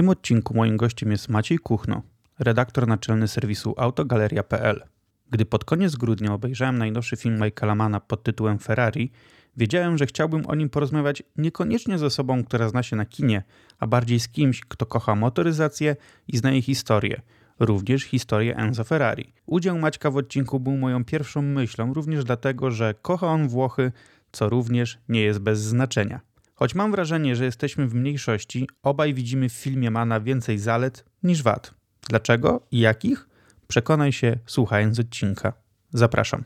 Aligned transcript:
tym 0.00 0.08
odcinku 0.08 0.54
moim 0.54 0.76
gościem 0.76 1.10
jest 1.10 1.28
Maciej 1.28 1.58
Kuchno, 1.58 2.02
redaktor 2.38 2.88
naczelny 2.88 3.28
serwisu 3.28 3.74
autogaleria.pl. 3.76 4.82
Gdy 5.30 5.44
pod 5.44 5.64
koniec 5.64 5.96
grudnia 5.96 6.34
obejrzałem 6.34 6.78
najnowszy 6.78 7.16
film 7.16 7.42
Michaela 7.44 7.74
Mana 7.74 8.00
pod 8.00 8.22
tytułem 8.22 8.58
Ferrari, 8.58 9.10
wiedziałem, 9.56 9.98
że 9.98 10.06
chciałbym 10.06 10.46
o 10.46 10.54
nim 10.54 10.68
porozmawiać 10.68 11.22
niekoniecznie 11.36 11.98
z 11.98 12.02
osobą, 12.02 12.44
która 12.44 12.68
zna 12.68 12.82
się 12.82 12.96
na 12.96 13.04
kinie, 13.04 13.42
a 13.78 13.86
bardziej 13.86 14.20
z 14.20 14.28
kimś, 14.28 14.60
kto 14.60 14.86
kocha 14.86 15.14
motoryzację 15.14 15.96
i 16.28 16.36
zna 16.36 16.52
jej 16.52 16.62
historię, 16.62 17.20
również 17.58 18.02
historię 18.02 18.56
Enzo 18.56 18.84
Ferrari. 18.84 19.32
Udział 19.46 19.78
Maćka 19.78 20.10
w 20.10 20.16
odcinku 20.16 20.60
był 20.60 20.76
moją 20.76 21.04
pierwszą 21.04 21.42
myślą, 21.42 21.94
również 21.94 22.24
dlatego, 22.24 22.70
że 22.70 22.94
kocha 23.02 23.26
on 23.26 23.48
Włochy, 23.48 23.92
co 24.32 24.48
również 24.48 24.98
nie 25.08 25.20
jest 25.20 25.38
bez 25.38 25.60
znaczenia. 25.60 26.20
Choć 26.60 26.74
mam 26.74 26.90
wrażenie, 26.90 27.36
że 27.36 27.44
jesteśmy 27.44 27.88
w 27.88 27.94
mniejszości, 27.94 28.68
obaj 28.82 29.14
widzimy 29.14 29.48
w 29.48 29.52
filmie 29.52 29.90
Mana 29.90 30.20
więcej 30.20 30.58
zalet 30.58 31.04
niż 31.22 31.42
wad. 31.42 31.74
Dlaczego 32.08 32.66
i 32.70 32.78
jakich? 32.78 33.28
Przekonaj 33.68 34.12
się 34.12 34.38
słuchając 34.46 34.98
odcinka. 34.98 35.52
Zapraszam. 35.92 36.44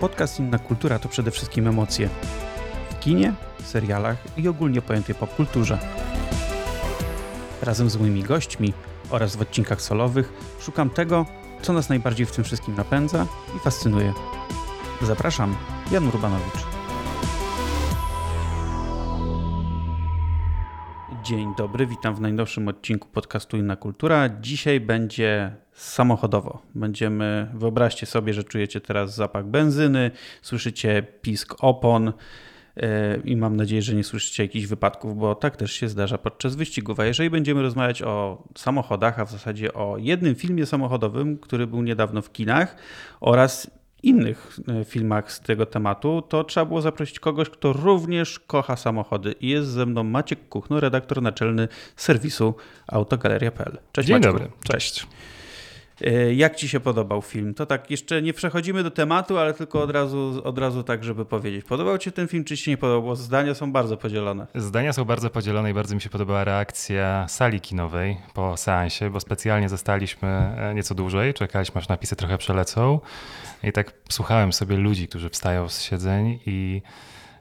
Podcast 0.00 0.40
Inna 0.40 0.58
Kultura 0.58 0.98
to 0.98 1.08
przede 1.08 1.30
wszystkim 1.30 1.68
emocje. 1.68 2.08
W 2.90 3.00
kinie, 3.00 3.34
serialach 3.64 4.38
i 4.38 4.48
ogólnie 4.48 4.82
pojętej 4.82 5.14
popkulturze. 5.14 5.78
Razem 7.62 7.90
z 7.90 7.96
moimi 7.96 8.22
gośćmi 8.22 8.72
oraz 9.10 9.36
w 9.36 9.40
odcinkach 9.40 9.82
solowych 9.82 10.32
szukam 10.60 10.90
tego, 10.90 11.41
co 11.62 11.72
nas 11.72 11.88
najbardziej 11.88 12.26
w 12.26 12.32
tym 12.32 12.44
wszystkim 12.44 12.74
napędza 12.74 13.26
i 13.56 13.58
fascynuje. 13.58 14.12
Zapraszam, 15.02 15.56
Jan 15.90 16.08
Urbanowicz. 16.08 16.66
Dzień 21.24 21.54
dobry, 21.58 21.86
witam 21.86 22.14
w 22.14 22.20
najnowszym 22.20 22.68
odcinku 22.68 23.08
podcastu 23.08 23.56
Inna 23.56 23.76
Kultura. 23.76 24.28
Dzisiaj 24.40 24.80
będzie 24.80 25.56
samochodowo. 25.72 26.62
Będziemy, 26.74 27.50
wyobraźcie 27.54 28.06
sobie, 28.06 28.34
że 28.34 28.44
czujecie 28.44 28.80
teraz 28.80 29.14
zapach 29.14 29.46
benzyny, 29.46 30.10
słyszycie 30.42 31.02
pisk 31.22 31.54
opon 31.58 32.12
i 33.24 33.36
mam 33.36 33.56
nadzieję, 33.56 33.82
że 33.82 33.94
nie 33.94 34.04
słyszycie 34.04 34.42
jakichś 34.42 34.66
wypadków, 34.66 35.18
bo 35.18 35.34
tak 35.34 35.56
też 35.56 35.72
się 35.72 35.88
zdarza 35.88 36.18
podczas 36.18 36.54
wyścigów. 36.54 37.00
A 37.00 37.04
jeżeli 37.04 37.30
będziemy 37.30 37.62
rozmawiać 37.62 38.02
o 38.02 38.42
samochodach, 38.58 39.18
a 39.18 39.24
w 39.24 39.30
zasadzie 39.30 39.72
o 39.74 39.96
jednym 39.98 40.34
filmie 40.34 40.66
samochodowym, 40.66 41.38
który 41.38 41.66
był 41.66 41.82
niedawno 41.82 42.22
w 42.22 42.32
kinach 42.32 42.76
oraz 43.20 43.70
innych 44.02 44.58
e, 44.68 44.84
filmach 44.84 45.32
z 45.32 45.40
tego 45.40 45.66
tematu, 45.66 46.22
to 46.22 46.44
trzeba 46.44 46.66
było 46.66 46.80
zaprosić 46.80 47.20
kogoś, 47.20 47.50
kto 47.50 47.72
również 47.72 48.38
kocha 48.38 48.76
samochody. 48.76 49.34
I 49.40 49.48
jest 49.48 49.68
ze 49.68 49.86
mną 49.86 50.04
Maciek 50.04 50.48
Kuchno, 50.48 50.80
redaktor 50.80 51.22
naczelny 51.22 51.68
serwisu 51.96 52.54
autogaleria.pl. 52.86 53.78
Cześć 53.92 54.08
Dzień 54.08 54.16
Maciek. 54.16 54.32
dobry, 54.32 54.50
cześć. 54.68 55.06
E, 56.04 56.34
jak 56.34 56.56
ci 56.56 56.68
się 56.68 56.80
podobał 56.80 57.22
film? 57.22 57.54
To 57.54 57.66
tak, 57.66 57.90
jeszcze 57.90 58.22
nie 58.22 58.32
przechodzimy 58.32 58.82
do 58.82 58.90
tematu, 58.90 59.38
ale 59.38 59.54
tylko 59.54 59.82
od 59.82 59.90
razu, 59.90 60.40
od 60.44 60.58
razu 60.58 60.82
tak, 60.82 61.04
żeby 61.04 61.24
powiedzieć. 61.24 61.64
Podobał 61.64 61.98
ci 61.98 62.12
ten 62.12 62.28
film, 62.28 62.44
czy 62.44 62.56
ci 62.56 62.64
się 62.64 62.70
nie 62.70 62.76
podobał? 62.76 63.02
Bo 63.02 63.16
zdania 63.16 63.54
są 63.54 63.72
bardzo 63.72 63.96
podzielone. 63.96 64.46
Zdania 64.54 64.92
są 64.92 65.04
bardzo 65.04 65.30
podzielone 65.30 65.70
i 65.70 65.74
bardzo 65.74 65.94
mi 65.94 66.00
się 66.00 66.10
podobała 66.10 66.44
reakcja 66.44 67.28
sali 67.28 67.60
kinowej 67.60 68.16
po 68.34 68.56
seansie, 68.56 69.10
bo 69.10 69.20
specjalnie 69.20 69.68
zostaliśmy 69.68 70.28
e, 70.28 70.74
nieco 70.74 70.94
dłużej, 70.94 71.34
czekaliśmy 71.34 71.78
aż 71.78 71.88
napisy 71.88 72.16
trochę 72.16 72.38
przelecą 72.38 73.00
i 73.62 73.72
tak 73.72 73.92
słuchałem 74.08 74.52
sobie 74.52 74.76
ludzi, 74.76 75.08
którzy 75.08 75.28
wstają 75.28 75.68
z 75.68 75.82
siedzeń 75.82 76.38
i 76.46 76.82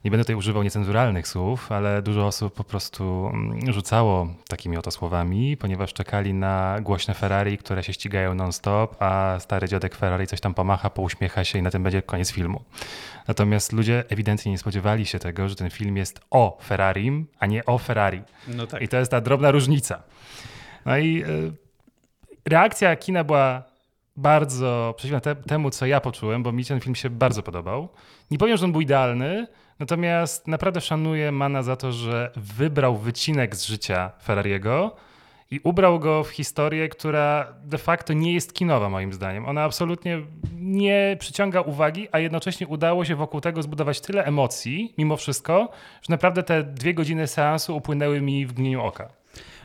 nie 0.06 0.12
będę 0.12 0.24
tutaj 0.24 0.36
używał 0.36 0.64
niecenzuralnych 0.64 1.28
słów, 1.28 1.72
ale 1.72 2.02
dużo 2.02 2.28
osób 2.28 2.54
po 2.54 2.64
prostu 2.64 3.30
mm, 3.34 3.74
rzucało 3.74 4.28
takimi 4.48 4.78
oto 4.78 4.92
słowami, 4.92 5.58
ponieważ 5.58 5.94
czekali 5.94 6.34
na 6.34 6.78
głośne 6.82 7.14
Ferrari, 7.14 7.58
które 7.58 7.84
się 7.84 7.94
ścigają 7.94 8.36
non-stop, 8.36 8.96
a 9.02 9.38
stary 9.40 9.68
dziadek 9.68 9.96
Ferrari 9.96 10.28
coś 10.28 10.42
tam 10.42 10.54
pomacha, 10.54 10.90
pouśmiecha 10.90 11.44
się 11.44 11.60
i 11.60 11.62
na 11.62 11.72
tym 11.72 11.84
będzie 11.84 12.02
koniec 12.02 12.32
filmu. 12.32 12.64
Natomiast 13.28 13.74
ludzie 13.74 14.04
ewidentnie 14.10 14.52
nie 14.52 14.58
spodziewali 14.58 15.06
się 15.06 15.20
tego, 15.20 15.50
że 15.50 15.56
ten 15.56 15.70
film 15.70 15.98
jest 15.98 16.20
o 16.30 16.58
Ferrarim, 16.64 17.28
a 17.40 17.46
nie 17.46 17.66
o 17.66 17.78
Ferrari. 17.78 18.22
No 18.48 18.68
tak. 18.68 18.82
I 18.82 18.88
to 18.88 18.98
jest 18.98 19.12
ta 19.12 19.22
drobna 19.22 19.52
różnica. 19.52 20.04
No 20.86 20.98
i 20.98 21.24
y, 21.24 21.54
reakcja 22.46 22.96
kina 22.96 23.24
była 23.24 23.64
bardzo 24.16 24.94
przeciwna 24.98 25.20
te, 25.20 25.36
temu, 25.36 25.70
co 25.70 25.86
ja 25.86 26.02
poczułem, 26.02 26.44
bo 26.44 26.52
mi 26.52 26.66
ten 26.66 26.80
film 26.80 26.96
się 26.96 27.10
bardzo 27.10 27.44
podobał. 27.44 27.90
Nie 28.32 28.38
powiem, 28.38 28.58
że 28.58 28.66
on 28.66 28.72
był 28.72 28.82
idealny, 28.82 29.48
natomiast 29.82 30.48
naprawdę 30.48 30.82
szanuję 30.82 31.32
Mana 31.32 31.64
za 31.64 31.76
to, 31.76 31.92
że 31.92 32.32
wybrał 32.36 32.98
wycinek 32.98 33.56
z 33.56 33.66
życia 33.66 34.12
Ferrariego 34.24 34.96
i 35.52 35.60
ubrał 35.64 36.00
go 36.00 36.24
w 36.24 36.30
historię, 36.30 36.90
która 36.90 37.54
de 37.64 37.78
facto 37.78 38.14
nie 38.14 38.34
jest 38.34 38.54
kinowa 38.54 38.90
moim 38.90 39.14
zdaniem. 39.14 39.46
Ona 39.46 39.64
absolutnie 39.64 40.22
nie 40.56 41.18
przyciąga 41.20 41.62
uwagi, 41.62 42.08
a 42.12 42.20
jednocześnie 42.20 42.68
udało 42.68 43.06
się 43.06 43.16
wokół 43.16 43.42
tego 43.42 43.64
zbudować 43.64 44.02
tyle 44.02 44.26
emocji, 44.26 44.94
mimo 44.98 45.18
wszystko, 45.18 45.70
że 46.02 46.08
naprawdę 46.10 46.44
te 46.44 46.64
dwie 46.64 46.94
godziny 46.94 47.28
seansu 47.28 47.78
upłynęły 47.78 48.22
mi 48.22 48.46
w 48.46 48.54
gnieniu 48.54 48.82
oka. 48.82 49.10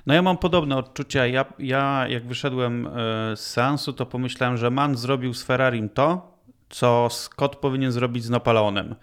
No 0.07 0.15
ja 0.15 0.23
mam 0.23 0.39
podobne 0.39 0.77
odczucia. 0.77 1.27
Ja, 1.27 1.45
ja 1.59 2.07
jak 2.09 2.27
wyszedłem 2.27 2.87
e, 2.87 2.91
z 3.37 3.41
seansu, 3.41 3.93
to 3.93 4.07
pomyślałem, 4.07 4.57
że 4.57 4.71
Man 4.71 4.97
zrobił 4.97 5.35
z 5.35 5.43
Ferrarim 5.43 5.89
to, 5.89 6.37
co 6.69 7.09
Scott 7.11 7.57
powinien 7.57 7.93
zrobić 7.93 8.25
z 8.25 8.31
Napoleonem. 8.31 8.95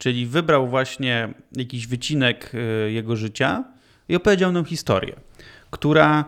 Czyli 0.00 0.26
wybrał 0.26 0.68
właśnie 0.68 1.34
jakiś 1.56 1.86
wycinek 1.86 2.52
e, 2.54 2.90
jego 2.90 3.16
życia 3.16 3.64
i 4.08 4.16
opowiedział 4.16 4.52
nam 4.52 4.64
historię, 4.64 5.16
która 5.70 6.24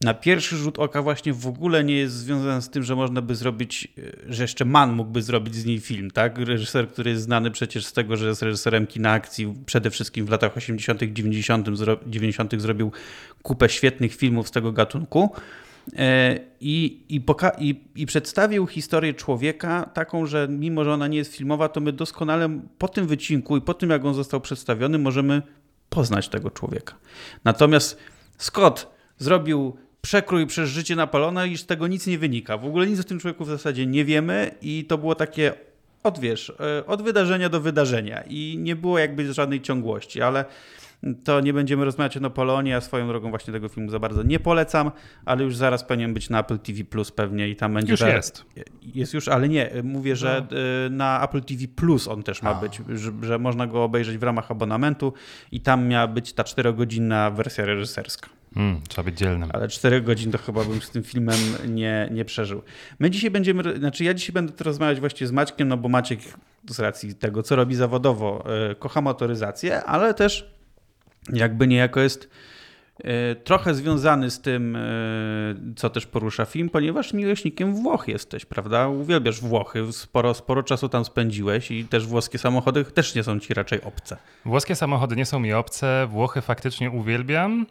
na 0.00 0.14
pierwszy 0.14 0.56
rzut 0.56 0.78
oka 0.78 1.02
właśnie 1.02 1.32
w 1.32 1.46
ogóle 1.46 1.84
nie 1.84 1.94
jest 1.94 2.14
związana 2.14 2.60
z 2.60 2.70
tym, 2.70 2.82
że 2.82 2.96
można 2.96 3.22
by 3.22 3.34
zrobić, 3.34 3.88
e, 3.98 4.32
że 4.34 4.44
jeszcze 4.44 4.64
Man 4.64 4.92
mógłby 4.92 5.22
zrobić 5.22 5.54
z 5.54 5.64
niej 5.64 5.80
film, 5.80 6.10
tak? 6.10 6.38
Reżyser, 6.38 6.88
który 6.88 7.10
jest 7.10 7.22
znany 7.22 7.50
przecież 7.50 7.86
z 7.86 7.92
tego, 7.92 8.16
że 8.16 8.28
jest 8.28 8.42
reżyserem 8.42 8.86
kina 8.86 9.12
akcji, 9.12 9.54
przede 9.66 9.90
wszystkim 9.90 10.26
w 10.26 10.30
latach 10.30 10.56
80., 10.56 11.02
90., 11.12 11.68
90. 12.06 12.60
zrobił 12.60 12.92
kupę 13.42 13.68
świetnych 13.68 14.14
filmów 14.14 14.48
z 14.48 14.50
tego 14.50 14.72
gatunku. 14.72 15.32
E, 15.96 16.38
I, 16.60 17.04
i, 17.08 17.20
i, 17.58 17.84
I, 17.96 18.06
przedstawił 18.06 18.66
historię 18.66 19.14
człowieka 19.14 19.90
taką, 19.94 20.26
że 20.26 20.48
mimo, 20.50 20.84
że 20.84 20.92
ona 20.92 21.06
nie 21.06 21.18
jest 21.18 21.36
filmowa, 21.36 21.68
to 21.68 21.80
my 21.80 21.92
doskonale 21.92 22.60
po 22.78 22.88
tym 22.88 23.06
wycinku 23.06 23.56
i 23.56 23.60
po 23.60 23.74
tym, 23.74 23.90
jak 23.90 24.04
on 24.04 24.14
został 24.14 24.40
przedstawiony, 24.40 24.98
możemy 24.98 25.42
poznać 25.88 26.28
tego 26.28 26.50
człowieka. 26.50 26.94
Natomiast 27.44 27.98
Scott 28.38 28.90
zrobił 29.18 29.76
przekrój 30.00 30.46
przez 30.46 30.70
życie 30.70 30.96
Napoleona 30.96 31.46
i 31.46 31.56
z 31.56 31.66
tego 31.66 31.86
nic 31.86 32.06
nie 32.06 32.18
wynika. 32.18 32.58
W 32.58 32.64
ogóle 32.64 32.86
nic 32.86 33.00
o 33.00 33.04
tym 33.04 33.18
człowieku 33.18 33.44
w 33.44 33.48
zasadzie 33.48 33.86
nie 33.86 34.04
wiemy 34.04 34.50
i 34.62 34.84
to 34.84 34.98
było 34.98 35.14
takie 35.14 35.52
od, 36.02 36.18
wiesz, 36.18 36.52
e, 36.60 36.86
od 36.86 37.02
wydarzenia 37.02 37.48
do 37.48 37.60
wydarzenia 37.60 38.22
i 38.22 38.56
nie 38.58 38.76
było 38.76 38.98
jakby 38.98 39.32
żadnej 39.32 39.60
ciągłości, 39.60 40.22
ale 40.22 40.44
to 41.24 41.40
nie 41.40 41.52
będziemy 41.52 41.84
rozmawiać 41.84 42.16
o 42.16 42.20
Napoleonie, 42.20 42.76
a 42.76 42.80
swoją 42.80 43.08
drogą 43.08 43.30
właśnie 43.30 43.52
tego 43.52 43.68
filmu 43.68 43.90
za 43.90 43.98
bardzo 43.98 44.22
nie 44.22 44.40
polecam, 44.40 44.90
ale 45.24 45.44
już 45.44 45.56
zaraz 45.56 45.84
powinien 45.84 46.14
być 46.14 46.30
na 46.30 46.40
Apple 46.40 46.58
TV 46.58 46.84
Plus 46.84 47.12
pewnie 47.12 47.48
i 47.48 47.56
tam 47.56 47.74
będzie... 47.74 47.92
Już 47.92 48.00
jest. 48.00 48.44
Jest 48.94 49.14
już, 49.14 49.28
ale 49.28 49.48
nie, 49.48 49.70
mówię, 49.84 50.16
że 50.16 50.46
no. 50.50 50.56
E, 50.86 50.90
na 50.90 51.24
Apple 51.24 51.40
TV 51.40 51.68
Plus 51.76 52.08
on 52.08 52.22
też 52.22 52.42
ma 52.42 52.50
a. 52.50 52.60
być, 52.60 52.80
że, 52.88 53.12
że, 53.22 53.38
można 53.38 53.66
go 53.66 53.84
obejrzeć 53.84 54.18
w 54.18 54.22
ramach 54.22 54.50
abonamentu 54.50 55.12
i 55.52 55.60
tam 55.60 55.88
miała 55.88 56.06
być 56.06 56.32
ta 56.32 56.44
czterogodzinna 56.44 57.30
wersja 57.30 57.64
reżyserska. 57.64 58.28
Mm, 58.56 58.80
trzeba 58.88 59.04
być 59.04 59.18
dzielnym. 59.18 59.50
Ale 59.52 59.68
4 59.68 60.00
godzin 60.00 60.32
to 60.32 60.38
chyba 60.38 60.64
bym 60.64 60.82
z 60.82 60.90
tym 60.90 61.02
filmem 61.02 61.38
nie, 61.68 62.08
nie 62.12 62.24
przeżył. 62.24 62.62
My 62.98 63.10
dzisiaj 63.10 63.30
będziemy, 63.30 63.78
znaczy 63.78 64.04
ja 64.04 64.14
dzisiaj 64.14 64.32
będę 64.32 64.64
rozmawiać 64.64 65.00
właśnie 65.00 65.26
z 65.26 65.32
Maćkiem, 65.32 65.68
no 65.68 65.76
bo 65.76 65.88
Maciek 65.88 66.20
z 66.70 66.78
racji 66.78 67.14
tego, 67.14 67.42
co 67.42 67.56
robi 67.56 67.74
zawodowo, 67.74 68.44
e, 68.70 68.74
kocha 68.74 69.00
motoryzację, 69.00 69.84
ale 69.84 70.14
też 70.14 70.57
jakby 71.32 71.66
niejako 71.66 72.00
jest 72.00 72.30
e, 73.04 73.34
trochę 73.34 73.74
związany 73.74 74.30
z 74.30 74.40
tym, 74.40 74.76
e, 74.76 74.80
co 75.76 75.90
też 75.90 76.06
porusza 76.06 76.44
film, 76.44 76.70
ponieważ 76.70 77.12
miłośnikiem 77.12 77.74
Włoch 77.74 78.08
jesteś, 78.08 78.44
prawda? 78.44 78.88
Uwielbiasz 78.88 79.40
Włochy, 79.40 79.92
sporo, 79.92 80.34
sporo 80.34 80.62
czasu 80.62 80.88
tam 80.88 81.04
spędziłeś 81.04 81.70
i 81.70 81.84
też 81.84 82.06
włoskie 82.06 82.38
samochody 82.38 82.84
też 82.84 83.14
nie 83.14 83.22
są 83.22 83.40
ci 83.40 83.54
raczej 83.54 83.82
obce. 83.82 84.16
Włoskie 84.44 84.74
samochody 84.74 85.16
nie 85.16 85.26
są 85.26 85.40
mi 85.40 85.52
obce, 85.52 86.06
Włochy 86.10 86.40
faktycznie 86.40 86.90
uwielbiam. 86.90 87.66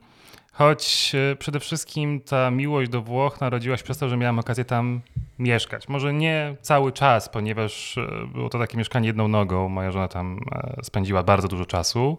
Choć 0.52 1.12
e, 1.16 1.36
przede 1.36 1.60
wszystkim 1.60 2.22
ta 2.22 2.52
miłość 2.52 2.92
do 2.92 3.02
Włoch 3.02 3.42
narodziła 3.42 3.78
się 3.78 3.84
przez 3.84 3.98
to, 3.98 4.10
że 4.10 4.18
miałem 4.18 4.40
okazję 4.40 4.66
tam 4.66 5.02
mieszkać. 5.40 5.88
Może 5.88 6.14
nie 6.14 6.56
cały 6.62 6.92
czas, 6.92 7.30
ponieważ 7.30 8.00
było 8.34 8.50
to 8.50 8.60
takie 8.60 8.78
mieszkanie 8.78 9.08
jedną 9.08 9.28
nogą. 9.28 9.70
Moja 9.70 9.92
żona 9.92 10.08
tam 10.08 10.40
spędziła 10.84 11.24
bardzo 11.24 11.48
dużo 11.48 11.66
czasu. 11.66 12.18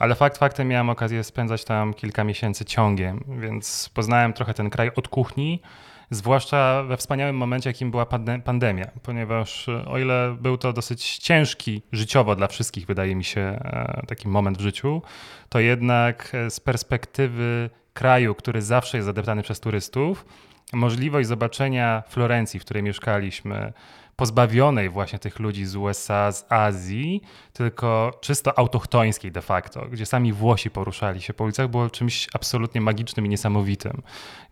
Ale 0.00 0.14
fakt 0.14 0.38
faktem 0.38 0.68
miałem 0.68 0.90
okazję 0.90 1.24
spędzać 1.24 1.64
tam 1.64 1.94
kilka 1.94 2.24
miesięcy 2.24 2.64
ciągiem, 2.64 3.24
więc 3.40 3.90
poznałem 3.94 4.32
trochę 4.32 4.54
ten 4.54 4.70
kraj 4.70 4.90
od 4.96 5.08
kuchni. 5.08 5.62
zwłaszcza 6.10 6.82
we 6.82 6.96
wspaniałym 6.96 7.36
momencie, 7.36 7.70
jakim 7.70 7.90
była 7.90 8.06
pandemia, 8.44 8.90
ponieważ 9.02 9.68
e, 9.68 9.84
o 9.84 9.98
ile 9.98 10.36
był 10.40 10.58
to 10.58 10.72
dosyć 10.72 11.18
ciężki 11.18 11.82
życiowo 11.92 12.36
dla 12.36 12.48
wszystkich, 12.48 12.86
wydaje 12.86 13.14
mi 13.14 13.24
się, 13.24 13.40
e, 13.40 14.02
taki 14.06 14.28
moment 14.28 14.58
w 14.58 14.60
życiu, 14.60 15.02
to 15.48 15.60
jednak 15.60 16.32
z 16.48 16.60
perspektywy 16.60 17.70
kraju, 17.94 18.34
który 18.34 18.62
zawsze 18.62 18.98
jest 18.98 19.06
zadeptany 19.06 19.42
przez 19.42 19.60
turystów, 19.60 20.24
możliwość 20.72 21.28
zobaczenia 21.28 22.02
Florencji, 22.08 22.60
w 22.60 22.64
której 22.64 22.82
mieszkaliśmy, 22.82 23.72
pozbawionej 24.20 24.88
właśnie 24.88 25.18
tych 25.18 25.38
ludzi 25.38 25.64
z 25.64 25.76
USA, 25.76 26.32
z 26.32 26.52
Azji, 26.52 27.22
tylko 27.52 28.18
czysto 28.20 28.58
autochtońskiej 28.58 29.32
de 29.32 29.42
facto, 29.42 29.86
gdzie 29.92 30.06
sami 30.06 30.32
Włosi 30.32 30.70
poruszali 30.70 31.20
się 31.20 31.34
po 31.34 31.44
ulicach, 31.44 31.68
było 31.68 31.90
czymś 31.90 32.28
absolutnie 32.34 32.80
magicznym 32.80 33.26
i 33.26 33.28
niesamowitym, 33.28 34.02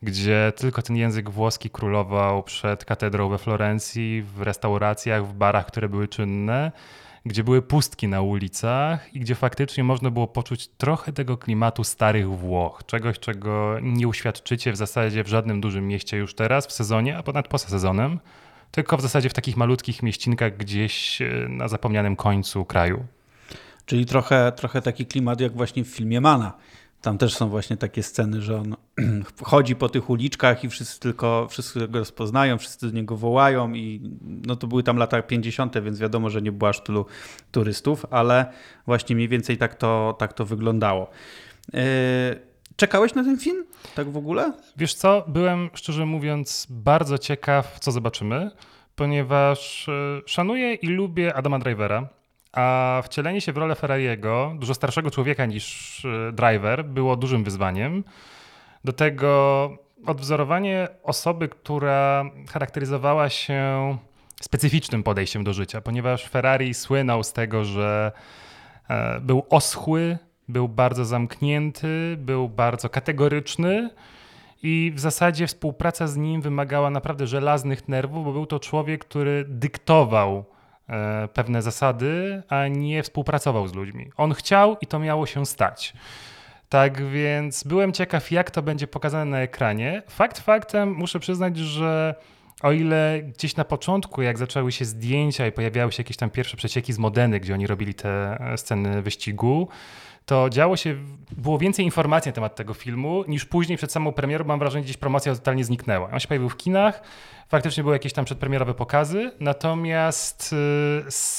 gdzie 0.03 0.53
tylko 0.56 0.82
ten 0.82 0.97
język 0.97 1.31
włoski 1.31 1.70
królował 1.70 2.43
przed 2.43 2.85
katedrą 2.85 3.29
we 3.29 3.38
Florencji, 3.38 4.23
w 4.23 4.43
restauracjach, 4.43 5.26
w 5.26 5.32
barach, 5.32 5.67
które 5.67 5.88
były 5.88 6.09
czynne 6.09 6.73
gdzie 7.26 7.44
były 7.44 7.62
pustki 7.62 8.09
na 8.09 8.21
ulicach 8.21 9.14
i 9.14 9.21
gdzie 9.21 9.35
faktycznie 9.35 9.85
można 9.85 10.11
było 10.11 10.26
poczuć 10.26 10.69
trochę 10.69 11.12
tego 11.12 11.37
klimatu 11.37 11.85
starych 11.85 12.29
Włoch, 12.29 12.82
czegoś, 12.87 13.19
czego 13.19 13.76
nie 13.82 14.09
uświadczycie 14.09 14.73
w 14.73 14.76
zasadzie 14.76 15.25
w 15.25 15.29
żadnym 15.29 15.61
dużym 15.61 15.88
mieście 15.88 16.17
już 16.17 16.35
teraz 16.35 16.67
w 16.67 16.73
sezonie, 16.73 17.19
a 17.19 17.23
ponad 17.23 17.49
poza 17.49 17.69
sezonem 17.69 18.19
tylko 18.70 18.97
w 18.97 19.03
zasadzie 19.03 19.29
w 19.29 19.35
takich 19.35 19.56
malutkich 19.56 20.03
mieścinkach 20.03 20.56
gdzieś 20.56 21.23
e, 21.23 21.47
na 21.49 21.69
zapomnianym 21.69 22.17
końcu 22.17 22.65
kraju. 22.65 23.05
Czyli 23.87 24.06
trochę, 24.06 24.53
trochę 24.56 24.82
taki 24.82 25.06
klimat 25.06 25.41
jak 25.41 25.53
właśnie 25.53 25.85
w 25.85 25.88
filmie 25.88 26.20
Mana. 26.20 26.53
Tam 27.00 27.19
też 27.19 27.35
są 27.35 27.49
właśnie 27.49 27.76
takie 27.76 28.03
sceny, 28.03 28.43
że 28.43 28.56
on 28.61 28.76
chodzi 29.43 29.76
po 29.76 29.88
tych 29.88 30.11
uliczkach 30.11 30.65
i 30.65 30.69
wszyscy 30.69 31.00
tylko 31.00 31.47
wszyscy 31.50 31.88
go 31.88 31.99
rozpoznają, 31.99 32.59
wszyscy 32.59 32.87
do 32.87 32.93
niego 32.93 33.17
wołają 33.17 33.75
i 33.75 34.11
no 34.47 34.56
to 34.56 34.67
były 34.67 34.82
tam 34.82 34.97
lata 34.97 35.23
50., 35.23 35.81
więc 35.81 35.99
wiadomo, 35.99 36.31
że 36.31 36.43
nie 36.43 36.53
było 36.53 36.69
aż 36.69 36.81
tylu 36.81 37.06
turystów, 37.53 38.06
ale 38.11 38.53
właśnie 38.87 39.17
mniej 39.17 39.29
więcej 39.29 39.59
tak 39.59 39.75
to, 39.75 40.17
tak 40.19 40.32
to 40.32 40.44
wyglądało. 40.44 41.11
Yy, 41.73 41.81
Czekałeś 42.78 43.14
na 43.14 43.25
ten 43.25 43.38
film? 43.38 43.64
Tak 43.94 44.10
w 44.10 44.16
ogóle? 44.16 44.52
Wiesz 44.76 44.94
co, 44.94 45.25
byłem 45.26 45.70
szczerze 45.75 46.06
mówiąc 46.06 46.66
bardzo 46.70 47.19
ciekaw, 47.19 47.78
co 47.80 47.92
zobaczymy, 47.92 48.50
ponieważ 48.96 49.88
e, 49.88 49.92
szanuję 50.26 50.75
i 50.75 50.86
lubię 50.86 51.34
Adama 51.34 51.58
Drivera, 51.58 52.08
a 52.52 53.02
wcielenie 53.04 53.40
się 53.40 53.52
w 53.52 53.56
rolę 53.56 53.75
Ferrariego, 53.75 54.54
dużo 54.58 54.75
starszego 54.75 55.10
człowieka 55.10 55.46
niż 55.46 56.04
e, 56.04 56.32
Driver, 56.32 56.84
było 56.84 57.16
dużym 57.16 57.44
wyzwaniem. 57.44 58.04
Do 58.84 58.92
tego 58.92 59.70
odwzorowanie 60.06 60.88
osoby, 61.02 61.48
która 61.48 62.25
charakteryzowała 62.50 63.28
się 63.28 63.96
specyficznym 64.40 65.02
podejściem 65.02 65.44
do 65.44 65.52
życia, 65.52 65.80
ponieważ 65.80 66.28
Ferrari 66.28 66.75
słynął 66.75 67.22
z 67.22 67.32
tego, 67.32 67.64
że 67.64 68.12
e, 68.88 69.20
był 69.20 69.46
oschły, 69.50 70.19
był 70.49 70.69
bardzo 70.69 71.05
zamknięty, 71.05 72.17
był 72.19 72.49
bardzo 72.49 72.89
kategoryczny 72.89 73.91
i 74.62 74.93
w 74.95 75.00
zasadzie 75.00 75.47
współpraca 75.47 76.06
z 76.06 76.17
nim 76.17 76.43
wymagała 76.43 76.91
naprawdę 76.91 77.27
żelaznych 77.27 77.89
nerwów, 77.89 78.25
bo 78.25 78.33
był 78.33 78.47
to 78.47 78.61
człowiek, 78.61 79.05
który 79.05 79.45
dyktował 79.49 80.45
e, 80.89 81.29
pewne 81.35 81.62
zasady, 81.62 82.43
a 82.49 82.69
nie 82.69 83.03
współpracował 83.03 83.69
z 83.69 83.75
ludźmi. 83.75 84.11
On 84.17 84.35
chciał 84.35 84.77
i 84.81 84.87
to 84.87 84.99
miało 84.99 85.27
się 85.27 85.47
stać. 85.47 85.93
Tak 86.69 87.03
więc 87.11 87.65
byłem 87.65 87.93
ciekaw, 87.93 88.31
jak 88.31 88.50
to 88.50 88.62
będzie 88.62 88.87
pokazane 88.87 89.25
na 89.25 89.39
ekranie. 89.39 90.03
Fakt 90.09 90.39
faktem, 90.39 90.95
muszę 90.95 91.21
przyznać, 91.21 91.56
że 91.56 92.15
o 92.62 92.73
ile 92.73 93.23
gdzieś 93.23 93.56
na 93.56 93.65
początku, 93.65 94.23
jak 94.23 94.39
zaczęły 94.39 94.73
się 94.73 94.85
zdjęcia 94.85 95.47
i 95.47 95.53
pojawiały 95.53 95.93
się 95.93 96.00
jakieś 96.00 96.17
tam 96.17 96.31
pierwsze 96.31 96.56
przecieki 96.56 96.93
z 96.93 96.99
Modeny, 96.99 97.41
gdzie 97.41 97.55
oni 97.55 97.67
robili 97.67 97.95
te 97.95 98.41
e, 98.41 98.59
sceny 98.59 99.03
wyścigu, 99.03 99.69
to 100.28 100.50
działo 100.50 100.76
się, 100.76 100.96
było 101.32 101.58
więcej 101.58 101.84
informacji 101.84 102.28
na 102.28 102.32
temat 102.32 102.56
tego 102.56 102.75
filmu 102.75 103.25
niż 103.28 103.44
później 103.44 103.78
przed 103.78 103.92
samą 103.92 104.12
premierą. 104.12 104.44
Mam 104.44 104.58
wrażenie, 104.58 104.82
że 104.82 104.84
gdzieś 104.84 104.96
promocja 104.96 105.34
totalnie 105.34 105.64
zniknęła. 105.64 106.10
On 106.10 106.20
się 106.20 106.28
pojawił 106.28 106.48
w 106.48 106.56
kinach, 106.56 107.02
faktycznie 107.48 107.82
były 107.82 107.94
jakieś 107.94 108.12
tam 108.12 108.25
przedpremierowe 108.25 108.75
pokazy, 108.75 109.32
natomiast 109.40 110.52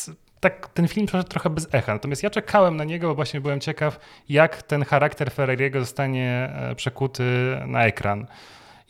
yy, 0.07 0.13
tak 0.39 0.67
ten 0.67 0.87
film 0.87 1.07
przeszedł 1.07 1.29
trochę 1.29 1.49
bez 1.49 1.67
echa. 1.71 1.93
Natomiast 1.93 2.23
ja 2.23 2.29
czekałem 2.29 2.77
na 2.77 2.83
niego, 2.83 3.07
bo 3.07 3.15
właśnie 3.15 3.41
byłem 3.41 3.59
ciekaw, 3.59 3.99
jak 4.29 4.63
ten 4.63 4.85
charakter 4.85 5.31
Ferrariego 5.31 5.79
zostanie 5.79 6.51
e, 6.53 6.75
przekuty 6.75 7.23
na 7.67 7.85
ekran. 7.85 8.27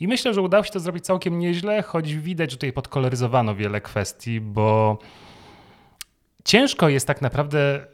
I 0.00 0.08
myślę, 0.08 0.34
że 0.34 0.42
udało 0.42 0.64
się 0.64 0.70
to 0.70 0.80
zrobić 0.80 1.04
całkiem 1.04 1.38
nieźle, 1.38 1.82
choć 1.82 2.14
widać, 2.14 2.50
że 2.50 2.56
tutaj 2.56 2.72
podkoloryzowano 2.72 3.54
wiele 3.54 3.80
kwestii, 3.80 4.40
bo 4.40 4.98
ciężko 6.44 6.88
jest 6.88 7.06
tak 7.06 7.22
naprawdę 7.22 7.86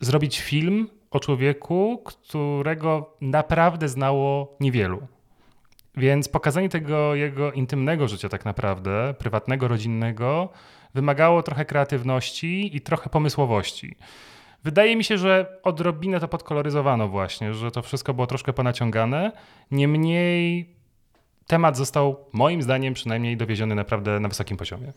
zrobić 0.00 0.40
film, 0.40 0.88
o 1.10 1.20
człowieku, 1.20 2.02
którego 2.04 3.14
naprawdę 3.20 3.88
znało 3.88 4.56
niewielu. 4.60 5.06
Więc 5.96 6.28
pokazanie 6.28 6.68
tego 6.68 7.14
jego 7.14 7.52
intymnego 7.52 8.08
życia, 8.08 8.28
tak 8.28 8.44
naprawdę, 8.44 9.14
prywatnego, 9.18 9.68
rodzinnego, 9.68 10.48
wymagało 10.94 11.42
trochę 11.42 11.64
kreatywności 11.64 12.76
i 12.76 12.80
trochę 12.80 13.10
pomysłowości. 13.10 13.96
Wydaje 14.64 14.96
mi 14.96 15.04
się, 15.04 15.18
że 15.18 15.60
odrobinę 15.62 16.20
to 16.20 16.28
podkoloryzowano 16.28 17.08
właśnie, 17.08 17.54
że 17.54 17.70
to 17.70 17.82
wszystko 17.82 18.14
było 18.14 18.26
troszkę 18.26 18.52
ponaciągane. 18.52 19.32
Niemniej 19.70 20.66
temat 21.46 21.76
został, 21.76 22.16
moim 22.32 22.62
zdaniem, 22.62 22.94
przynajmniej 22.94 23.36
dowieziony 23.36 23.74
naprawdę 23.74 24.20
na 24.20 24.28
wysokim 24.28 24.56
poziomie. 24.56 24.92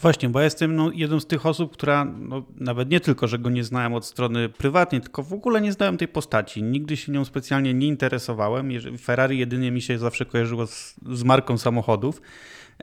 Właśnie, 0.00 0.28
bo 0.28 0.38
ja 0.38 0.44
jestem 0.44 0.76
no, 0.76 0.90
jedną 0.94 1.20
z 1.20 1.26
tych 1.26 1.46
osób, 1.46 1.72
która 1.72 2.04
no, 2.04 2.44
nawet 2.56 2.90
nie 2.90 3.00
tylko, 3.00 3.28
że 3.28 3.38
go 3.38 3.50
nie 3.50 3.64
znałem 3.64 3.94
od 3.94 4.06
strony 4.06 4.48
prywatnej, 4.48 5.00
tylko 5.00 5.22
w 5.22 5.32
ogóle 5.32 5.60
nie 5.60 5.72
znałem 5.72 5.96
tej 5.96 6.08
postaci. 6.08 6.62
Nigdy 6.62 6.96
się 6.96 7.12
nią 7.12 7.24
specjalnie 7.24 7.74
nie 7.74 7.86
interesowałem. 7.86 8.70
Ferrari 8.98 9.38
jedynie 9.38 9.70
mi 9.70 9.82
się 9.82 9.98
zawsze 9.98 10.24
kojarzyło 10.24 10.66
z, 10.66 10.94
z 11.12 11.22
marką 11.22 11.58
samochodów. 11.58 12.22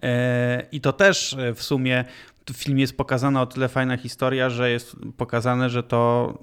E, 0.02 0.66
I 0.72 0.82
to 0.82 0.94
też 0.94 1.34
e, 1.34 1.54
w 1.54 1.64
sumie 1.64 2.06
w 2.54 2.58
filmie 2.58 2.82
jest 2.82 2.98
pokazana 2.98 3.42
o 3.42 3.46
tyle 3.46 3.70
fajna 3.70 3.98
historia, 3.98 4.50
że 4.50 4.72
jest 4.72 4.96
pokazane, 5.18 5.70
że 5.70 5.84
to 5.84 6.34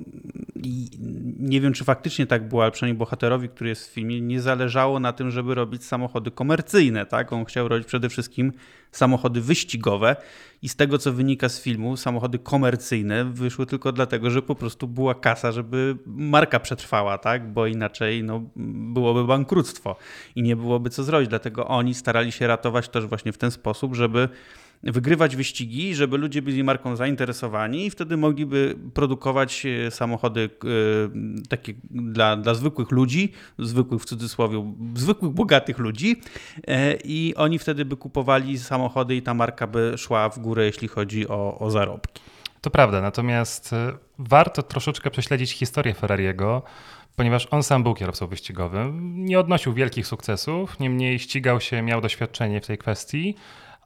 nie 1.38 1.60
wiem, 1.60 1.72
czy 1.72 1.84
faktycznie 1.84 2.26
tak 2.26 2.48
było, 2.48 2.62
ale 2.62 2.72
przynajmniej 2.72 2.98
bohaterowi, 2.98 3.48
który 3.48 3.70
jest 3.70 3.90
w 3.90 3.92
filmie, 3.92 4.20
nie 4.20 4.40
zależało 4.40 5.00
na 5.00 5.12
tym, 5.12 5.30
żeby 5.30 5.54
robić 5.54 5.84
samochody 5.84 6.30
komercyjne. 6.30 7.06
Tak? 7.06 7.32
On 7.32 7.44
chciał 7.44 7.68
robić 7.68 7.86
przede 7.86 8.08
wszystkim 8.08 8.52
samochody 8.92 9.40
wyścigowe 9.40 10.16
i 10.62 10.68
z 10.68 10.76
tego, 10.76 10.98
co 10.98 11.12
wynika 11.12 11.48
z 11.48 11.60
filmu, 11.60 11.96
samochody 11.96 12.38
komercyjne 12.38 13.24
wyszły 13.24 13.66
tylko 13.66 13.92
dlatego, 13.92 14.30
że 14.30 14.42
po 14.42 14.54
prostu 14.54 14.88
była 14.88 15.14
kasa, 15.14 15.52
żeby 15.52 15.96
marka 16.06 16.60
przetrwała, 16.60 17.18
tak? 17.18 17.52
bo 17.52 17.66
inaczej 17.66 18.24
no, 18.24 18.42
byłoby 18.92 19.24
bankructwo 19.24 19.96
i 20.36 20.42
nie 20.42 20.56
byłoby 20.56 20.90
co 20.90 21.04
zrobić. 21.04 21.28
Dlatego 21.28 21.66
oni 21.66 21.94
starali 21.94 22.32
się 22.32 22.46
ratować 22.46 22.88
też 22.88 23.06
właśnie 23.06 23.32
w 23.32 23.38
ten 23.38 23.50
sposób, 23.50 23.94
żeby 23.94 24.28
wygrywać 24.82 25.36
wyścigi, 25.36 25.94
żeby 25.94 26.18
ludzie 26.18 26.42
byli 26.42 26.64
marką 26.64 26.96
zainteresowani 26.96 27.86
i 27.86 27.90
wtedy 27.90 28.16
mogliby 28.16 28.76
produkować 28.94 29.66
e, 29.66 29.90
samochody 29.90 30.50
e, 30.64 30.68
takie 31.48 31.74
dla, 31.90 32.36
dla 32.36 32.54
zwykłych 32.54 32.90
ludzi, 32.90 33.32
zwykłych 33.58 34.02
w 34.02 34.04
cudzysłowie, 34.04 34.74
zwykłych 34.94 35.32
bogatych 35.32 35.78
ludzi 35.78 36.22
e, 36.66 36.94
i 37.04 37.34
oni 37.36 37.58
wtedy 37.58 37.84
by 37.84 37.96
kupowali 37.96 38.58
samochody 38.58 39.16
i 39.16 39.22
ta 39.22 39.34
marka 39.34 39.66
by 39.66 39.94
szła 39.96 40.28
w 40.28 40.38
górę, 40.38 40.64
jeśli 40.64 40.88
chodzi 40.88 41.28
o, 41.28 41.58
o 41.58 41.70
zarobki. 41.70 42.22
To 42.60 42.70
prawda, 42.70 43.00
natomiast 43.00 43.74
warto 44.18 44.62
troszeczkę 44.62 45.10
prześledzić 45.10 45.52
historię 45.52 45.94
Ferrariego, 45.94 46.62
ponieważ 47.16 47.48
on 47.50 47.62
sam 47.62 47.82
był 47.82 47.94
kierowcą 47.94 48.26
wyścigowym. 48.26 49.14
Nie 49.24 49.40
odnosił 49.40 49.72
wielkich 49.72 50.06
sukcesów, 50.06 50.80
niemniej 50.80 51.18
ścigał 51.18 51.60
się, 51.60 51.82
miał 51.82 52.00
doświadczenie 52.00 52.60
w 52.60 52.66
tej 52.66 52.78
kwestii, 52.78 53.34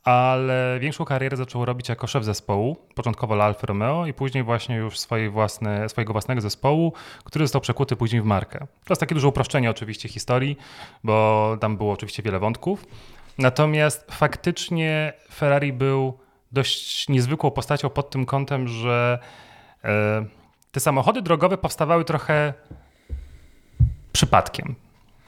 ale 0.05 0.79
większą 0.81 1.05
karierę 1.05 1.37
zaczął 1.37 1.65
robić 1.65 1.89
jako 1.89 2.07
szef 2.07 2.25
zespołu, 2.25 2.77
początkowo 2.95 3.35
dla 3.35 3.45
Alfa 3.45 3.67
Romeo 3.67 4.07
i 4.07 4.13
później 4.13 4.45
właśnie 4.45 4.77
już 4.77 4.99
swojej 4.99 5.31
własne, 5.31 5.89
swojego 5.89 6.13
własnego 6.13 6.41
zespołu, 6.41 6.93
który 7.25 7.45
został 7.45 7.61
przekuty 7.61 7.97
później 7.97 8.23
w 8.23 8.25
markę. 8.25 8.59
To 8.59 8.93
jest 8.93 9.01
takie 9.01 9.15
duże 9.15 9.29
uproszczenie 9.29 9.71
oczywiście 9.71 10.09
historii, 10.09 10.57
bo 11.05 11.57
tam 11.61 11.77
było 11.77 11.93
oczywiście 11.93 12.23
wiele 12.23 12.39
wątków. 12.39 12.87
Natomiast 13.39 14.07
faktycznie 14.11 15.13
Ferrari 15.35 15.73
był 15.73 16.19
dość 16.53 17.09
niezwykłą 17.09 17.51
postacią 17.51 17.91
pod 17.91 18.11
tym 18.11 18.27
kątem, 18.27 18.69
że 18.69 19.19
e, 19.85 20.25
te 20.73 20.81
samochody 20.81 21.23
drogowe 21.23 21.59
powstawały 21.59 22.05
trochę 22.05 22.55
przypadkiem. 24.13 24.75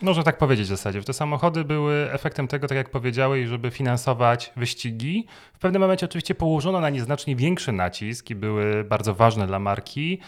Można 0.05 0.23
tak 0.23 0.39
powiedzieć 0.39 0.67
w 0.67 0.69
zasadzie. 0.69 1.03
Te 1.03 1.13
samochody 1.13 1.65
były 1.65 2.13
efektem 2.13 2.49
tego, 2.49 2.69
tak 2.69 2.77
jak 2.77 2.91
powiedziałeś, 2.91 3.49
żeby 3.49 3.71
finansować 3.71 4.53
wyścigi. 4.57 5.27
W 5.55 5.59
pewnym 5.59 5.83
momencie 5.83 6.07
oczywiście 6.07 6.35
położono 6.35 6.81
na 6.81 6.91
nie 6.91 7.01
znacznie 7.01 7.37
większy 7.37 7.73
nacisk 7.73 8.31
i 8.31 8.35
były 8.35 8.85
bardzo 8.85 9.15
ważne 9.15 9.47
dla 9.47 9.59
marki, 9.59 10.21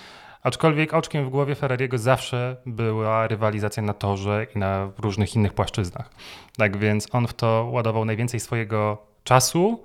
Aczkolwiek 0.42 0.95
oczkiem 0.95 1.26
w 1.26 1.30
głowie 1.30 1.54
Ferrariego 1.54 1.99
zawsze 1.99 2.56
była 2.66 3.26
rywalizacja 3.26 3.83
na 3.83 3.95
torze 3.95 4.47
i 4.54 4.59
na 4.59 4.90
różnych 4.99 5.35
innych 5.35 5.52
płaszczyznach. 5.52 6.11
Tak 6.56 6.76
więc 6.76 7.09
on 7.12 7.26
w 7.26 7.35
to 7.35 7.68
ładował 7.73 8.04
najwięcej 8.04 8.40
swojego 8.40 8.99
czasu, 9.25 9.85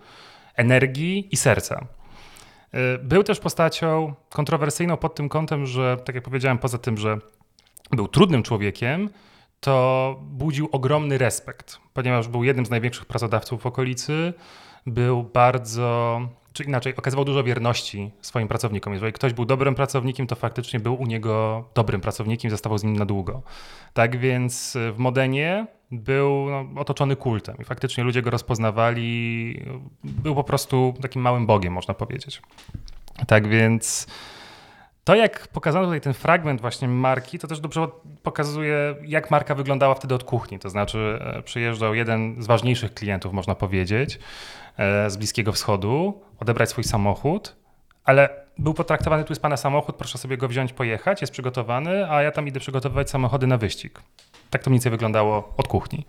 energii 0.55 1.27
i 1.31 1.38
serca. 1.38 1.86
Y, 2.74 2.98
był 3.03 3.24
też 3.24 3.39
postacią 3.39 4.13
kontrowersyjną 4.29 4.98
pod 4.98 5.15
tym 5.15 5.29
kątem, 5.29 5.65
że, 5.65 5.98
tak 6.05 6.15
jak 6.15 6.24
powiedziałem, 6.24 6.57
poza 6.57 6.77
tym, 6.77 6.98
że 6.98 7.17
był 7.91 8.07
trudnym 8.07 8.43
człowiekiem, 8.43 9.10
to 9.62 10.15
budził 10.22 10.70
ogromny 10.72 11.18
respekt, 11.18 11.80
ponieważ 11.94 12.27
był 12.27 12.44
jednym 12.44 12.65
z 12.65 12.70
największych 12.70 13.06
pracodawców 13.06 13.62
w 13.62 13.65
okolicy, 13.65 14.34
był 14.86 15.24
bardzo, 15.24 16.22
czy 16.53 16.63
inaczej, 16.63 16.96
okazywał 16.96 17.25
dużo 17.25 17.44
wierności 17.44 18.12
swoim 18.22 18.48
pracownikom. 18.48 18.94
Jeżeli 18.94 19.13
ktoś 19.13 19.34
był 19.34 19.46
dobrym 19.46 19.75
pracownikiem, 19.75 20.27
to 20.27 20.36
faktycznie 20.36 20.80
był 20.80 21.01
u 21.01 21.06
niego 21.06 21.65
dobrym 21.75 22.01
pracownikiem, 22.01 22.51
zostawał 22.51 22.77
z 22.77 22.84
nim 22.84 22.96
na 22.96 23.06
długo. 23.06 23.41
Tak 23.94 24.20
więc 24.20 24.77
w 24.94 24.98
Modenie 24.98 25.68
był 25.91 26.48
no, 26.50 26.82
otoczony 26.82 27.15
kultem 27.15 27.58
i 27.60 27.63
faktycznie 27.63 28.03
ludzie 28.03 28.22
go 28.22 28.30
rozpoznawali. 28.30 29.65
Był 30.03 30.36
po 30.36 30.44
prostu 30.44 30.94
takim 31.01 31.22
małym 31.22 31.46
bogiem, 31.46 31.74
można 31.74 31.94
powiedzieć. 31.94 32.41
Tak 33.27 33.48
więc 33.48 34.08
to, 35.03 35.15
jak 35.15 35.48
pokazano 35.48 35.86
tutaj 35.86 36.01
ten 36.01 36.13
fragment 36.13 36.62
właśnie 36.62 36.88
marki, 36.88 37.39
to 37.39 37.48
też 37.48 37.60
dobrze 37.60 37.88
pokazuje, 38.24 38.96
jak 39.05 39.31
marka 39.31 39.55
wyglądała 39.55 39.96
wtedy 39.96 40.15
od 40.15 40.24
kuchni. 40.24 40.60
To 40.60 40.70
znaczy, 40.70 41.20
e, 41.22 41.41
przyjeżdżał 41.41 41.96
jeden 41.96 42.43
z 42.43 42.48
ważniejszych 42.48 42.93
klientów, 42.93 43.34
można 43.34 43.55
powiedzieć, 43.55 44.20
e, 44.77 45.10
z 45.10 45.17
Bliskiego 45.17 45.51
Wschodu, 45.51 46.22
odebrać 46.39 46.70
swój 46.70 46.84
samochód, 46.84 47.55
ale 48.03 48.29
był 48.58 48.74
potraktowany, 48.74 49.24
tu 49.24 49.31
jest 49.31 49.41
pana 49.41 49.58
samochód, 49.58 49.96
proszę 49.96 50.17
sobie 50.17 50.38
go 50.38 50.48
wziąć, 50.48 50.74
pojechać, 50.74 51.22
jest 51.22 51.34
przygotowany, 51.34 52.12
a 52.12 52.22
ja 52.22 52.31
tam 52.31 52.48
idę 52.48 52.60
przygotowywać 52.60 53.10
samochody 53.10 53.48
na 53.48 53.58
wyścig. 53.58 54.01
Tak 54.50 54.63
to 54.63 54.70
mniej 54.70 54.77
więcej 54.77 54.91
wyglądało 54.91 55.53
od 55.58 55.67
kuchni. 55.67 56.05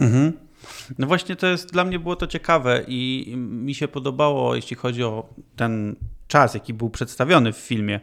Mhm. 0.00 0.32
No 0.98 1.06
właśnie 1.06 1.36
to 1.36 1.46
jest, 1.46 1.72
dla 1.72 1.84
mnie 1.84 1.98
było 1.98 2.16
to 2.16 2.26
ciekawe 2.26 2.84
i 2.88 3.32
mi 3.36 3.74
się 3.74 3.88
podobało, 3.88 4.54
jeśli 4.54 4.76
chodzi 4.76 5.04
o 5.04 5.28
ten 5.56 5.96
czas, 6.32 6.54
jaki 6.54 6.74
był 6.74 6.90
przedstawiony 6.90 7.52
w 7.52 7.56
filmie, 7.56 8.00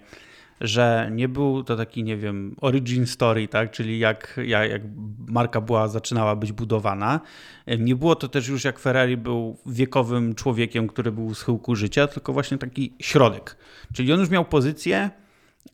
że 0.61 1.09
nie 1.11 1.27
był 1.27 1.63
to 1.63 1.75
taki, 1.75 2.03
nie 2.03 2.17
wiem, 2.17 2.55
origin 2.61 3.07
story, 3.07 3.47
tak? 3.47 3.71
czyli 3.71 3.99
jak, 3.99 4.39
jak, 4.45 4.81
marka 5.27 5.61
była, 5.61 5.87
zaczynała 5.87 6.35
być 6.35 6.51
budowana. 6.51 7.19
Nie 7.79 7.95
było 7.95 8.15
to 8.15 8.27
też 8.27 8.47
już 8.47 8.63
jak 8.63 8.79
Ferrari 8.79 9.17
był 9.17 9.57
wiekowym 9.65 10.35
człowiekiem, 10.35 10.87
który 10.87 11.11
był 11.11 11.25
u 11.25 11.35
schyłku 11.35 11.75
życia, 11.75 12.07
tylko 12.07 12.33
właśnie 12.33 12.57
taki 12.57 12.93
środek. 12.99 13.57
Czyli 13.93 14.13
on 14.13 14.19
już 14.19 14.29
miał 14.29 14.45
pozycję, 14.45 15.09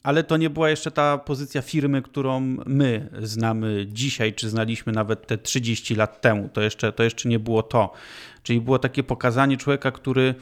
ale 0.04 0.24
to 0.24 0.38
nie 0.38 0.50
była 0.50 0.70
jeszcze 0.70 0.92
ta 0.92 1.18
pozycja 1.18 1.62
firmy, 1.62 2.02
którą 2.02 2.40
my 2.66 3.10
znamy 3.22 3.86
dzisiaj, 3.88 4.34
czy 4.34 4.50
znaliśmy 4.50 4.94
nawet 4.94 5.28
te 5.28 5.38
30 5.38 5.96
lat 5.96 6.22
temu. 6.22 6.50
To 6.54 6.62
jeszcze, 6.62 6.92
to 6.92 7.04
jeszcze 7.04 7.30
nie 7.30 7.40
było 7.40 7.64
to. 7.64 7.94
Czyli 8.44 8.62
było 8.62 8.80
takie 8.80 9.04
pokazanie 9.04 9.58
człowieka, 9.58 9.92
który 9.92 10.36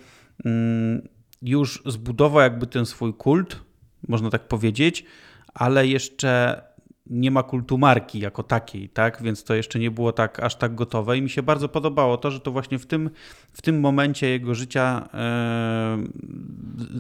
mm, 0.45 1.12
już 1.43 1.83
zbudował 1.85 2.41
jakby 2.41 2.67
ten 2.67 2.85
swój 2.85 3.13
kult, 3.13 3.61
można 4.07 4.29
tak 4.29 4.47
powiedzieć, 4.47 5.05
ale 5.53 5.87
jeszcze 5.87 6.61
nie 7.07 7.31
ma 7.31 7.43
kultu 7.43 7.77
marki 7.77 8.19
jako 8.19 8.43
takiej, 8.43 8.89
tak? 8.89 9.21
Więc 9.23 9.43
to 9.43 9.55
jeszcze 9.55 9.79
nie 9.79 9.91
było 9.91 10.11
tak 10.11 10.39
aż 10.39 10.55
tak 10.55 10.75
gotowe 10.75 11.17
i 11.17 11.21
mi 11.21 11.29
się 11.29 11.43
bardzo 11.43 11.69
podobało 11.69 12.17
to, 12.17 12.31
że 12.31 12.39
to 12.39 12.51
właśnie 12.51 12.79
w 12.79 12.85
tym, 12.85 13.09
w 13.51 13.61
tym 13.61 13.79
momencie 13.79 14.29
jego 14.29 14.55
życia 14.55 15.09
e, 15.13 16.03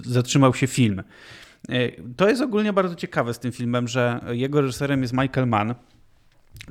zatrzymał 0.05 0.53
się 0.53 0.67
film. 0.67 1.03
E, 1.69 2.01
to 2.15 2.29
jest 2.29 2.41
ogólnie 2.41 2.73
bardzo 2.73 2.95
ciekawe 2.95 3.33
z 3.33 3.39
tym 3.39 3.51
filmem, 3.51 3.87
że 3.87 4.19
jego 4.31 4.61
reżyserem 4.61 5.01
jest 5.01 5.13
Michael 5.13 5.47
Mann, 5.47 5.75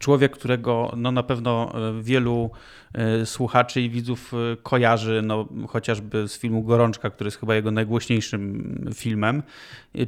Człowiek, 0.00 0.32
którego 0.32 0.92
no, 0.96 1.12
na 1.12 1.22
pewno 1.22 1.72
e, 1.74 2.02
wielu 2.02 2.50
e, 2.94 3.26
słuchaczy 3.26 3.80
i 3.80 3.90
widzów 3.90 4.32
kojarzy, 4.62 5.22
no, 5.24 5.48
chociażby 5.68 6.28
z 6.28 6.38
filmu 6.38 6.62
Gorączka, 6.62 7.10
który 7.10 7.28
jest 7.28 7.40
chyba 7.40 7.54
jego 7.54 7.70
najgłośniejszym 7.70 8.92
filmem, 8.94 9.42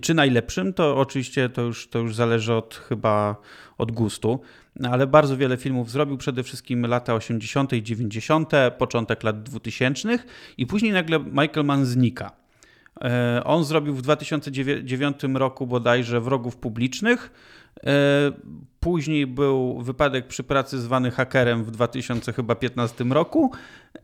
czy 0.01 0.15
najlepszym, 0.15 0.73
to 0.73 0.97
oczywiście 0.97 1.49
to 1.49 1.63
już, 1.63 1.89
to 1.89 1.99
już 1.99 2.15
zależy 2.15 2.55
od 2.55 2.75
chyba 2.75 3.37
od 3.79 3.93
gustu, 3.93 4.41
ale 4.91 5.07
bardzo 5.07 5.37
wiele 5.37 5.57
filmów 5.57 5.91
zrobił, 5.91 6.17
przede 6.17 6.43
wszystkim 6.43 6.87
lata 6.87 7.15
80., 7.15 7.73
90., 7.73 8.53
początek 8.79 9.23
lat 9.23 9.43
2000 9.43 10.19
i 10.59 10.67
później 10.67 10.93
nagle 10.93 11.19
Michael 11.19 11.67
Mann 11.67 11.87
znika. 11.87 12.45
E, 13.01 13.43
on 13.45 13.65
zrobił 13.65 13.95
w 13.95 14.03
2009 14.03 15.17
roku 15.35 15.67
bodajże 15.67 16.21
Wrogów 16.21 16.57
Publicznych. 16.57 17.31
E, 17.87 18.33
później 18.81 19.27
był 19.27 19.83
wypadek 19.83 20.27
przy 20.27 20.43
pracy 20.43 20.79
zwany 20.79 21.11
hakerem 21.11 21.65
w 21.65 21.71
2015 21.71 23.05
roku 23.05 23.53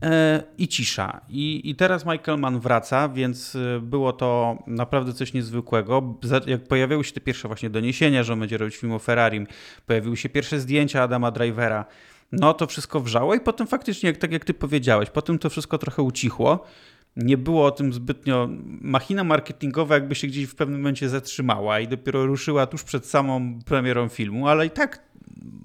e, 0.01 0.43
i 0.57 0.67
cisza. 0.67 1.21
I, 1.29 1.69
I 1.69 1.75
teraz 1.75 2.05
Michael 2.05 2.39
Mann 2.39 2.59
wraca, 2.59 3.09
więc 3.09 3.57
było 3.81 4.13
to 4.13 4.57
naprawdę 4.67 5.13
coś 5.13 5.33
niezwykłego. 5.33 6.19
Jak 6.47 6.63
pojawiały 6.63 7.03
się 7.03 7.11
te 7.11 7.21
pierwsze 7.21 7.47
właśnie 7.47 7.69
doniesienia, 7.69 8.23
że 8.23 8.33
on 8.33 8.39
będzie 8.39 8.57
robić 8.57 8.77
film 8.77 8.93
o 8.93 8.99
Ferrari, 8.99 9.47
pojawiły 9.85 10.17
się 10.17 10.29
pierwsze 10.29 10.59
zdjęcia 10.59 11.03
Adama 11.03 11.31
Drivera, 11.31 11.85
no 12.31 12.53
to 12.53 12.67
wszystko 12.67 12.99
wrzało 12.99 13.35
i 13.35 13.39
potem 13.39 13.67
faktycznie, 13.67 14.09
jak, 14.09 14.17
tak 14.17 14.31
jak 14.31 14.45
ty 14.45 14.53
powiedziałeś, 14.53 15.09
potem 15.09 15.39
to 15.39 15.49
wszystko 15.49 15.77
trochę 15.77 16.01
ucichło 16.01 16.65
nie 17.15 17.37
było 17.37 17.65
o 17.65 17.71
tym 17.71 17.93
zbytnio. 17.93 18.49
Machina 18.81 19.23
marketingowa 19.23 19.95
jakby 19.95 20.15
się 20.15 20.27
gdzieś 20.27 20.45
w 20.45 20.55
pewnym 20.55 20.79
momencie 20.79 21.09
zatrzymała 21.09 21.79
i 21.79 21.87
dopiero 21.87 22.25
ruszyła 22.25 22.67
tuż 22.67 22.83
przed 22.83 23.05
samą 23.05 23.59
premierą 23.65 24.09
filmu, 24.09 24.47
ale 24.47 24.65
i 24.65 24.69
tak 24.69 25.11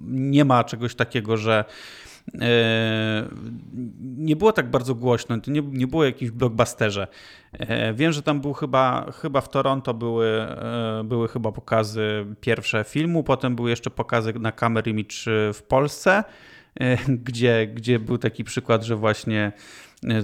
nie 0.07 0.45
ma 0.45 0.65
czegoś 0.65 0.95
takiego, 0.95 1.37
że 1.37 1.65
e, 2.41 3.29
nie 4.17 4.37
było 4.37 4.53
tak 4.53 4.71
bardzo 4.71 4.95
głośno, 4.95 5.41
to 5.41 5.51
nie, 5.51 5.63
nie 5.63 5.87
było 5.87 6.05
jakimś 6.05 6.31
blockbusterze. 6.31 7.07
E, 7.53 7.95
wiem, 7.95 8.13
że 8.13 8.23
tam 8.23 8.41
był 8.41 8.53
chyba, 8.53 9.13
chyba 9.13 9.41
w 9.41 9.49
Toronto 9.49 9.95
były, 9.95 10.27
e, 10.27 11.03
były 11.05 11.29
chyba 11.29 11.53
pokazy 11.53 12.27
pierwsze 12.41 12.85
filmu, 12.85 13.25
potem 13.25 13.57
były 13.57 13.71
jeszcze 13.71 13.91
pokazy 13.91 14.33
na 14.33 14.53
Camera 14.53 14.91
Image 14.91 15.15
w 15.55 15.63
Polsce, 15.69 16.25
gdzie, 17.09 17.67
gdzie 17.67 17.99
był 17.99 18.19
taki 18.19 18.45
przykład, 18.45 18.83
że 18.83 18.97
właśnie 18.97 19.53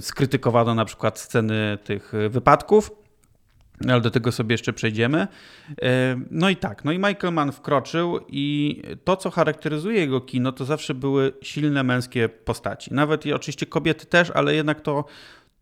skrytykowano 0.01 0.75
na 0.75 0.85
przykład 0.85 1.19
sceny 1.19 1.79
tych 1.85 2.12
wypadków, 2.31 2.91
ale 3.89 4.01
do 4.01 4.11
tego 4.11 4.33
sobie 4.33 4.55
jeszcze 4.55 4.73
przejdziemy. 4.73 5.29
E, 5.83 6.21
no 6.31 6.51
i 6.51 6.57
tak, 6.57 6.85
no 6.85 6.93
i 6.93 6.99
Michael 6.99 7.33
Mann 7.33 7.53
wkroczył 7.53 8.21
i 8.29 8.83
to, 9.05 9.17
co 9.17 9.31
charakteryzuje 9.31 10.01
jego 10.01 10.21
kino, 10.21 10.53
to 10.53 10.65
zawsze 10.65 10.95
były 10.95 11.33
silne 11.43 11.83
męskie 11.83 12.29
postaci. 12.29 12.95
Nawet 12.95 13.27
i 13.27 13.33
oczywiście 13.33 13.67
kobiety 13.67 14.07
też, 14.07 14.31
ale 14.31 14.55
jednak 14.55 14.81
to 14.81 15.05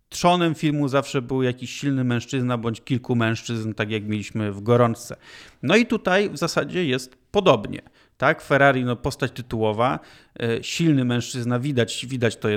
trzonem 0.09 0.55
filmu 0.55 0.89
zawsze 0.89 1.23
był 1.23 1.43
jakiś 1.43 1.71
silny 1.71 2.05
mężczyzna 2.05 2.59
bądź 2.59 2.81
kilku 2.81 3.17
mężczyzn, 3.17 3.73
tak 3.73 3.91
jak 3.91 4.05
mieliśmy 4.05 4.53
w 4.53 4.61
Gorączce. 4.62 5.17
No 5.62 5.77
i 5.77 5.87
tutaj 5.87 6.31
w 6.31 6.37
zasadzie 6.37 6.85
jest 6.85 7.17
podobnie. 7.31 7.83
Tak, 8.21 8.43
Ferrari, 8.43 8.85
no 8.85 8.97
postać 8.97 9.33
tytułowa, 9.33 9.99
e, 10.41 10.65
silny 10.65 11.05
mężczyzna, 11.05 11.59
widać, 11.59 12.07
widać 12.07 12.37
to 12.37 12.49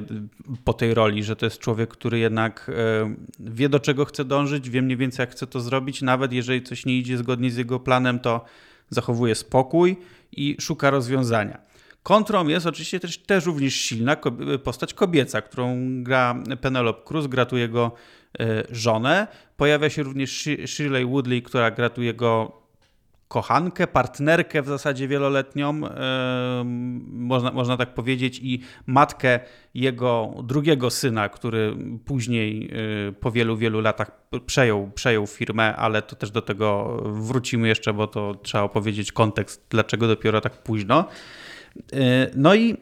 po 0.63 0.74
tej 0.74 0.93
roli, 0.93 1.24
że 1.24 1.36
to 1.36 1.46
jest 1.46 1.60
człowiek, 1.60 1.89
który 1.89 2.20
jednak 2.20 2.72
e, 2.75 3.15
wie 3.39 3.70
do 3.70 3.79
czego 3.79 4.05
chce 4.05 4.25
dążyć, 4.25 4.70
wie 4.70 4.82
mniej 4.82 4.98
więcej 4.98 5.24
jak 5.24 5.32
chce 5.32 5.48
to 5.48 5.60
zrobić, 5.60 6.01
nawet 6.01 6.34
jeżeli 6.34 6.63
coś 6.63 6.86
nie 6.86 6.98
idzie 6.98 7.17
zgodnie 7.17 7.51
z 7.51 7.58
jego 7.58 7.79
planem, 7.79 8.20
to 8.20 8.46
zachowuje 8.89 9.36
spokój 9.36 9.98
i 10.32 10.58
szuka 10.62 10.89
rozwiązania. 10.89 11.62
Kontrą 12.03 12.48
jest 12.48 12.65
oczywiście 12.65 13.00
też, 13.00 13.17
też 13.17 13.46
również 13.46 13.74
silna 13.74 14.17
postać 14.63 14.93
kobieca, 14.93 15.41
którą 15.41 15.77
gra 16.03 16.43
Penelope 16.62 17.03
Cruz, 17.05 17.27
gra 17.27 17.46
tu 17.46 17.58
jego 17.58 17.91
e, 18.39 18.63
żonę. 18.72 19.27
Pojawia 19.58 19.89
się 19.89 20.03
również 20.03 20.50
Shirley 20.65 21.05
Woodley, 21.05 21.41
która 21.41 21.72
gra 21.72 21.89
tu 21.89 22.01
jego 22.01 22.62
kochankę, 23.34 23.88
partnerkę 23.88 24.62
w 24.62 24.68
zasadzie 24.68 25.08
wieloletnią, 25.08 25.82
można, 27.12 27.52
można 27.52 27.78
tak 27.78 27.94
powiedzieć, 27.94 28.40
i 28.44 28.60
matkę 28.86 29.40
jego 29.74 30.34
drugiego 30.44 30.90
syna, 30.90 31.30
który 31.30 31.75
później 32.06 32.70
e, 33.10 33.12
po 33.12 33.32
wielu, 33.32 33.58
wielu 33.58 33.82
latach 33.82 34.12
przejął, 34.46 34.92
przejął 34.96 35.28
firmę, 35.28 35.75
ale 35.75 36.02
to 36.02 36.16
też 36.16 36.32
do 36.32 36.42
tego 36.42 36.98
wrócimy 37.06 37.68
jeszcze, 37.68 37.94
bo 37.94 38.08
to 38.08 38.36
trzeba 38.36 38.63
opowiedzieć 38.63 39.12
kontekst, 39.12 39.66
dlaczego 39.70 40.08
dopiero 40.08 40.42
tak 40.42 40.63
późno. 40.63 41.06
E, 41.94 42.30
no 42.36 42.56
i 42.56 42.78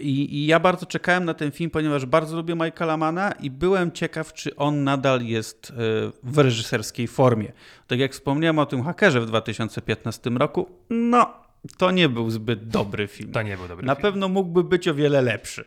i, 0.00 0.36
I, 0.36 0.46
ja 0.46 0.60
bardzo 0.60 0.86
czekałem 0.86 1.24
na 1.24 1.34
ten 1.34 1.50
film, 1.50 1.70
ponieważ 1.70 2.06
bardzo 2.06 2.36
lubię 2.36 2.54
Michaela 2.54 2.96
Mana 2.96 3.32
i 3.32 3.50
byłem 3.50 3.92
ciekaw, 3.92 4.32
czy 4.32 4.56
on 4.56 4.84
nadal 4.84 5.22
jest 5.22 5.70
e, 5.70 5.74
w 6.22 6.38
reżyserskiej 6.38 7.08
formie. 7.08 7.52
Tak 7.86 7.98
jak 7.98 8.12
wspomniałem 8.12 8.58
o 8.58 8.66
tym 8.66 8.82
hakerze 8.82 9.20
w 9.20 9.26
2015 9.26 10.30
roku, 10.30 10.70
no 10.90 11.34
to 11.76 11.90
nie 11.90 12.08
był 12.08 12.30
zbyt 12.30 12.68
dobry 12.68 13.08
film. 13.08 13.32
To 13.32 13.42
nie 13.42 13.56
był 13.56 13.68
dobry 13.68 13.86
Na 13.86 13.94
film. 13.94 14.02
pewno 14.02 14.28
mógłby 14.28 14.64
być 14.64 14.88
o 14.88 14.94
wiele 14.94 15.22
lepszy. 15.22 15.64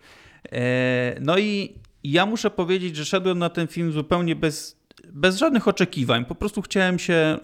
E, 0.52 1.16
no 1.22 1.38
i 1.38 1.76
ja 2.04 2.26
muszę 2.26 2.52
powiedzieć, 2.52 2.96
że 2.96 3.06
szedłem 3.06 3.40
na 3.40 3.50
ten 3.50 3.68
film 3.68 3.92
zupełnie 3.92 4.36
bez, 4.36 4.80
bez 5.14 5.38
żadnych 5.38 5.68
oczekiwań. 5.68 6.26
Po 6.26 6.36
prostu 6.36 6.62
chciałem 6.62 7.00
się 7.00 7.40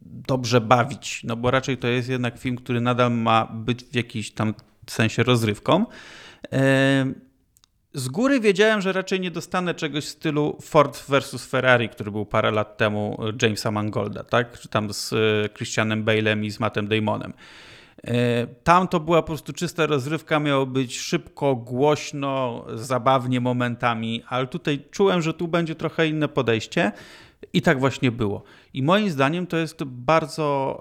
dobrze 0.00 0.60
bawić, 0.60 1.20
no 1.24 1.36
bo 1.36 1.50
raczej 1.50 1.78
to 1.78 1.88
jest 1.88 2.08
jednak 2.08 2.38
film, 2.38 2.56
który 2.56 2.80
nadal 2.80 3.12
ma 3.12 3.46
być 3.46 3.84
w 3.84 3.94
jakiś 3.94 4.30
tam 4.30 4.54
sensie 4.92 5.22
rozrywką. 5.22 5.86
Z 7.96 8.08
góry 8.08 8.40
wiedziałem, 8.40 8.80
że 8.80 8.92
raczej 8.92 9.20
nie 9.20 9.30
dostanę 9.30 9.74
czegoś 9.74 10.04
w 10.04 10.08
stylu 10.08 10.56
Ford 10.62 11.04
versus 11.08 11.46
Ferrari, 11.46 11.88
który 11.88 12.10
był 12.10 12.26
parę 12.26 12.50
lat 12.50 12.76
temu 12.76 13.18
Jamesa 13.42 13.70
Mangolda, 13.70 14.24
tak? 14.24 14.60
Czy 14.60 14.68
tam 14.68 14.92
z 14.92 15.12
e, 15.12 15.48
Christianem 15.48 16.04
Bale'em 16.04 16.44
i 16.44 16.50
z 16.50 16.60
Mattem 16.60 16.88
Damonem. 16.88 17.32
E, 18.04 18.46
tam 18.46 18.88
to 18.88 19.00
była 19.00 19.22
po 19.22 19.26
prostu 19.26 19.52
czysta 19.52 19.86
rozrywka, 19.86 20.40
miało 20.40 20.66
być 20.66 20.98
szybko, 20.98 21.56
głośno, 21.56 22.64
zabawnie 22.74 23.40
momentami, 23.40 24.22
ale 24.28 24.46
tutaj 24.46 24.84
czułem, 24.90 25.22
że 25.22 25.34
tu 25.34 25.48
będzie 25.48 25.74
trochę 25.74 26.08
inne 26.08 26.28
podejście. 26.28 26.92
I 27.52 27.62
tak 27.62 27.80
właśnie 27.80 28.12
było. 28.12 28.42
I 28.74 28.82
moim 28.82 29.10
zdaniem 29.10 29.46
to 29.46 29.56
jest 29.56 29.84
bardzo, 29.84 30.80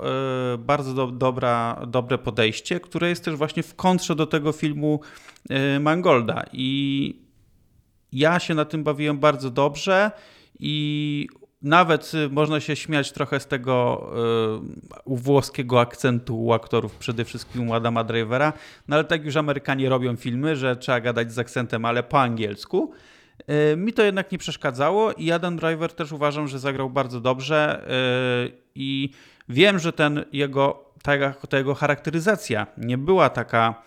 e, 0.54 0.58
bardzo 0.58 0.94
do, 0.94 1.08
dobra, 1.08 1.82
dobre 1.88 2.18
podejście, 2.18 2.80
które 2.80 3.10
jest 3.10 3.26
też 3.26 3.36
właśnie 3.36 3.64
w 3.64 3.76
kontrze 3.76 4.16
do 4.16 4.28
tego 4.28 4.52
filmu 4.52 5.00
e, 5.50 5.80
Mangolda. 5.80 6.44
I 6.54 7.20
ja 8.12 8.40
się 8.40 8.54
na 8.54 8.66
tym 8.66 8.84
bawiłem 8.84 9.20
bardzo 9.20 9.50
dobrze 9.50 10.12
i 10.60 11.28
nawet 11.62 12.12
można 12.32 12.60
się 12.60 12.76
śmiać 12.76 13.12
trochę 13.12 13.40
z 13.40 13.48
tego 13.48 14.08
y, 15.08 15.16
włoskiego 15.16 15.82
akcentu 15.82 16.44
u 16.44 16.54
aktorów, 16.54 16.96
przede 16.96 17.26
wszystkim 17.26 17.70
u 17.70 17.74
Adama 17.74 18.04
Drivera, 18.04 18.54
no 18.88 18.96
ale 18.96 19.06
tak 19.06 19.26
już 19.26 19.36
Amerykanie 19.36 19.90
robią 19.90 20.16
filmy, 20.16 20.56
że 20.56 20.76
trzeba 20.76 21.02
gadać 21.02 21.34
z 21.34 21.40
akcentem, 21.40 21.86
ale 21.86 22.04
po 22.04 22.22
angielsku. 22.22 22.94
Y, 23.74 23.78
mi 23.78 23.94
to 23.94 24.04
jednak 24.04 24.32
nie 24.32 24.38
przeszkadzało 24.38 25.14
i 25.14 25.32
Adam 25.32 25.58
Driver 25.58 25.94
też 25.94 26.12
uważam, 26.12 26.48
że 26.48 26.60
zagrał 26.60 26.90
bardzo 26.90 27.22
dobrze 27.22 27.86
y, 28.48 28.58
i 28.76 29.10
wiem, 29.50 29.80
że 29.80 29.94
ten 29.94 30.26
jego, 30.32 30.86
ta, 31.04 31.34
ta 31.50 31.58
jego 31.58 31.76
charakteryzacja 31.76 32.68
nie 32.78 32.98
była 32.98 33.30
taka 33.30 33.84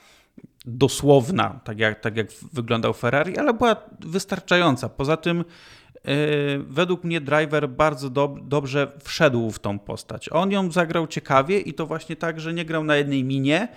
dosłowna, 0.64 1.60
tak 1.64 1.78
jak, 1.78 2.00
tak 2.00 2.16
jak 2.16 2.26
wyglądał 2.52 2.92
Ferrari, 2.92 3.38
ale 3.38 3.54
była 3.54 3.76
wystarczająca. 4.00 4.88
Poza 4.88 5.16
tym 5.16 5.40
y, 5.40 5.44
według 6.66 7.04
mnie 7.04 7.20
Driver 7.20 7.68
bardzo 7.68 8.10
do, 8.10 8.36
dobrze 8.42 8.92
wszedł 9.04 9.50
w 9.50 9.58
tą 9.58 9.78
postać. 9.78 10.28
On 10.32 10.50
ją 10.50 10.72
zagrał 10.72 11.06
ciekawie 11.06 11.60
i 11.60 11.74
to 11.74 11.86
właśnie 11.86 12.16
tak, 12.16 12.40
że 12.40 12.54
nie 12.54 12.64
grał 12.64 12.84
na 12.84 12.96
jednej 12.96 13.24
minie, 13.24 13.68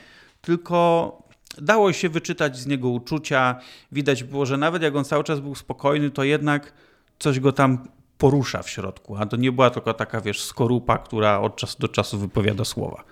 tylko 0.42 1.31
dało 1.58 1.94
się 1.94 2.10
wyczytać 2.10 2.58
z 2.58 2.68
niego 2.68 2.90
uczucia. 2.90 3.56
Widać 3.92 4.24
było, 4.24 4.46
że 4.46 4.58
nawet 4.58 4.84
jak 4.84 4.96
on 4.96 5.06
cały 5.06 5.24
czas 5.24 5.40
był 5.40 5.56
spokojny, 5.56 6.10
to 6.10 6.24
jednak 6.24 6.74
coś 7.20 7.40
go 7.40 7.52
tam 7.52 7.88
porusza 8.18 8.64
w 8.64 8.70
środku. 8.70 9.18
A 9.18 9.26
to 9.26 9.38
nie 9.38 9.52
była 9.52 9.70
tylko 9.70 9.94
taka, 9.94 10.22
wiesz, 10.22 10.44
skorupa, 10.44 10.98
która 10.98 11.40
od 11.40 11.56
czasu 11.56 11.76
do 11.80 11.88
czasu 11.88 12.20
wypowiada 12.20 12.66
słowa. 12.66 13.04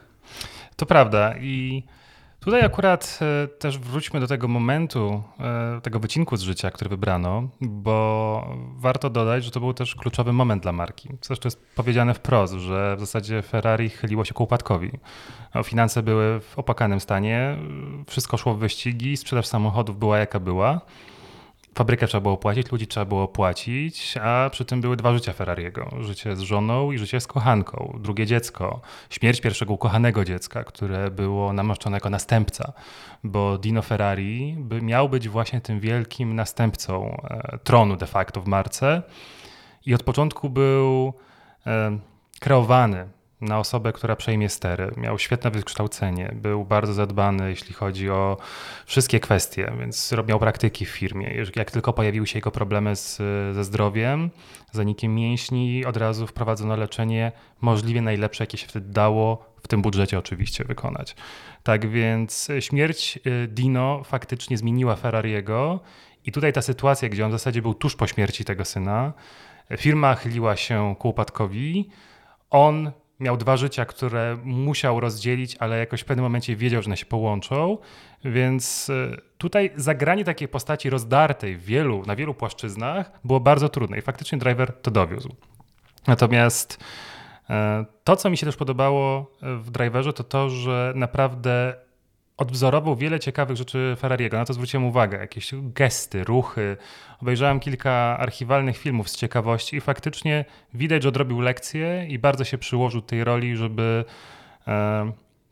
To 0.76 0.86
prawda 0.86 1.38
i 1.38 1.84
Tutaj 2.40 2.66
akurat 2.66 3.20
e, 3.22 3.48
też 3.48 3.80
wróćmy 3.80 4.20
do 4.20 4.28
tego 4.28 4.48
momentu, 4.48 5.24
e, 5.40 5.82
tego 5.82 6.00
wycinku 6.00 6.38
z 6.38 6.42
życia, 6.42 6.72
który 6.72 6.90
wybrano, 6.90 7.50
bo 7.62 8.56
warto 8.76 9.10
dodać, 9.10 9.44
że 9.44 9.52
to 9.52 9.60
był 9.60 9.74
też 9.74 9.96
kluczowy 9.96 10.34
moment 10.34 10.64
dla 10.64 10.72
marki. 10.72 11.10
Zresztą 11.22 11.48
jest 11.48 11.66
powiedziane 11.76 12.14
wprost, 12.14 12.54
że 12.54 12.96
w 12.96 13.00
zasadzie 13.00 13.42
Ferrari 13.42 13.90
chyliło 13.90 14.26
się 14.26 14.34
ku 14.34 14.44
upadkowi. 14.44 14.92
Finanse 15.64 16.04
były 16.04 16.40
w 16.40 16.60
opakanym 16.60 17.00
stanie, 17.00 17.58
wszystko 18.08 18.38
szło 18.38 18.54
w 18.56 18.60
wyścigi, 18.60 19.18
sprzedaż 19.18 19.48
samochodów 19.48 20.00
była 20.00 20.18
jaka 20.18 20.40
była 20.40 20.82
fabrykę 21.76 22.08
trzeba 22.08 22.22
było 22.22 22.38
płacić, 22.38 22.72
ludzi 22.72 22.88
trzeba 22.88 23.06
było 23.06 23.28
płacić, 23.28 24.18
a 24.18 24.50
przy 24.52 24.66
tym 24.66 24.82
były 24.82 24.96
dwa 24.96 25.14
życia 25.14 25.34
Ferrariego. 25.34 25.90
Życie 26.00 26.36
z 26.36 26.40
żoną 26.40 26.92
i 26.92 26.98
życie 26.98 27.20
z 27.20 27.28
kochanką. 27.28 28.00
Drugie 28.02 28.26
dziecko. 28.26 28.82
Śmierć 29.10 29.42
pierwszego 29.42 29.74
ukochanego 29.74 30.26
dziecka, 30.26 30.64
które 30.64 31.12
było 31.12 31.54
namaszczone 31.54 31.98
jako 31.98 32.10
następca, 32.10 32.74
bo 33.24 33.58
Dino 33.58 33.82
Ferrari 33.82 34.56
by 34.58 34.82
miał 34.82 35.10
być 35.10 35.30
właśnie 35.30 35.62
tym 35.62 35.80
wielkim 35.80 36.36
następcą 36.36 37.22
e, 37.30 37.58
tronu 37.64 37.96
de 37.96 38.06
facto 38.06 38.42
w 38.42 38.48
marce 38.48 39.02
i 39.86 39.94
od 39.94 40.04
początku 40.04 40.50
był 40.50 41.14
e, 41.68 42.00
kreowany 42.40 43.19
na 43.42 43.60
osobę, 43.60 43.94
która 43.94 44.16
przejmie 44.16 44.50
stery. 44.50 44.92
Miał 44.98 45.20
świetne 45.20 45.52
wykształcenie, 45.52 46.32
był 46.36 46.66
bardzo 46.66 46.94
zadbany, 46.94 47.50
jeśli 47.50 47.74
chodzi 47.74 48.10
o 48.10 48.38
wszystkie 48.86 49.20
kwestie, 49.20 49.72
więc 49.80 50.14
miał 50.28 50.40
praktyki 50.40 50.86
w 50.86 50.90
firmie. 50.90 51.46
Jak 51.56 51.72
tylko 51.72 51.94
pojawiły 51.94 52.28
się 52.28 52.38
jego 52.38 52.52
problemy 52.52 52.96
z, 52.96 53.18
ze 53.56 53.64
zdrowiem, 53.64 54.30
zanikiem 54.72 55.16
mięśni, 55.16 55.86
od 55.86 55.98
razu 55.98 56.28
wprowadzono 56.28 56.76
leczenie 56.76 57.32
możliwie 57.62 58.02
najlepsze, 58.02 58.44
jakie 58.44 58.58
się 58.58 58.68
wtedy 58.68 58.90
dało, 58.90 59.50
w 59.64 59.68
tym 59.68 59.82
budżecie 59.82 60.20
oczywiście 60.20 60.64
wykonać. 60.64 61.16
Tak 61.64 61.90
więc 61.90 62.48
śmierć 62.60 63.20
y, 63.28 63.48
Dino 63.48 64.04
faktycznie 64.04 64.58
zmieniła 64.58 64.96
Ferrariego 64.96 65.80
i 66.26 66.32
tutaj 66.32 66.54
ta 66.54 66.62
sytuacja, 66.62 67.10
gdzie 67.10 67.26
on 67.26 67.32
w 67.32 67.34
zasadzie 67.34 67.62
był 67.62 67.74
tuż 67.74 67.96
po 67.96 68.08
śmierci 68.08 68.46
tego 68.46 68.66
syna, 68.66 69.14
firma 69.78 70.16
chyliła 70.16 70.56
się 70.56 70.96
ku 71.00 71.10
upadkowi, 71.10 71.90
on 72.50 72.92
miał 73.20 73.38
dwa 73.38 73.58
życia, 73.58 73.86
które 73.86 74.38
musiał 74.44 75.00
rozdzielić, 75.00 75.56
ale 75.60 75.80
jakoś 75.80 76.02
w 76.02 76.06
pewnym 76.06 76.24
momencie 76.24 76.56
wiedział, 76.56 76.82
że 76.82 76.88
one 76.88 76.98
się 76.98 77.06
połączą. 77.06 77.78
Więc 78.26 78.90
e, 78.90 79.18
tutaj 79.38 79.72
zagranie 79.76 80.24
takiej 80.24 80.48
postaci 80.48 80.90
rozdartej 80.90 81.58
wielu, 81.58 82.04
na 82.06 82.16
wielu 82.16 82.34
płaszczyznach 82.34 83.12
było 83.24 83.40
bardzo 83.40 83.70
trudne 83.70 83.98
i 83.98 84.02
faktycznie 84.02 84.38
driver 84.38 84.74
to 84.82 84.92
dowiózł. 84.92 85.36
Natomiast 86.08 86.84
e, 87.50 87.86
to, 88.04 88.16
co 88.16 88.30
mi 88.30 88.38
się 88.38 88.46
też 88.46 88.56
podobało 88.56 89.32
w 89.42 89.72
driverze, 89.72 90.14
to 90.14 90.24
to, 90.24 90.50
że 90.50 90.94
naprawdę 90.96 91.76
odwzorował 92.40 92.96
wiele 92.96 93.20
ciekawych 93.20 93.58
rzeczy 93.58 93.96
Ferrariego. 94.00 94.38
Na 94.38 94.46
to 94.46 94.54
zwróciłem 94.54 94.86
uwagę. 94.86 95.18
Jakieś 95.18 95.52
gesty, 95.54 96.24
ruchy. 96.24 96.78
Obejrzałem 97.22 97.60
kilka 97.60 98.18
archiwalnych 98.20 98.78
filmów 98.78 99.10
z 99.10 99.16
ciekawości 99.16 99.76
i 99.76 99.82
faktycznie 99.82 100.46
widać, 100.74 101.04
że 101.04 101.10
odrobił 101.10 101.42
lekcję 101.42 102.06
i 102.10 102.20
bardzo 102.20 102.44
się 102.44 102.58
przyłożył 102.58 103.02
tej 103.02 103.24
roli, 103.24 103.56
żeby 103.56 104.06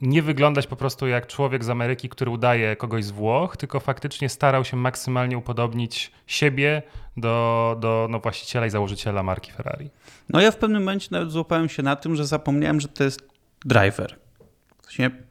nie 0.02 0.22
wyglądać 0.22 0.68
po 0.68 0.76
prostu 0.76 1.08
jak 1.08 1.28
człowiek 1.28 1.64
z 1.64 1.70
Ameryki, 1.70 2.10
który 2.10 2.32
udaje 2.32 2.76
kogoś 2.76 3.06
z 3.06 3.12
Włoch, 3.12 3.58
tylko 3.58 3.80
faktycznie 3.80 4.30
starał 4.30 4.66
się 4.66 4.78
maksymalnie 4.78 5.38
upodobnić 5.38 6.12
siebie 6.28 6.82
do, 7.18 7.78
do 7.80 8.08
no, 8.10 8.20
właściciela 8.20 8.66
i 8.66 8.70
założyciela 8.70 9.24
marki 9.24 9.52
Ferrari. 9.52 9.90
No 10.30 10.42
ja 10.42 10.52
w 10.52 10.58
pewnym 10.58 10.82
momencie 10.82 11.08
nawet 11.12 11.32
złapałem 11.32 11.70
się 11.70 11.84
na 11.84 11.96
tym, 11.96 12.16
że 12.16 12.26
zapomniałem, 12.26 12.82
że 12.82 12.88
to 12.88 13.04
jest 13.04 13.30
driver 13.66 14.27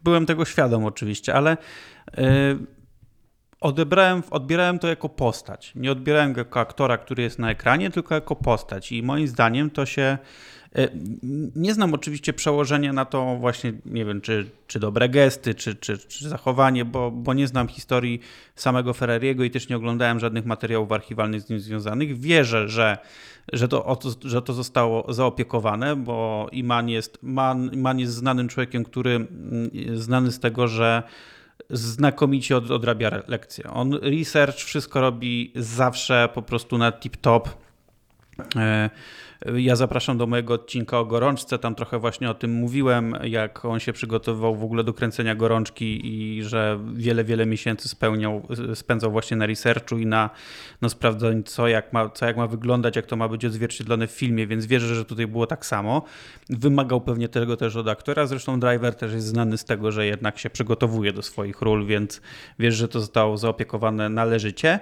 byłem 0.05 0.27
tego 0.27 0.45
świadom 0.45 0.85
oczywiście, 0.85 1.35
ale 1.35 1.57
yy, 2.17 2.25
odebrałem, 3.61 4.23
odbierałem 4.31 4.79
to 4.79 4.89
jako 4.89 5.09
postać. 5.09 5.73
Nie 5.75 5.93
odbierałem 5.93 6.33
go 6.33 6.41
jako 6.41 6.61
aktora, 6.61 6.99
który 6.99 7.23
jest 7.23 7.39
na 7.39 7.51
ekranie, 7.51 7.91
tylko 7.91 8.15
jako 8.15 8.37
postać. 8.37 8.93
I 8.93 9.03
moim 9.03 9.29
zdaniem 9.29 9.71
to 9.71 9.87
się. 9.87 10.19
Y, 10.79 10.91
nie 11.57 11.75
znam 11.75 11.95
oczywiście 11.95 12.33
przełożenia 12.33 12.93
na 12.93 13.05
to 13.05 13.37
właśnie, 13.41 13.73
nie 13.87 14.05
wiem, 14.05 14.21
czy, 14.21 14.51
czy 14.67 14.81
dobre 14.81 15.09
gesty, 15.09 15.55
czy, 15.55 15.75
czy, 15.75 15.99
czy 15.99 16.29
zachowanie, 16.29 16.85
bo, 16.85 17.11
bo 17.11 17.35
nie 17.35 17.47
znam 17.47 17.69
historii 17.69 18.21
samego 18.55 18.95
Ferrariego 18.95 19.45
i 19.45 19.51
też 19.51 19.69
nie 19.69 19.77
oglądałem 19.77 20.21
żadnych 20.21 20.47
materiałów 20.47 20.93
archiwalnych 20.93 21.41
z 21.41 21.49
nim 21.51 21.61
związanych. 21.61 22.21
Wierzę, 22.21 22.69
że 22.69 22.99
że 23.53 23.69
to, 23.69 23.99
że 24.25 24.43
to 24.43 24.53
zostało 24.53 25.13
zaopiekowane, 25.13 25.97
bo 25.97 26.49
Iman 26.53 26.89
jest, 26.89 27.19
Man, 27.23 27.71
Iman 27.73 27.99
jest 27.99 28.15
znanym 28.15 28.49
człowiekiem, 28.49 28.85
który 28.85 29.27
znany 29.95 30.33
z 30.33 30.41
tego, 30.41 30.69
że 30.69 31.03
znakomicie 31.71 32.57
od, 32.57 32.71
odrabia 32.71 33.23
lekcje. 33.29 33.71
On 33.71 33.95
research 33.95 34.57
wszystko 34.57 35.01
robi 35.01 35.53
zawsze 35.57 36.29
po 36.35 36.43
prostu 36.43 36.79
na 36.79 36.91
tip-top. 36.93 37.41
Ja 39.57 39.77
zapraszam 39.77 40.19
do 40.19 40.27
mojego 40.27 40.55
odcinka 40.55 40.99
o 40.99 41.05
gorączce. 41.05 41.59
Tam 41.59 41.75
trochę 41.75 41.99
właśnie 41.99 42.31
o 42.31 42.35
tym 42.35 42.53
mówiłem, 42.53 43.15
jak 43.23 43.65
on 43.65 43.81
się 43.81 43.93
przygotowywał 43.93 44.57
w 44.57 44.65
ogóle 44.65 44.85
do 44.85 44.95
kręcenia 44.95 45.35
gorączki 45.35 46.01
i 46.05 46.43
że 46.43 46.81
wiele, 46.95 47.25
wiele 47.25 47.47
miesięcy 47.47 47.89
spełniał, 47.89 48.49
spędzał 48.75 49.11
właśnie 49.11 49.37
na 49.37 49.47
researchu 49.47 49.99
i 49.99 50.07
na 50.07 50.31
no, 50.83 50.89
sprawdzaniu, 50.89 51.43
co 51.43 51.69
jak, 51.69 51.93
ma, 51.93 52.11
co 52.11 52.27
jak 52.27 52.37
ma 52.37 52.47
wyglądać, 52.47 52.97
jak 52.97 53.07
to 53.07 53.17
ma 53.17 53.29
być 53.29 53.45
odzwierciedlone 53.45 54.07
w 54.07 54.11
filmie, 54.11 54.47
więc 54.47 54.67
wierzę, 54.67 54.95
że 54.95 55.05
tutaj 55.05 55.27
było 55.27 55.47
tak 55.47 55.67
samo. 55.67 56.03
Wymagał 56.51 57.01
pewnie 57.01 57.29
tego 57.29 57.57
też 57.57 57.77
od 57.77 57.89
aktora. 57.89 58.27
Zresztą 58.27 58.61
Driver 58.61 58.95
też 58.95 59.13
jest 59.13 59.27
znany 59.27 59.59
z 59.59 59.65
tego, 59.65 59.93
że 59.93 60.07
jednak 60.07 60.39
się 60.39 60.51
przygotowuje 60.51 61.13
do 61.13 61.23
swoich 61.23 61.63
ról, 61.63 61.87
więc 61.87 62.21
wierzę, 62.59 62.77
że 62.77 62.89
to 62.89 63.01
zostało 63.01 63.37
zaopiekowane 63.37 64.09
należycie. 64.09 64.81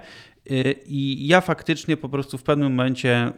Y, 0.51 0.75
I 0.85 1.27
ja 1.27 1.41
faktycznie 1.41 1.97
po 1.97 2.09
prostu 2.09 2.37
w 2.37 2.43
pewnym 2.43 2.71
momencie 2.71 3.33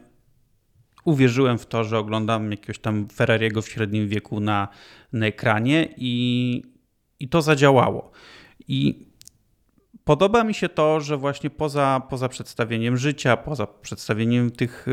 uwierzyłem 1.07 1.57
w 1.57 1.65
to, 1.65 1.83
że 1.83 1.97
oglądam 1.97 2.51
jakiegoś 2.51 2.79
tam 2.79 3.07
Ferrariego 3.09 3.61
w 3.61 3.69
średnim 3.69 4.07
wieku 4.07 4.39
na, 4.39 4.67
na 5.13 5.25
ekranie 5.25 5.87
i, 5.97 6.63
i 7.19 7.29
to 7.29 7.41
zadziałało. 7.41 8.11
I 8.67 9.07
podoba 10.03 10.43
mi 10.43 10.53
się 10.53 10.69
to, 10.69 10.99
że 10.99 11.17
właśnie 11.17 11.49
poza, 11.49 12.01
poza 12.09 12.29
przedstawieniem 12.29 12.97
życia, 12.97 13.37
poza 13.37 13.67
przedstawieniem 13.67 14.51
tych, 14.51 14.87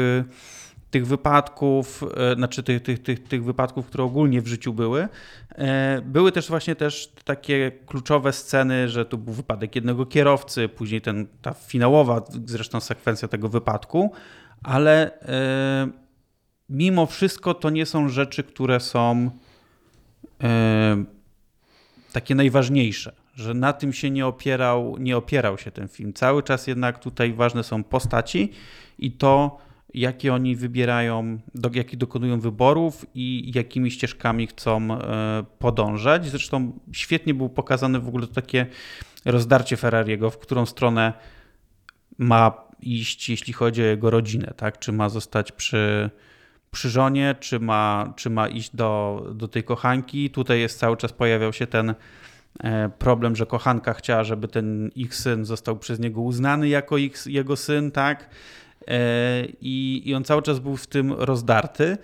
tych 0.91 1.07
wypadków, 1.07 2.05
e, 2.17 2.35
znaczy 2.35 2.63
tych, 2.63 2.83
tych, 2.83 3.03
tych, 3.03 3.23
tych 3.23 3.45
wypadków, 3.45 3.87
które 3.87 4.05
ogólnie 4.05 4.43
w 4.43 4.47
życiu 4.47 4.73
były. 4.73 5.09
E, 5.51 6.03
były 6.03 6.33
też 6.33 6.49
właśnie 6.49 6.77
też 6.77 7.13
takie 7.25 7.73
kluczowe 7.87 8.33
sceny, 8.33 8.89
że 8.89 9.05
tu 9.05 9.19
był 9.19 9.35
wypadek 9.35 9.75
jednego 9.75 10.07
kierowcy, 10.07 10.69
później 10.69 11.01
ten, 11.01 11.27
ta 11.43 11.53
finałowa 11.53 12.25
zresztą 12.45 12.81
sekwencja 12.81 13.29
tego 13.29 13.49
wypadku, 13.49 14.13
ale 14.63 15.19
mimo 16.69 17.07
wszystko 17.07 17.55
to 17.55 17.71
nie 17.71 17.87
są 17.87 18.09
rzeczy, 18.09 18.45
które 18.45 18.81
są 18.81 19.31
takie 22.13 22.35
najważniejsze, 22.35 23.13
że 23.35 23.55
na 23.55 23.73
tym 23.73 23.93
się 23.93 24.11
nie 24.11 24.27
opierał, 24.27 24.97
nie 24.99 25.17
opierał 25.17 25.59
się 25.59 25.71
ten 25.71 25.89
film. 25.89 26.13
Cały 26.13 26.43
czas 26.43 26.67
jednak 26.67 26.99
tutaj 26.99 27.33
ważne 27.33 27.63
są 27.65 27.85
postaci 27.85 28.53
i 28.99 29.13
to, 29.13 29.59
jakie 29.95 30.35
oni 30.35 30.57
wybierają, 30.57 31.39
do, 31.55 31.71
jakie 31.75 31.97
dokonują 31.97 32.41
wyborów 32.41 33.07
i 33.15 33.53
jakimi 33.55 33.91
ścieżkami 33.91 34.47
chcą 34.47 34.95
e, 34.95 35.45
podążać. 35.59 36.27
Zresztą 36.27 36.79
świetnie 36.93 37.35
było 37.35 37.49
pokazane 37.49 38.01
w 38.01 38.09
ogóle 38.09 38.27
takie 38.27 38.67
rozdarcie 39.25 39.77
Ferrariego, 39.77 40.31
w 40.31 40.39
którą 40.39 40.67
stronę 40.67 41.13
ma 42.19 42.65
iść, 42.81 43.29
jeśli 43.29 43.53
chodzi 43.53 43.83
o 43.83 43.85
jego 43.85 44.11
rodzinę, 44.11 44.55
tak? 44.57 44.79
Czy 44.79 44.93
ma 44.93 45.09
zostać 45.09 45.53
przy, 45.53 46.11
przy 46.75 46.91
żonie, 46.91 47.35
czy 47.41 47.61
ma, 47.61 48.13
czy 48.17 48.31
ma 48.31 48.49
iść 48.49 48.77
do, 48.77 49.23
do 49.35 49.49
tej 49.49 49.65
kochanki. 49.65 50.31
Tutaj 50.31 50.61
jest 50.61 50.79
cały 50.79 50.97
czas 50.97 51.13
pojawiał 51.13 51.53
się 51.53 51.67
ten 51.67 51.95
e, 52.65 52.89
problem, 52.99 53.37
że 53.37 53.47
kochanka 53.47 53.95
chciała, 53.95 54.25
żeby 54.25 54.49
ten 54.49 54.91
ich 54.95 55.15
syn 55.15 55.45
został 55.45 55.77
przez 55.79 56.01
niego 56.01 56.21
uznany 56.21 56.69
jako 56.69 56.99
ich, 56.99 57.27
jego 57.27 57.57
syn, 57.57 57.91
tak? 57.91 58.31
E, 58.89 59.45
I, 59.61 60.03
I 60.05 60.15
on 60.15 60.25
cały 60.25 60.43
czas 60.43 60.59
był 60.59 60.77
w 60.77 60.87
tym 60.87 61.13
rozdarty. 61.13 61.99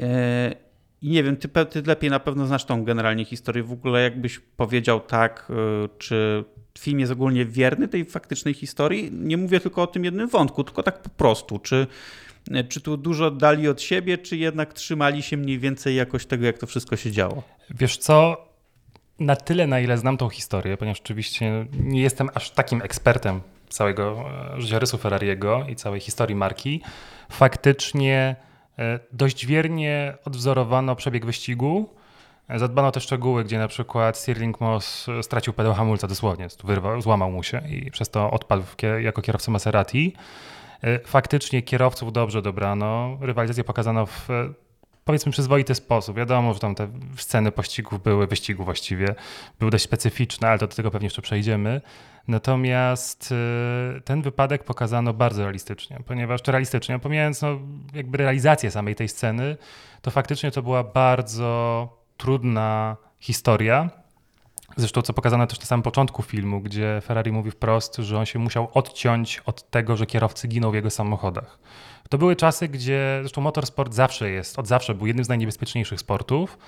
E, 0.00 0.54
I 1.02 1.10
nie 1.10 1.22
wiem, 1.22 1.36
ty, 1.36 1.48
ty 1.70 1.82
lepiej 1.82 2.10
na 2.10 2.20
pewno 2.20 2.46
znasz 2.46 2.64
tą 2.64 2.84
generalnie 2.84 3.24
historię. 3.24 3.62
W 3.62 3.72
ogóle 3.72 4.02
jakbyś 4.02 4.38
powiedział 4.38 5.00
tak, 5.00 5.52
czy 5.98 6.44
film 6.78 7.00
jest 7.00 7.12
ogólnie 7.12 7.44
wierny 7.44 7.88
tej 7.88 8.04
faktycznej 8.04 8.54
historii? 8.54 9.10
Nie 9.12 9.36
mówię 9.36 9.60
tylko 9.60 9.82
o 9.82 9.86
tym 9.86 10.04
jednym 10.04 10.28
wątku, 10.28 10.64
tylko 10.64 10.82
tak 10.82 11.02
po 11.02 11.10
prostu. 11.10 11.58
Czy 11.58 11.86
czy 12.68 12.80
tu 12.80 12.96
dużo 12.96 13.30
dali 13.30 13.68
od 13.68 13.82
siebie, 13.82 14.18
czy 14.18 14.36
jednak 14.36 14.74
trzymali 14.74 15.22
się 15.22 15.36
mniej 15.36 15.58
więcej 15.58 15.96
jakoś 15.96 16.26
tego, 16.26 16.46
jak 16.46 16.58
to 16.58 16.66
wszystko 16.66 16.96
się 16.96 17.10
działo? 17.10 17.42
Wiesz 17.70 17.96
co, 17.96 18.46
na 19.20 19.36
tyle, 19.36 19.66
na 19.66 19.80
ile 19.80 19.98
znam 19.98 20.16
tą 20.16 20.28
historię, 20.28 20.76
ponieważ 20.76 21.00
oczywiście 21.00 21.66
nie 21.80 22.02
jestem 22.02 22.30
aż 22.34 22.50
takim 22.50 22.82
ekspertem 22.82 23.40
całego 23.68 24.24
e, 24.56 24.60
życiorysu 24.60 24.98
Ferrariego 24.98 25.64
i 25.68 25.76
całej 25.76 26.00
historii 26.00 26.36
marki, 26.36 26.82
faktycznie 27.30 28.36
e, 28.78 29.00
dość 29.12 29.46
wiernie 29.46 30.14
odwzorowano 30.24 30.96
przebieg 30.96 31.26
wyścigu. 31.26 31.94
Zadbano 32.56 32.92
te 32.92 33.00
szczegóły, 33.00 33.44
gdzie 33.44 33.58
na 33.58 33.68
przykład 33.68 34.18
Stirling 34.18 34.60
Moss 34.60 35.06
stracił 35.22 35.52
pedał 35.52 35.74
hamulca 35.74 36.06
dosłownie, 36.06 36.48
wyrwał, 36.64 37.00
złamał 37.00 37.30
mu 37.30 37.42
się 37.42 37.62
i 37.68 37.90
przez 37.90 38.10
to 38.10 38.30
odpadł 38.30 38.64
jako 39.00 39.22
kierowca 39.22 39.50
Maserati. 39.52 40.14
E, 40.82 40.98
faktycznie 40.98 41.62
kierowców 41.62 42.12
dobrze 42.12 42.42
dobrano, 42.42 43.18
rywalizację 43.20 43.64
pokazano 43.64 44.06
w 44.06 44.30
e, 44.30 44.52
powiedzmy 45.04 45.32
przyzwoity 45.32 45.74
sposób. 45.74 46.16
Wiadomo, 46.16 46.54
że 46.54 46.60
tam 46.60 46.74
te 46.74 46.88
sceny 47.16 47.52
pościgów 47.52 48.02
były, 48.02 48.26
wyścigu 48.26 48.64
właściwie, 48.64 49.14
były 49.58 49.70
dość 49.70 49.84
specyficzne, 49.84 50.48
ale 50.48 50.58
to 50.58 50.66
do 50.66 50.74
tego 50.74 50.90
pewnie 50.90 51.06
jeszcze 51.06 51.22
przejdziemy. 51.22 51.80
Natomiast 52.28 53.34
e, 53.96 54.00
ten 54.00 54.22
wypadek 54.22 54.64
pokazano 54.64 55.14
bardzo 55.14 55.42
realistycznie, 55.42 55.98
ponieważ, 56.06 56.42
czy 56.42 56.52
realistycznie, 56.52 56.98
pomijając 56.98 57.42
no, 57.42 57.58
jakby 57.94 58.18
realizację 58.18 58.70
samej 58.70 58.94
tej 58.94 59.08
sceny, 59.08 59.56
to 60.02 60.10
faktycznie 60.10 60.50
to 60.50 60.62
była 60.62 60.84
bardzo 60.84 61.88
trudna 62.16 62.96
historia, 63.18 63.90
Zresztą 64.76 65.02
co 65.02 65.12
pokazane 65.12 65.46
też 65.46 65.60
na 65.60 65.66
samym 65.66 65.82
początku 65.82 66.22
filmu, 66.22 66.60
gdzie 66.60 67.00
Ferrari 67.04 67.32
mówi 67.32 67.50
wprost, 67.50 67.96
że 67.96 68.18
on 68.18 68.26
się 68.26 68.38
musiał 68.38 68.68
odciąć 68.74 69.42
od 69.46 69.70
tego, 69.70 69.96
że 69.96 70.06
kierowcy 70.06 70.48
giną 70.48 70.70
w 70.70 70.74
jego 70.74 70.90
samochodach. 70.90 71.58
To 72.08 72.18
były 72.18 72.36
czasy, 72.36 72.68
gdzie 72.68 73.18
zresztą 73.20 73.40
motorsport 73.40 73.94
zawsze 73.94 74.30
jest, 74.30 74.58
od 74.58 74.66
zawsze 74.66 74.94
był 74.94 75.06
jednym 75.06 75.24
z 75.24 75.28
najniebezpieczniejszych 75.28 76.00
sportów, 76.00 76.58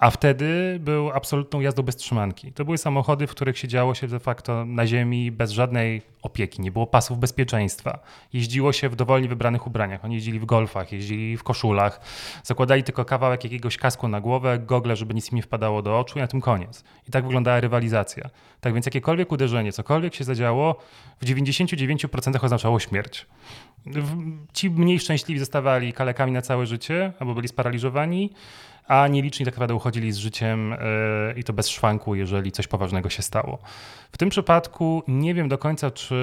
a 0.00 0.10
wtedy 0.10 0.78
był 0.80 1.10
absolutną 1.10 1.60
jazdą 1.60 1.82
bez 1.82 1.96
trzymanki. 1.96 2.52
To 2.52 2.64
były 2.64 2.78
samochody, 2.78 3.26
w 3.26 3.30
których 3.30 3.58
siedziało 3.58 3.94
się 3.94 4.08
de 4.08 4.18
facto 4.18 4.64
na 4.64 4.86
ziemi 4.86 5.30
bez 5.30 5.50
żadnej 5.50 6.02
opieki, 6.22 6.62
nie 6.62 6.70
było 6.70 6.86
pasów 6.86 7.18
bezpieczeństwa. 7.18 7.98
Jeździło 8.32 8.72
się 8.72 8.88
w 8.88 8.96
dowolnie 8.96 9.28
wybranych 9.28 9.66
ubraniach. 9.66 10.04
Oni 10.04 10.14
jeździli 10.14 10.40
w 10.40 10.44
golfach, 10.44 10.92
jeździli 10.92 11.36
w 11.36 11.42
koszulach, 11.42 12.00
zakładali 12.44 12.82
tylko 12.82 13.04
kawałek 13.04 13.44
jakiegoś 13.44 13.76
kasku 13.76 14.08
na 14.08 14.20
głowę, 14.20 14.58
gogle, 14.58 14.96
żeby 14.96 15.14
nic 15.14 15.32
im 15.32 15.36
nie 15.36 15.42
wpadało 15.42 15.82
do 15.82 15.98
oczu 15.98 16.18
i 16.18 16.22
na 16.22 16.26
tym 16.26 16.40
koniec. 16.40 16.84
I 17.08 17.10
tak 17.10 17.24
wyglądała 17.24 17.60
rywalizacja. 17.60 18.30
Tak 18.60 18.74
więc 18.74 18.86
jakiekolwiek 18.86 19.32
uderzenie, 19.32 19.72
cokolwiek 19.72 20.14
się 20.14 20.24
zadziało, 20.24 20.76
w 21.20 21.24
99% 21.24 22.44
oznaczało 22.44 22.80
śmierć. 22.80 23.26
Ci 24.52 24.70
mniej 24.70 25.00
szczęśliwi 25.00 25.40
zostawali 25.40 25.92
kalekami 25.92 26.32
na 26.32 26.42
całe 26.42 26.66
życie 26.66 27.12
albo 27.20 27.34
byli 27.34 27.48
sparaliżowani 27.48 28.30
a 28.90 29.08
nieliczni 29.08 29.44
tak 29.44 29.54
naprawdę 29.54 29.74
uchodzili 29.74 30.12
z 30.12 30.16
życiem 30.16 30.72
e, 30.72 30.78
i 31.36 31.44
to 31.44 31.52
bez 31.52 31.68
szwanku, 31.68 32.14
jeżeli 32.14 32.52
coś 32.52 32.66
poważnego 32.66 33.10
się 33.10 33.22
stało. 33.22 33.58
W 34.12 34.18
tym 34.18 34.28
przypadku 34.28 35.02
nie 35.08 35.34
wiem 35.34 35.48
do 35.48 35.58
końca, 35.58 35.90
czy 35.90 36.14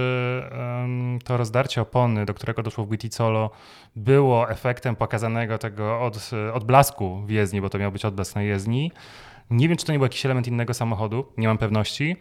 to 1.23 1.37
rozdarcie 1.37 1.81
opony, 1.81 2.25
do 2.25 2.33
którego 2.33 2.63
doszło 2.63 2.85
w 2.85 2.87
Guiticolo, 2.87 3.51
było 3.95 4.49
efektem 4.49 4.95
pokazanego 4.95 5.57
tego 5.57 6.01
od, 6.01 6.29
odblasku 6.53 7.21
w 7.25 7.29
jezdni, 7.29 7.61
bo 7.61 7.69
to 7.69 7.77
miał 7.77 7.91
być 7.91 8.05
odblask 8.05 8.35
na 8.35 8.41
jezdni. 8.41 8.91
Nie 9.49 9.67
wiem, 9.67 9.77
czy 9.77 9.85
to 9.85 9.91
nie 9.91 9.97
był 9.97 10.05
jakiś 10.05 10.25
element 10.25 10.47
innego 10.47 10.73
samochodu, 10.73 11.25
nie 11.37 11.47
mam 11.47 11.57
pewności. 11.57 12.15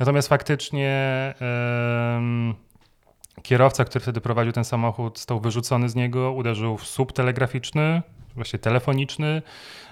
Natomiast 0.00 0.28
faktycznie 0.28 1.34
um, 2.14 2.54
kierowca, 3.46 3.84
który 3.84 4.02
wtedy 4.02 4.20
prowadził 4.20 4.52
ten 4.52 4.64
samochód, 4.64 5.18
został 5.18 5.40
wyrzucony 5.40 5.88
z 5.88 5.94
niego, 5.94 6.32
uderzył 6.32 6.76
w 6.76 6.86
słup 6.86 7.12
telegraficzny, 7.12 8.02
właśnie 8.34 8.58
telefoniczny, 8.58 9.42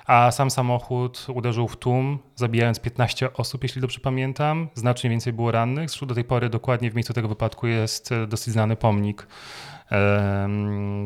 a 0.07 0.31
sam 0.31 0.51
samochód 0.51 1.27
uderzył 1.35 1.69
w 1.69 1.77
tłum, 1.77 2.19
zabijając 2.37 2.81
15 2.81 3.33
osób, 3.33 3.63
jeśli 3.63 3.81
dobrze 3.81 4.01
pamiętam. 4.01 4.69
Znacznie 4.75 5.11
więcej 5.11 5.33
było 5.33 5.51
rannych. 5.53 5.91
Do 6.07 6.15
tej 6.15 6.25
pory 6.25 6.49
dokładnie 6.49 6.91
w 6.91 6.95
miejscu 6.95 7.13
tego 7.13 7.29
wypadku 7.29 7.67
jest 7.67 8.13
e, 8.13 8.27
dosyć 8.27 8.53
znany 8.53 8.77
pomnik, 8.77 9.27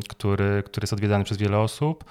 który, 0.08 0.62
który 0.66 0.84
jest 0.84 0.92
odwiedzany 0.92 1.24
przez 1.24 1.38
wiele 1.38 1.58
osób. 1.58 2.04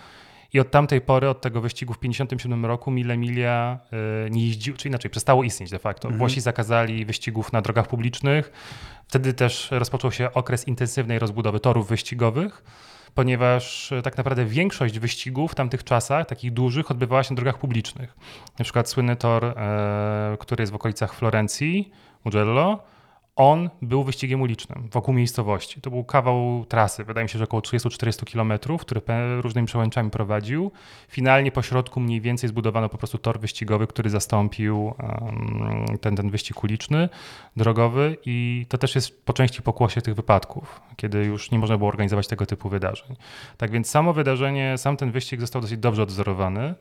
I 0.53 0.60
od 0.60 0.71
tamtej 0.71 1.01
pory, 1.01 1.29
od 1.29 1.41
tego 1.41 1.62
wyścigu 1.62 1.93
w 1.93 1.97
1957 1.97 2.65
roku, 2.65 2.91
Mille 2.91 3.17
Miglia 3.17 3.79
e, 4.25 4.29
nie 4.29 4.47
jeździł, 4.47 4.75
czy 4.75 4.88
inaczej, 4.88 5.12
przestało 5.12 5.43
istnieć 5.43 5.69
de 5.69 5.79
facto. 5.79 6.07
Mhm. 6.07 6.19
Włosi 6.19 6.41
zakazali 6.41 7.05
wyścigów 7.05 7.53
na 7.53 7.62
drogach 7.62 7.88
publicznych. 7.88 8.51
Wtedy 9.07 9.33
też 9.33 9.67
rozpoczął 9.71 10.12
się 10.12 10.33
okres 10.33 10.67
intensywnej 10.67 11.19
rozbudowy 11.19 11.60
torów 11.60 11.89
wyścigowych 11.89 12.63
ponieważ 13.17 13.91
e, 13.91 14.01
tak 14.01 14.17
naprawdę 14.17 14.45
większość 14.45 14.99
wyścigów 14.99 15.51
w 15.51 15.55
tamtych 15.55 15.83
czasach, 15.83 16.27
takich 16.27 16.53
dużych, 16.53 16.91
odbywała 16.91 17.23
się 17.23 17.33
na 17.33 17.36
drogach 17.36 17.57
publicznych. 17.57 18.15
Na 18.60 18.63
przykład 18.63 18.89
słynny 18.89 19.15
tor, 19.15 19.45
e, 19.45 20.38
który 20.39 20.62
jest 20.62 20.71
w 20.71 20.75
okolicach 20.75 21.13
Florencji, 21.13 21.91
Mugello, 22.25 22.83
on 23.38 23.69
był 23.82 24.04
wyścigiem 24.04 24.41
ulicznym 24.41 24.89
wokół 24.91 25.13
miejscowości. 25.13 25.82
To 25.82 25.89
był 25.89 26.04
kawał 26.04 26.65
trasy, 26.65 27.04
wydaje 27.04 27.26
mi 27.26 27.30
się, 27.30 27.38
że 27.38 27.43
około 27.43 27.62
30-40 27.62 28.32
km, 28.34 28.78
który 28.80 29.02
różnymi 29.41 29.67
przełęczami 29.67 30.10
prowadził. 30.10 30.71
Finalnie 31.08 31.52
po 31.52 31.62
środku 31.62 32.00
mniej 32.00 32.21
więcej 32.21 32.50
zbudowano 32.50 32.89
po 32.89 32.97
prostu 32.97 33.17
tor 33.17 33.39
wyścigowy, 33.39 33.88
który 33.88 34.10
zastąpił 34.10 34.86
um, 34.86 35.86
ten, 36.02 36.15
ten 36.15 36.30
wyścig 36.30 36.63
uliczny, 36.63 37.10
drogowy 37.56 38.17
i 38.26 38.65
to 38.69 38.78
też 38.78 38.95
jest 38.95 39.26
po 39.26 39.34
części 39.34 39.62
pokłosie 39.62 40.02
tych 40.02 40.15
wypadków, 40.15 40.82
kiedy 40.95 41.26
już 41.26 41.52
nie 41.52 41.60
można 41.60 41.78
było 41.78 41.89
organizować 41.89 42.28
tego 42.28 42.45
typu 42.45 42.69
wydarzeń. 42.69 43.15
Tak 43.58 43.71
więc 43.71 43.89
samo 43.89 44.13
wydarzenie, 44.13 44.78
sam 44.78 44.97
ten 44.97 45.12
wyścig 45.12 45.41
został 45.41 45.62
dosyć 45.62 45.80
dobrze 45.80 46.04
odwzorowany. 46.04 46.73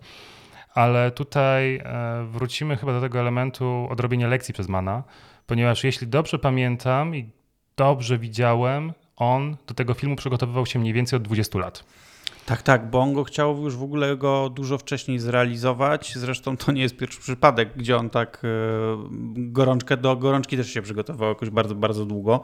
Ale 0.74 1.10
tutaj 1.10 1.76
e, 1.76 2.24
wrócimy 2.30 2.76
chyba 2.76 2.92
do 2.92 3.00
tego 3.00 3.20
elementu 3.20 3.86
odrobienia 3.90 4.28
lekcji 4.28 4.54
przez 4.54 4.68
Mana, 4.68 5.02
ponieważ 5.46 5.84
jeśli 5.84 6.06
dobrze 6.06 6.38
pamiętam 6.38 7.16
i 7.16 7.30
dobrze 7.76 8.18
widziałem, 8.18 8.92
on 9.16 9.56
do 9.66 9.74
tego 9.74 9.94
filmu 9.94 10.16
przygotowywał 10.16 10.66
się 10.66 10.78
mniej 10.78 10.92
więcej 10.92 11.16
od 11.16 11.22
20 11.22 11.58
lat. 11.58 11.84
Tak, 12.46 12.62
tak, 12.62 12.90
bo 12.90 13.00
on 13.00 13.12
go 13.12 13.24
chciał 13.24 13.62
już 13.62 13.76
w 13.76 13.82
ogóle 13.82 14.16
go 14.16 14.50
dużo 14.50 14.78
wcześniej 14.78 15.18
zrealizować. 15.18 16.12
Zresztą 16.16 16.56
to 16.56 16.72
nie 16.72 16.82
jest 16.82 16.96
pierwszy 16.96 17.20
przypadek, 17.20 17.70
gdzie 17.76 17.96
on 17.96 18.10
tak 18.10 18.42
e, 18.44 18.48
gorączkę 19.36 19.96
do 19.96 20.16
gorączki 20.16 20.56
też 20.56 20.70
się 20.70 20.82
przygotował 20.82 21.28
jakoś 21.28 21.50
bardzo, 21.50 21.74
bardzo 21.74 22.04
długo. 22.04 22.42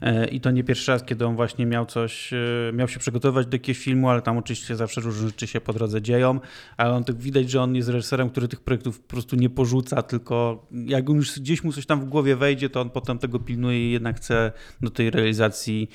E, 0.00 0.28
I 0.28 0.40
to 0.40 0.50
nie 0.50 0.64
pierwszy 0.64 0.92
raz, 0.92 1.02
kiedy 1.02 1.26
on 1.26 1.36
właśnie 1.36 1.66
miał 1.66 1.86
coś, 1.86 2.32
e, 2.32 2.36
miał 2.72 2.88
się 2.88 2.98
przygotowywać 2.98 3.46
do 3.46 3.54
jakiegoś 3.54 3.82
filmu, 3.82 4.08
ale 4.08 4.22
tam 4.22 4.38
oczywiście 4.38 4.76
zawsze 4.76 5.00
różne 5.00 5.26
rzeczy 5.26 5.46
się 5.46 5.60
po 5.60 5.72
drodze 5.72 6.02
dzieją. 6.02 6.40
Ale 6.76 6.92
on 6.92 7.04
tak 7.04 7.16
widać, 7.16 7.50
że 7.50 7.62
on 7.62 7.74
jest 7.74 7.88
reżyserem, 7.88 8.30
który 8.30 8.48
tych 8.48 8.60
projektów 8.60 9.00
po 9.00 9.08
prostu 9.08 9.36
nie 9.36 9.50
porzuca, 9.50 10.02
tylko 10.02 10.66
jak 10.86 11.08
już 11.08 11.40
gdzieś 11.40 11.64
mu 11.64 11.72
coś 11.72 11.86
tam 11.86 12.00
w 12.00 12.04
głowie 12.04 12.36
wejdzie, 12.36 12.70
to 12.70 12.80
on 12.80 12.90
potem 12.90 13.18
tego 13.18 13.38
pilnuje 13.38 13.88
i 13.88 13.92
jednak 13.92 14.16
chce 14.16 14.52
do 14.82 14.90
tej 14.90 15.10
realizacji 15.10 15.88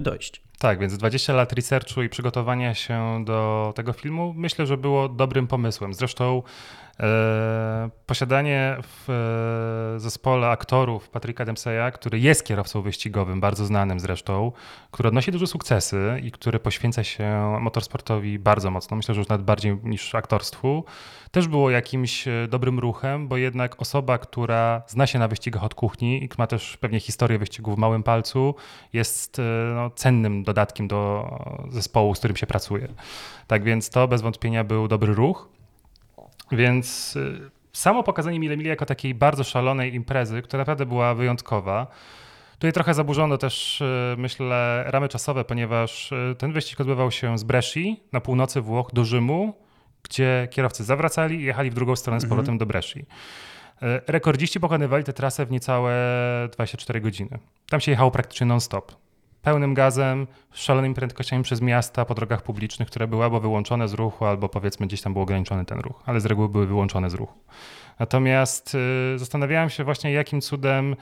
dojść. 0.00 0.43
Tak, 0.64 0.78
więc 0.78 0.96
20 0.96 1.32
lat 1.32 1.52
researchu 1.52 2.02
i 2.02 2.08
przygotowania 2.08 2.74
się 2.74 3.24
do 3.24 3.72
tego 3.76 3.92
filmu 3.92 4.34
myślę, 4.36 4.66
że 4.66 4.76
było 4.76 5.08
dobrym 5.08 5.46
pomysłem. 5.46 5.94
Zresztą 5.94 6.42
posiadanie 8.06 8.76
w 8.82 9.10
e, 9.96 10.00
zespole 10.00 10.48
aktorów 10.48 11.08
Patryka 11.08 11.44
Dempseya, 11.44 11.92
który 11.94 12.18
jest 12.18 12.44
kierowcą 12.44 12.82
wyścigowym, 12.82 13.40
bardzo 13.40 13.66
znanym 13.66 14.00
zresztą, 14.00 14.52
który 14.90 15.08
odnosi 15.08 15.32
duże 15.32 15.46
sukcesy 15.46 16.20
i 16.22 16.30
który 16.30 16.58
poświęca 16.58 17.04
się 17.04 17.56
motorsportowi 17.60 18.38
bardzo 18.38 18.70
mocno, 18.70 18.96
myślę, 18.96 19.14
że 19.14 19.20
już 19.20 19.28
nawet 19.28 19.46
bardziej 19.46 19.78
niż 19.82 20.14
aktorstwu, 20.14 20.84
też 21.30 21.48
było 21.48 21.70
jakimś 21.70 22.28
e, 22.28 22.48
dobrym 22.48 22.78
ruchem, 22.78 23.28
bo 23.28 23.36
jednak 23.36 23.82
osoba, 23.82 24.18
która 24.18 24.82
zna 24.86 25.06
się 25.06 25.18
na 25.18 25.28
wyścigach 25.28 25.64
od 25.64 25.74
kuchni 25.74 26.24
i 26.24 26.28
ma 26.38 26.46
też 26.46 26.76
pewnie 26.76 27.00
historię 27.00 27.38
wyścigów 27.38 27.76
w 27.76 27.78
małym 27.78 28.02
palcu, 28.02 28.54
jest 28.92 29.38
e, 29.38 29.42
no, 29.74 29.90
cennym 29.90 30.42
dodatkiem 30.42 30.88
do 30.88 31.30
zespołu, 31.70 32.14
z 32.14 32.18
którym 32.18 32.36
się 32.36 32.46
pracuje. 32.46 32.88
Tak 33.46 33.64
więc 33.64 33.90
to 33.90 34.08
bez 34.08 34.22
wątpienia 34.22 34.64
był 34.64 34.88
dobry 34.88 35.14
ruch. 35.14 35.54
Więc 36.52 37.16
e, 37.16 37.50
samo 37.72 38.02
pokazanie 38.02 38.40
Mile 38.40 38.56
Mili 38.56 38.68
jako 38.68 38.86
takiej 38.86 39.14
bardzo 39.14 39.44
szalonej 39.44 39.94
imprezy, 39.94 40.42
która 40.42 40.60
naprawdę 40.60 40.86
była 40.86 41.14
wyjątkowa, 41.14 41.86
Tutaj 42.54 42.72
trochę 42.72 42.94
zaburzono 42.94 43.38
też, 43.38 43.82
myślę, 44.16 44.84
ramy 44.86 45.08
czasowe, 45.08 45.44
ponieważ 45.44 46.10
ten 46.38 46.52
wyścig 46.52 46.80
odbywał 46.80 47.10
się 47.10 47.38
z 47.38 47.44
Bresci 47.44 48.00
na 48.12 48.20
północy 48.20 48.60
Włoch 48.60 48.90
do 48.92 49.04
Rzymu 49.04 49.54
gdzie 50.04 50.48
kierowcy 50.50 50.84
zawracali 50.84 51.40
i 51.40 51.42
jechali 51.44 51.70
w 51.70 51.74
drugą 51.74 51.96
stronę 51.96 52.20
z 52.20 52.22
powrotem 52.22 52.54
mhm. 52.54 52.58
do 52.58 52.66
Bresci. 52.66 53.06
Rekordziści 54.06 54.60
pokonywali 54.60 55.04
tę 55.04 55.12
trasę 55.12 55.46
w 55.46 55.50
niecałe 55.50 55.94
24 56.52 57.00
godziny. 57.00 57.38
Tam 57.68 57.80
się 57.80 57.90
jechało 57.90 58.10
praktycznie 58.10 58.46
non-stop. 58.46 58.92
Pełnym 59.44 59.74
gazem, 59.74 60.26
szalonymi 60.52 60.94
prędkościami 60.94 61.44
przez 61.44 61.60
miasta, 61.60 62.04
po 62.04 62.14
drogach 62.14 62.42
publicznych, 62.42 62.88
które 62.88 63.06
były 63.06 63.24
albo 63.24 63.40
wyłączone 63.40 63.88
z 63.88 63.92
ruchu, 63.92 64.24
albo 64.24 64.48
powiedzmy 64.48 64.86
gdzieś 64.86 65.02
tam 65.02 65.12
był 65.12 65.22
ograniczony 65.22 65.64
ten 65.64 65.80
ruch, 65.80 66.02
ale 66.06 66.20
z 66.20 66.26
reguły 66.26 66.48
były 66.48 66.66
wyłączone 66.66 67.10
z 67.10 67.14
ruchu. 67.14 67.38
Natomiast 67.98 68.74
y, 69.14 69.18
zastanawiałem 69.18 69.70
się 69.70 69.84
właśnie, 69.84 70.12
jakim 70.12 70.40
cudem 70.40 70.96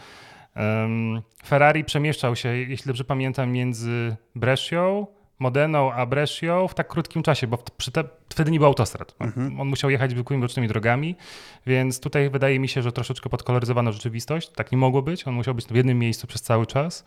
Ferrari 1.46 1.84
przemieszczał 1.84 2.36
się, 2.36 2.48
jeśli 2.48 2.86
dobrze 2.86 3.04
pamiętam, 3.04 3.52
między 3.52 4.16
Brescią 4.34 5.06
Modeną 5.38 5.92
a 5.92 6.06
Brescią 6.06 6.68
w 6.68 6.74
tak 6.74 6.88
krótkim 6.88 7.22
czasie, 7.22 7.46
bo 7.46 7.58
te, 7.92 8.04
wtedy 8.28 8.50
nie 8.50 8.58
był 8.58 8.66
autostrad. 8.66 9.14
Mhm. 9.20 9.60
On 9.60 9.68
musiał 9.68 9.90
jechać 9.90 10.10
zwykłymi 10.10 10.42
bocznymi 10.42 10.68
drogami, 10.68 11.16
więc 11.66 12.00
tutaj 12.00 12.30
wydaje 12.30 12.58
mi 12.58 12.68
się, 12.68 12.82
że 12.82 12.92
troszeczkę 12.92 13.30
podkoloryzowano 13.30 13.92
rzeczywistość. 13.92 14.48
Tak 14.48 14.72
nie 14.72 14.78
mogło 14.78 15.02
być. 15.02 15.28
On 15.28 15.34
musiał 15.34 15.54
być 15.54 15.66
w 15.66 15.74
jednym 15.74 15.98
miejscu 15.98 16.26
przez 16.26 16.42
cały 16.42 16.66
czas. 16.66 17.04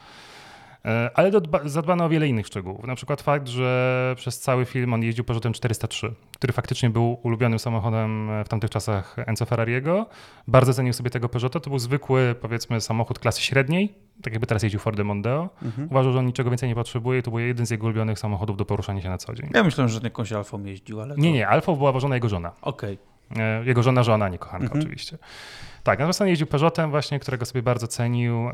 E, 0.85 1.09
ale 1.13 1.31
zadbano 1.65 2.05
o 2.05 2.09
wiele 2.09 2.27
innych 2.27 2.47
szczegółów. 2.47 2.87
Na 2.87 2.95
przykład 2.95 3.21
fakt, 3.21 3.47
że 3.47 4.13
przez 4.17 4.39
cały 4.39 4.65
film 4.65 4.93
on 4.93 5.03
jeździł 5.03 5.23
Peugeotem 5.23 5.53
403, 5.53 6.13
który 6.37 6.53
faktycznie 6.53 6.89
był 6.89 7.19
ulubionym 7.23 7.59
samochodem 7.59 8.29
w 8.45 8.49
tamtych 8.49 8.69
czasach 8.69 9.15
Enzo 9.25 9.45
Ferrariego. 9.45 10.05
Bardzo 10.47 10.73
cenił 10.73 10.93
sobie 10.93 11.09
tego 11.09 11.29
Peugeota. 11.29 11.59
To 11.59 11.69
był 11.69 11.79
zwykły, 11.79 12.35
powiedzmy, 12.41 12.81
samochód 12.81 13.19
klasy 13.19 13.41
średniej, 13.41 13.93
tak 14.21 14.33
jakby 14.33 14.47
teraz 14.47 14.63
jeździł 14.63 14.79
Fordem 14.79 15.07
Mondeo. 15.07 15.49
Mhm. 15.63 15.87
Uważał, 15.91 16.11
że 16.11 16.19
on 16.19 16.25
niczego 16.25 16.49
więcej 16.49 16.69
nie 16.69 16.75
potrzebuje. 16.75 17.21
To 17.21 17.31
był 17.31 17.39
jeden 17.39 17.65
z 17.65 17.69
jego 17.69 17.85
ulubionych 17.85 18.19
samochodów 18.19 18.57
do 18.57 18.65
poruszania 18.65 19.01
się 19.01 19.09
na 19.09 19.17
co 19.17 19.33
dzień. 19.33 19.49
Ja 19.53 19.63
myślę, 19.63 19.89
że 19.89 19.99
jakąś 20.03 20.31
Alfą 20.31 20.63
jeździł, 20.63 21.01
ale... 21.01 21.15
To... 21.15 21.21
Nie, 21.21 21.31
nie, 21.31 21.47
Alfą 21.47 21.75
była 21.75 21.91
wożona 21.91 22.15
jego 22.15 22.29
żona. 22.29 22.51
Okej. 22.61 22.93
Okay. 22.93 23.14
Jego 23.63 23.83
żona, 23.83 24.03
żona, 24.03 24.29
nie 24.29 24.37
kochanka 24.37 24.65
mhm. 24.65 24.81
oczywiście. 24.81 25.17
Tak, 25.85 25.99
natomiast 25.99 26.21
on 26.21 26.27
jeździł 26.27 26.47
Peugeotem 26.47 26.89
właśnie, 26.89 27.19
którego 27.19 27.45
sobie 27.45 27.61
bardzo 27.61 27.87
cenił, 27.87 28.49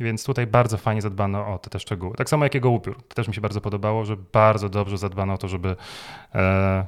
więc 0.00 0.24
tutaj 0.24 0.46
bardzo 0.46 0.76
fajnie 0.76 1.02
zadbano 1.02 1.54
o 1.54 1.58
te, 1.58 1.70
te 1.70 1.80
szczegóły. 1.80 2.16
Tak 2.16 2.28
samo 2.28 2.44
jak 2.44 2.54
jego 2.54 2.70
upiór. 2.70 3.02
To 3.08 3.14
też 3.14 3.28
mi 3.28 3.34
się 3.34 3.40
bardzo 3.40 3.60
podobało, 3.60 4.04
że 4.04 4.16
bardzo 4.16 4.68
dobrze 4.68 4.98
zadbano 4.98 5.32
o 5.34 5.38
to, 5.38 5.48
żeby 5.48 5.76
e, 6.34 6.86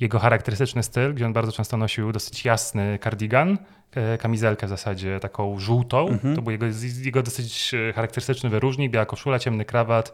jego 0.00 0.18
charakterystyczny 0.18 0.82
styl, 0.82 1.14
gdzie 1.14 1.26
on 1.26 1.32
bardzo 1.32 1.52
często 1.52 1.76
nosił 1.76 2.12
dosyć 2.12 2.44
jasny 2.44 2.98
kardigan, 2.98 3.58
e, 3.94 4.18
kamizelkę 4.18 4.66
w 4.66 4.70
zasadzie 4.70 5.20
taką 5.20 5.58
żółtą. 5.58 6.08
Mhm. 6.08 6.36
To 6.36 6.42
był 6.42 6.52
jego, 6.52 6.66
jego 7.02 7.22
dosyć 7.22 7.74
e, 7.74 7.92
charakterystyczny 7.92 8.50
wyróżnik, 8.50 8.92
biała 8.92 9.06
koszula, 9.06 9.38
ciemny 9.38 9.64
krawat, 9.64 10.12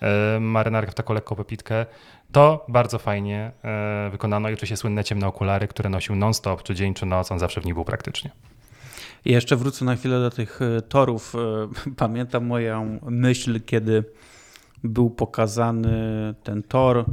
e, 0.00 0.40
marynarka 0.40 0.92
w 0.92 0.94
taką 0.94 1.14
lekką 1.14 1.36
pepitkę. 1.36 1.86
To 2.32 2.64
bardzo 2.68 2.98
fajnie 2.98 3.52
e, 3.64 4.10
wykonano 4.10 4.50
i 4.50 4.52
oczywiście 4.52 4.76
słynne 4.76 5.04
ciemne 5.04 5.26
okulary, 5.26 5.68
które 5.68 5.90
nosił 5.90 6.16
non-stop, 6.16 6.62
czy 6.62 6.74
dzień, 6.74 6.94
czy 6.94 7.06
noc, 7.06 7.32
on 7.32 7.38
zawsze 7.38 7.60
w 7.60 7.64
nich 7.64 7.74
był 7.74 7.84
praktycznie. 7.84 8.30
I 9.24 9.32
jeszcze 9.32 9.56
wrócę 9.56 9.84
na 9.84 9.96
chwilę 9.96 10.20
do 10.20 10.30
tych 10.30 10.60
e, 10.62 10.82
torów. 10.82 11.34
Pamiętam 11.96 12.46
moją 12.46 12.98
myśl, 13.02 13.60
kiedy 13.60 14.04
był 14.84 15.10
pokazany 15.10 16.34
ten 16.42 16.62
tor, 16.62 17.04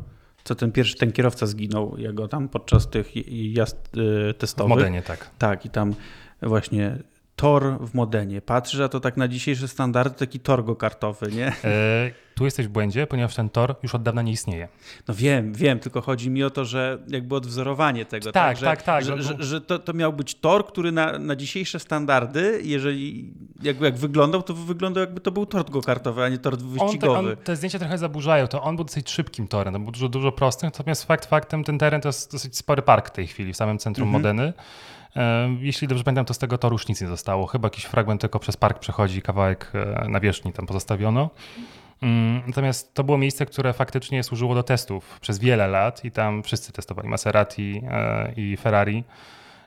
co 0.43 0.55
ten 0.55 0.71
pierwszy, 0.71 0.97
ten 0.97 1.11
kierowca 1.11 1.45
zginął, 1.45 1.97
jego 1.97 2.27
tam 2.27 2.49
podczas 2.49 2.89
tych 2.89 3.11
jazd 3.53 3.91
testowych. 4.37 4.73
W 4.73 4.75
Modenie, 4.75 5.01
tak. 5.01 5.29
Tak, 5.37 5.65
i 5.65 5.69
tam 5.69 5.95
właśnie 6.41 6.97
tor 7.35 7.77
w 7.79 7.93
Modenie. 7.93 8.41
Patrzysz, 8.41 8.79
a 8.79 8.89
to 8.89 8.99
tak 8.99 9.17
na 9.17 9.27
dzisiejsze 9.27 9.67
standardy 9.67 10.15
taki 10.15 10.39
tor 10.39 10.65
go-kartowy, 10.65 11.31
nie? 11.31 11.47
E, 11.63 12.11
tu 12.35 12.45
jesteś 12.45 12.67
w 12.67 12.69
błędzie, 12.69 13.07
ponieważ 13.07 13.35
ten 13.35 13.49
tor 13.49 13.75
już 13.83 13.95
od 13.95 14.03
dawna 14.03 14.21
nie 14.21 14.31
istnieje. 14.31 14.67
No 15.07 15.13
wiem, 15.13 15.53
wiem, 15.53 15.79
tylko 15.79 16.01
chodzi 16.01 16.29
mi 16.29 16.43
o 16.43 16.49
to, 16.49 16.65
że 16.65 16.97
jakby 17.07 17.35
odwzorowanie 17.35 18.05
tego. 18.05 18.31
Tak, 18.31 18.33
tak, 18.33 18.57
że, 18.57 18.65
tak. 18.65 18.81
tak 18.81 19.03
że, 19.05 19.21
że, 19.21 19.35
że 19.39 19.61
to, 19.61 19.79
to 19.79 19.93
miał 19.93 20.13
być 20.13 20.35
tor, 20.35 20.65
który 20.65 20.91
na, 20.91 21.19
na 21.19 21.35
dzisiejsze 21.35 21.79
standardy, 21.79 22.61
jeżeli 22.63 23.33
jakby 23.61 23.85
jak 23.85 23.97
wyglądał, 23.97 24.43
to 24.43 24.53
wyglądał 24.53 25.01
jakby 25.01 25.21
to 25.21 25.31
był 25.31 25.45
tor 25.45 25.69
go-kartowy, 25.69 26.23
a 26.23 26.29
nie 26.29 26.37
tor 26.37 26.57
wyścigowy. 26.57 27.19
On, 27.19 27.27
on, 27.27 27.35
te 27.35 27.55
zdjęcia 27.55 27.79
trochę 27.79 27.97
zaburzają, 27.97 28.47
to 28.47 28.63
on 28.63 28.75
był 28.75 28.85
dosyć 28.85 29.09
szybkim 29.09 29.47
torem, 29.47 29.83
był 29.83 29.91
dużo, 29.91 30.09
dużo 30.09 30.31
prostych, 30.31 30.63
natomiast 30.63 31.03
fakt 31.03 31.25
faktem 31.25 31.63
ten 31.63 31.77
teren 31.77 32.01
to 32.01 32.09
jest 32.09 32.31
dosyć 32.31 32.57
spory 32.57 32.81
park 32.81 33.09
w 33.09 33.11
tej 33.11 33.27
chwili 33.27 33.53
w 33.53 33.57
samym 33.57 33.77
centrum 33.77 34.07
mhm. 34.07 34.21
Modeny. 34.21 34.53
Jeśli 35.59 35.87
dobrze 35.87 36.03
pamiętam, 36.03 36.25
to 36.25 36.33
z 36.33 36.37
tego 36.37 36.57
toru 36.57 36.75
już 36.75 36.87
nic 36.87 37.01
nie 37.01 37.07
zostało. 37.07 37.47
Chyba 37.47 37.65
jakiś 37.65 37.83
fragment 37.83 38.21
tylko 38.21 38.39
przez 38.39 38.57
park 38.57 38.79
przechodzi, 38.79 39.21
kawałek 39.21 39.71
e, 39.73 40.07
nawierzchni 40.09 40.53
tam 40.53 40.65
pozostawiono. 40.65 41.29
Mm, 42.01 42.41
natomiast 42.47 42.93
to 42.93 43.03
było 43.03 43.17
miejsce, 43.17 43.45
które 43.45 43.73
faktycznie 43.73 44.23
służyło 44.23 44.55
do 44.55 44.63
testów 44.63 45.19
przez 45.19 45.39
wiele 45.39 45.67
lat 45.67 46.05
i 46.05 46.11
tam 46.11 46.43
wszyscy 46.43 46.71
testowali 46.71 47.09
Maserati 47.09 47.81
e, 47.91 48.33
i 48.35 48.57
Ferrari. 48.57 49.03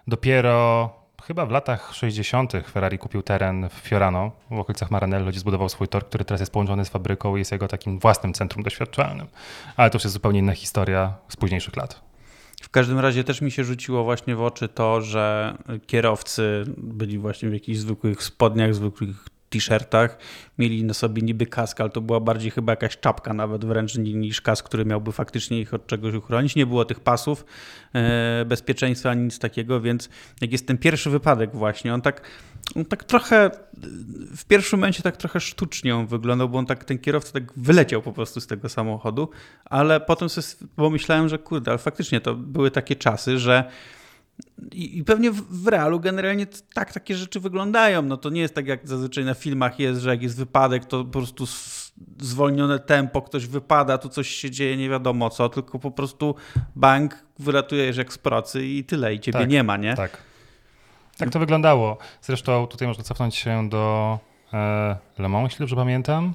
Dopiero 0.07 0.91
chyba 1.23 1.47
w 1.47 1.51
latach 1.51 1.95
60. 1.95 2.53
Ferrari 2.73 2.99
kupił 2.99 3.23
teren 3.23 3.69
w 3.69 3.73
Fiorano, 3.73 4.31
w 4.51 4.59
okolicach 4.59 4.91
Maranello, 4.91 5.31
gdzie 5.31 5.41
zbudował 5.41 5.69
swój 5.69 5.89
tor, 5.89 6.07
który 6.07 6.25
teraz 6.25 6.41
jest 6.41 6.53
połączony 6.53 6.85
z 6.85 6.89
fabryką 6.89 7.37
i 7.37 7.39
jest 7.39 7.53
jego 7.53 7.69
takim 7.69 7.99
własnym 7.99 8.33
centrum 8.33 8.63
doświadczalnym. 8.63 9.27
Ale 9.77 9.91
to 9.91 9.97
już 9.97 10.05
jest 10.05 10.15
zupełnie 10.15 10.39
inna 10.39 10.53
historia 10.53 11.15
z 11.29 11.37
późniejszych 11.37 11.77
lat. 11.77 12.06
W 12.67 12.71
każdym 12.71 12.99
razie 12.99 13.25
też 13.25 13.41
mi 13.41 13.51
się 13.51 13.65
rzuciło 13.65 14.05
właśnie 14.05 14.37
w 14.37 14.43
oczy 14.43 14.69
to, 14.69 15.01
że 15.01 15.57
kierowcy 15.87 16.65
byli 16.77 17.19
właśnie 17.19 17.49
w 17.51 17.53
jakichś 17.53 17.79
zwykłych 17.79 18.23
spodniach, 18.23 18.75
zwykłych 18.75 19.36
t-shirtach, 19.51 20.19
mieli 20.59 20.85
na 20.85 20.95
sobie 20.95 21.23
niby 21.23 21.47
kask, 21.47 21.81
ale 21.81 21.91
to 21.91 22.01
była 22.01 22.21
bardziej 22.21 22.51
chyba 22.51 22.73
jakaś 22.73 22.99
czapka 22.99 23.35
nawet 23.35 23.65
wręcz 23.65 23.95
niż 23.97 24.41
kask, 24.41 24.67
który 24.67 24.85
miałby 24.85 25.13
faktycznie 25.13 25.61
ich 25.61 25.75
od 25.75 25.87
czegoś 25.87 26.15
uchronić. 26.15 26.57
Nie 26.57 26.67
było 26.67 26.85
tych 26.85 27.01
pasów 27.01 27.45
e, 27.95 28.45
bezpieczeństwa 28.45 29.11
ani 29.11 29.25
nic 29.25 29.39
takiego, 29.39 29.81
więc 29.81 30.09
jak 30.41 30.53
jest 30.53 30.67
ten 30.67 30.79
pierwszy 30.79 31.11
wypadek 31.11 31.57
właśnie, 31.57 31.95
on 31.95 32.03
tak, 32.03 32.21
on 32.77 32.85
tak 32.85 33.05
trochę 33.05 33.51
w 34.37 34.45
pierwszym 34.45 34.79
momencie 34.79 35.03
tak 35.03 35.17
trochę 35.17 35.41
sztucznie 35.41 35.97
on 35.97 36.07
wyglądał, 36.07 36.49
bo 36.49 36.59
on 36.59 36.67
tak, 36.67 36.85
ten 36.85 36.99
kierowca 36.99 37.33
tak 37.33 37.53
wyleciał 37.57 38.03
po 38.03 38.13
prostu 38.13 38.41
z 38.41 38.47
tego 38.47 38.69
samochodu, 38.69 39.31
ale 39.65 40.01
potem 40.01 40.29
sobie 40.29 40.71
pomyślałem, 40.77 41.29
że 41.29 41.39
kurde, 41.39 41.71
ale 41.71 41.79
faktycznie 41.79 42.21
to 42.21 42.35
były 42.35 42.71
takie 42.71 42.97
czasy, 42.97 43.39
że 43.39 43.71
i, 44.73 45.05
pewnie 45.05 45.31
w, 45.31 45.63
w 45.63 45.69
realu 45.69 46.01
generalnie 46.01 46.47
tak 46.75 46.93
takie 46.93 47.17
rzeczy 47.17 47.41
wyglądają. 47.41 48.03
No 48.03 48.17
to 48.17 48.31
nie 48.31 48.41
jest 48.41 48.55
tak 48.55 48.67
jak 48.67 48.89
zazwyczaj 48.89 49.25
na 49.25 49.35
filmach 49.35 49.79
jest, 49.79 50.01
że 50.01 50.11
jak 50.11 50.23
jest 50.23 50.37
wypadek, 50.37 50.85
to 50.85 51.05
po 51.05 51.11
prostu 51.11 51.45
zwolnione 52.19 52.79
tempo, 52.79 53.23
ktoś 53.23 53.47
wypada, 53.47 53.99
tu 53.99 54.09
coś 54.09 54.29
się 54.29 54.51
dzieje, 54.51 54.77
nie 54.77 54.89
wiadomo 54.89 55.31
co, 55.31 55.49
tylko 55.49 55.79
po 55.79 55.91
prostu 55.91 56.35
bank 56.77 57.25
wylatujesz 57.39 57.97
jak 57.97 58.13
z 58.13 58.19
procy 58.19 58.67
i 58.67 58.85
tyle, 58.85 59.15
i 59.15 59.21
ciebie 59.21 59.39
tak, 59.39 59.49
nie 59.49 59.63
ma, 59.63 59.77
nie? 59.77 59.95
Tak. 59.95 60.19
Tak 61.19 61.31
to 61.31 61.39
wyglądało. 61.39 61.99
Zresztą 62.23 62.67
tutaj 62.67 62.89
można 62.89 63.05
cofnąć 63.05 63.37
się 63.37 63.69
do 63.69 64.19
e, 64.53 64.97
Le 65.19 65.29
Mans, 65.29 65.45
jeśli 65.45 65.59
dobrze 65.59 65.77
pamiętam. 65.77 66.35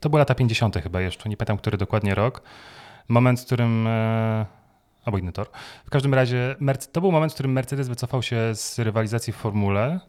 To 0.00 0.10
były 0.10 0.18
lata 0.18 0.34
50. 0.34 0.76
chyba 0.76 1.00
jeszcze, 1.00 1.28
nie 1.28 1.36
pamiętam, 1.36 1.58
który 1.58 1.78
dokładnie 1.78 2.14
rok. 2.14 2.42
Moment, 3.08 3.40
w 3.40 3.46
którym 3.46 3.86
e, 3.86 4.46
albo 5.04 5.18
inny 5.18 5.32
tor. 5.32 5.50
W 5.86 5.90
każdym 5.90 6.14
razie 6.14 6.56
to 6.92 7.00
był 7.00 7.12
moment, 7.12 7.32
w 7.32 7.34
którym 7.34 7.52
Mercedes 7.52 7.88
wycofał 7.88 8.22
się 8.22 8.54
z 8.54 8.78
rywalizacji 8.78 9.32
w 9.32 9.36
formule, 9.36 10.00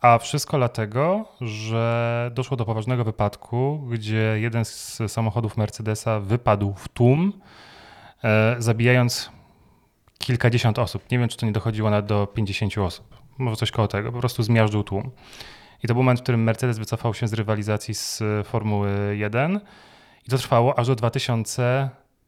a 0.00 0.18
wszystko 0.18 0.56
dlatego, 0.56 1.24
że 1.40 2.30
doszło 2.34 2.56
do 2.56 2.64
poważnego 2.64 3.04
wypadku, 3.04 3.88
gdzie 3.90 4.34
jeden 4.40 4.64
z 4.64 5.02
samochodów 5.08 5.56
Mercedesa 5.56 6.20
wypadł 6.20 6.74
w 6.74 6.88
tłum, 6.88 7.32
e, 8.24 8.56
zabijając 8.58 9.30
kilkadziesiąt 10.18 10.78
osób. 10.78 11.10
Nie 11.10 11.18
wiem, 11.18 11.28
czy 11.28 11.36
to 11.36 11.46
nie 11.46 11.52
dochodziło 11.52 11.90
nawet 11.90 12.06
do 12.06 12.26
50 12.26 12.78
osób. 12.78 13.16
Może 13.38 13.56
coś 13.56 13.70
koło 13.70 13.88
tego. 13.88 14.12
Po 14.12 14.18
prostu 14.18 14.42
zmiażdżył 14.42 14.84
tłum. 14.84 15.10
I 15.82 15.88
to 15.88 15.94
był 15.94 16.02
moment, 16.02 16.20
w 16.20 16.22
którym 16.22 16.42
Mercedes 16.42 16.78
wycofał 16.78 17.14
się 17.14 17.28
z 17.28 17.32
rywalizacji 17.32 17.94
z 17.94 18.22
Formuły 18.44 19.16
1 19.16 19.60
I 20.26 20.30
to 20.30 20.38
trwało 20.38 20.78
aż 20.78 20.86
do 20.86 20.96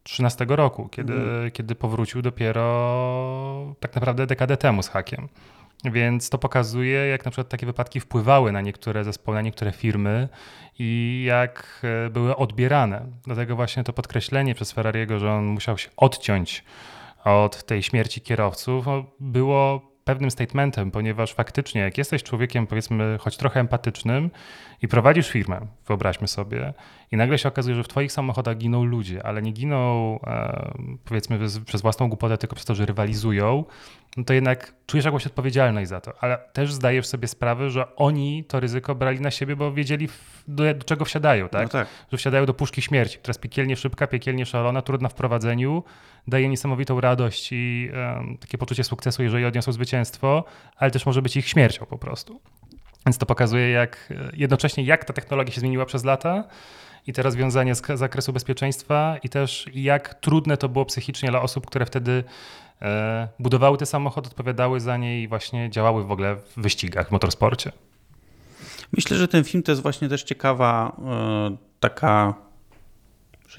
2013 0.05 0.47
roku, 0.49 0.89
kiedy, 0.89 1.13
mm. 1.13 1.51
kiedy 1.51 1.75
powrócił 1.75 2.23
dopiero 2.23 3.75
tak 3.81 3.95
naprawdę 3.95 4.27
dekadę 4.27 4.57
temu 4.57 4.83
z 4.83 4.89
hakiem. 4.89 5.29
Więc 5.85 6.31
to 6.31 6.39
pokazuje, 6.39 7.07
jak 7.07 7.25
na 7.25 7.31
przykład 7.31 7.49
takie 7.49 7.67
wypadki 7.67 8.01
wpływały 8.01 8.53
na 8.53 8.61
niektóre 8.61 9.05
zespoły, 9.05 9.35
na 9.35 9.43
niektóre 9.43 9.73
firmy 9.73 10.29
i 10.79 11.23
jak 11.27 11.83
e, 12.07 12.11
były 12.11 12.37
odbierane. 12.37 13.07
Dlatego 13.25 13.57
właśnie 13.57 13.85
to 13.85 13.93
podkreślenie 13.93 14.55
przez 14.55 14.73
Ferrariego, 14.73 15.19
że 15.19 15.33
on 15.33 15.45
musiał 15.45 15.79
się 15.79 15.91
odciąć 15.97 16.65
od 17.25 17.65
tej 17.65 17.83
śmierci 17.83 18.21
kierowców, 18.21 18.87
no, 18.87 19.05
było 19.21 19.93
pewnym 20.05 20.31
statementem, 20.31 20.91
ponieważ 20.91 21.35
faktycznie, 21.35 21.81
jak 21.81 21.99
jesteś 21.99 22.23
człowiekiem, 22.23 22.67
powiedzmy, 22.67 23.19
choć 23.21 23.37
trochę 23.37 23.61
empatycznym 23.61 24.31
i 24.83 24.89
prowadzisz 24.89 25.31
firmę, 25.31 25.61
wyobraźmy 25.87 26.29
sobie, 26.29 26.75
i 27.13 27.17
nagle 27.17 27.39
się 27.39 27.49
okazuje, 27.49 27.77
że 27.77 27.83
w 27.83 27.89
Twoich 27.89 28.13
samochodach 28.13 28.57
giną 28.57 28.85
ludzie, 28.85 29.27
ale 29.27 29.43
nie 29.43 29.53
giną, 29.53 30.19
e, 30.27 30.73
powiedzmy, 31.05 31.39
przez 31.67 31.83
własną 31.83 32.09
głupotę, 32.09 32.39
tylko 32.39 32.57
przez 32.57 32.67
to, 32.67 32.75
że 32.75 32.87
rywalizują, 32.87 33.65
no 34.17 34.25
to 34.25 34.35
jednak 34.35 34.75
czujesz 34.87 35.05
jakąś 35.05 35.27
odpowiedzialność 35.27 35.89
za 35.89 36.01
to, 36.01 36.13
ale 36.21 36.39
też 36.53 36.73
zdajesz 36.73 37.07
sobie 37.07 37.29
sprawę, 37.29 37.71
że 37.71 37.97
oni 37.97 38.45
to 38.45 38.61
ryzyko 38.61 38.95
brali 38.95 39.21
na 39.21 39.31
siebie, 39.31 39.57
bo 39.57 39.73
wiedzieli, 39.73 40.09
do, 40.49 40.75
do 40.75 40.85
czego 40.85 41.05
wsiadają, 41.05 41.49
tak? 41.49 41.63
No 41.63 41.69
tak? 41.69 41.89
Że 42.13 42.19
wsiadają 42.19 42.47
do 42.47 42.55
puszki 42.55 42.83
śmierci, 42.83 43.19
która 43.19 43.31
jest 43.31 43.41
piekielnie 43.41 43.77
szybka, 43.77 44.07
piekielnie 44.07 44.47
szalona, 44.47 44.83
trudna 44.83 45.09
w 45.09 45.15
prowadzeniu, 45.15 45.85
daje 46.29 46.49
niesamowitą 46.49 47.01
radość 47.01 47.49
i 47.53 47.91
um, 47.95 48.39
takie 48.39 48.59
poczucie 48.59 48.85
sukcesu, 48.85 49.23
jeżeli 49.23 49.45
odniosą 49.45 49.73
zwycięstwo, 49.73 50.45
ale 50.77 50.91
też 50.91 51.07
może 51.07 51.23
być 51.23 51.37
ich 51.37 51.49
śmiercią 51.49 51.87
po 51.87 51.99
prostu. 51.99 52.41
Więc 53.07 53.19
to 53.19 53.27
pokazuje, 53.27 53.71
jak 53.71 54.09
e, 54.11 54.31
jednocześnie 54.37 54.85
jak 54.85 55.05
ta 55.05 55.13
technologia 55.13 55.55
się 55.55 55.61
zmieniła 55.61 55.87
przez 55.87 56.05
lata 56.05 56.45
i 57.07 57.13
te 57.13 57.23
rozwiązania 57.23 57.75
z 57.75 57.83
zakresu 57.95 58.33
bezpieczeństwa 58.33 59.17
i 59.23 59.29
też 59.29 59.67
jak 59.75 60.15
trudne 60.15 60.57
to 60.57 60.69
było 60.69 60.85
psychicznie 60.85 61.31
dla 61.31 61.43
osób, 61.43 61.67
które 61.67 61.87
wtedy 61.87 62.25
e, 62.83 63.29
budowały 63.39 63.79
te 63.79 63.87
samochody, 63.87 64.29
odpowiadały 64.29 64.81
za 64.81 64.97
nie 64.97 65.23
i 65.23 65.29
właśnie 65.29 65.71
działały 65.71 66.05
w 66.05 66.13
ogóle 66.13 66.37
w 66.37 66.53
wyścigach, 66.57 67.09
w 67.09 67.11
motorsporcie. 67.11 67.73
Myślę, 68.93 69.17
że 69.17 69.29
ten 69.29 69.45
film 69.45 69.63
to 69.63 69.73
jest 69.73 69.83
właśnie 69.83 70.09
też 70.09 70.23
ciekawa 70.23 70.97
e, 71.07 71.57
taka 71.81 72.35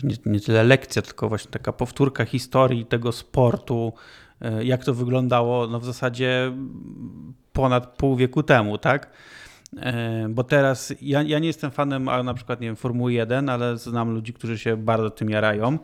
nie, 0.04 0.16
nie 0.26 0.40
tyle 0.40 0.64
lekcja, 0.64 1.02
tylko 1.02 1.30
właśnie 1.30 1.52
taka 1.52 1.74
powtórka 1.74 2.26
historii 2.26 2.86
tego 2.86 3.12
sportu, 3.12 3.94
e, 4.42 4.66
jak 4.66 4.86
to 4.86 4.94
wyglądało 4.94 5.68
no 5.68 5.80
w 5.80 5.86
zasadzie 5.86 6.52
ponad 7.54 7.98
pół 7.98 8.16
wieku 8.16 8.44
temu, 8.44 8.78
tak? 8.78 9.10
E, 9.82 10.28
bo 10.30 10.44
teraz 10.44 10.94
ja, 11.02 11.22
ja 11.22 11.40
nie 11.40 11.48
jestem 11.48 11.72
fanem 11.72 12.10
a 12.10 12.24
na 12.24 12.34
przykład 12.34 12.62
nie 12.62 12.68
wiem, 12.68 12.76
Formuły 12.76 13.14
1, 13.14 13.50
ale 13.50 13.78
znam 13.78 14.14
ludzi, 14.14 14.34
którzy 14.34 14.58
się 14.58 14.78
bardzo 14.78 15.10
tym 15.10 15.30
jarają. 15.30 15.80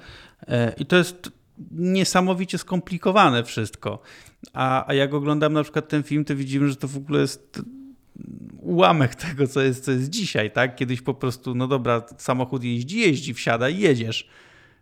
E, 0.47 0.73
I 0.77 0.85
to 0.85 0.95
jest 0.95 1.31
niesamowicie 1.71 2.57
skomplikowane 2.57 3.43
wszystko. 3.43 4.01
A, 4.53 4.87
a 4.87 4.93
jak 4.93 5.13
oglądam 5.13 5.53
na 5.53 5.63
przykład 5.63 5.87
ten 5.87 6.03
film, 6.03 6.25
to 6.25 6.35
widzimy, 6.35 6.69
że 6.69 6.75
to 6.75 6.87
w 6.87 6.97
ogóle 6.97 7.21
jest 7.21 7.61
ułamek 8.61 9.15
tego, 9.15 9.47
co 9.47 9.61
jest, 9.61 9.85
co 9.85 9.91
jest 9.91 10.09
dzisiaj, 10.09 10.51
tak? 10.51 10.75
Kiedyś 10.75 11.01
po 11.01 11.13
prostu, 11.13 11.55
no 11.55 11.67
dobra, 11.67 12.03
samochód 12.17 12.63
jeździ, 12.63 12.99
jeździ, 12.99 13.33
wsiada 13.33 13.69
i 13.69 13.79
jedziesz. 13.79 14.29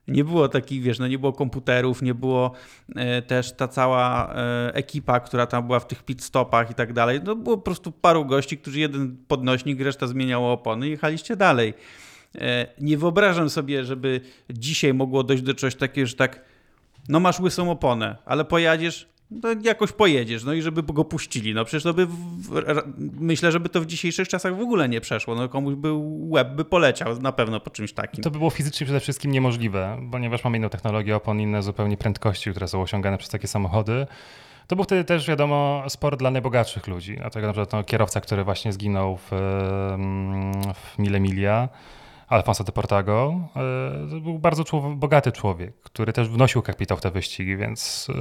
Nie 0.08 0.24
było 0.24 0.50
takich, 0.50 0.82
wiesz, 0.82 1.00
no 1.00 1.08
nie 1.08 1.20
było 1.20 1.34
komputerów, 1.34 2.02
nie 2.02 2.14
było 2.14 2.52
e, 2.96 3.22
też 3.22 3.52
ta 3.52 3.68
cała 3.68 4.34
e, 4.36 4.74
ekipa, 4.74 5.20
która 5.20 5.46
tam 5.46 5.68
była 5.68 5.80
w 5.80 5.88
tych 5.88 6.04
pit 6.04 6.24
stopach 6.24 6.72
i 6.72 6.74
tak 6.74 6.94
dalej. 6.94 7.20
No 7.24 7.36
było 7.36 7.58
po 7.58 7.64
prostu 7.64 7.92
paru 7.92 8.26
gości, 8.26 8.58
którzy 8.58 8.80
jeden 8.80 9.18
podnośnik, 9.28 9.82
reszta 9.82 10.08
zmieniało 10.08 10.52
opony 10.52 10.88
i 10.88 10.92
jechaliście 10.92 11.36
dalej. 11.36 11.74
E, 12.36 12.68
nie 12.82 12.98
wyobrażam 12.98 13.50
sobie, 13.50 13.86
żeby 13.86 14.22
dzisiaj 14.50 14.94
mogło 14.94 15.24
dojść 15.24 15.44
do 15.44 15.54
czegoś 15.54 15.76
takiego, 15.76 16.08
że 16.08 16.16
tak, 16.16 16.42
no 17.10 17.20
masz 17.20 17.40
łysą 17.40 17.72
oponę, 17.72 18.18
ale 18.26 18.46
pojadziesz, 18.46 19.10
to 19.42 19.48
jakoś 19.64 19.92
pojedziesz, 19.92 20.44
no 20.44 20.54
i 20.54 20.62
żeby 20.62 20.84
go 20.84 21.06
puścili. 21.06 21.54
No 21.54 21.66
przecież 21.66 21.84
to 21.84 21.94
by, 21.94 22.06
w, 22.06 22.64
myślę, 23.20 23.52
żeby 23.52 23.70
to 23.70 23.82
w 23.82 23.86
dzisiejszych 23.86 24.28
czasach 24.28 24.58
w 24.58 24.62
ogóle 24.62 24.90
nie 24.90 25.02
przeszło. 25.02 25.36
No 25.36 25.50
komuś 25.50 25.76
by 25.76 25.90
łeb 26.30 26.50
by 26.56 26.66
poleciał 26.66 27.22
na 27.22 27.32
pewno 27.32 27.60
po 27.60 27.70
czymś 27.70 27.94
takim. 27.94 28.24
To 28.24 28.32
by 28.32 28.38
było 28.38 28.50
fizycznie 28.50 28.86
przede 28.86 29.00
wszystkim 29.00 29.32
niemożliwe, 29.32 29.98
ponieważ 30.12 30.44
mamy 30.44 30.58
inną 30.58 30.70
technologię 30.70 31.16
opon, 31.16 31.42
inne 31.42 31.64
zupełnie 31.64 31.98
prędkości, 31.98 32.52
które 32.52 32.68
są 32.68 32.82
osiągane 32.82 33.18
przez 33.18 33.30
takie 33.30 33.48
samochody. 33.48 34.08
To 34.68 34.76
był 34.76 34.86
wtedy 34.86 35.04
też, 35.04 35.28
wiadomo, 35.28 35.84
sport 35.88 36.20
dla 36.20 36.32
najbogatszych 36.32 36.88
ludzi. 36.88 37.16
Dlatego 37.18 37.48
na 37.48 37.54
przykład 37.54 37.74
no, 37.74 37.84
kierowca, 37.84 38.22
który 38.22 38.44
właśnie 38.44 38.74
zginął 38.74 39.18
w, 39.18 39.30
w 40.76 41.00
Mille 41.00 41.20
Alfonso 42.28 42.64
de 42.64 42.72
Portago, 42.72 43.40
e, 43.56 44.10
to 44.10 44.20
był 44.20 44.40
bardzo 44.40 44.64
bogaty 44.96 45.32
człowiek, 45.32 45.82
który 45.82 46.14
też 46.14 46.30
wnosił 46.30 46.62
kapitał 46.62 46.98
w 46.98 47.02
te 47.02 47.12
wyścigi, 47.12 47.58
więc 47.58 48.08
e, 48.10 48.14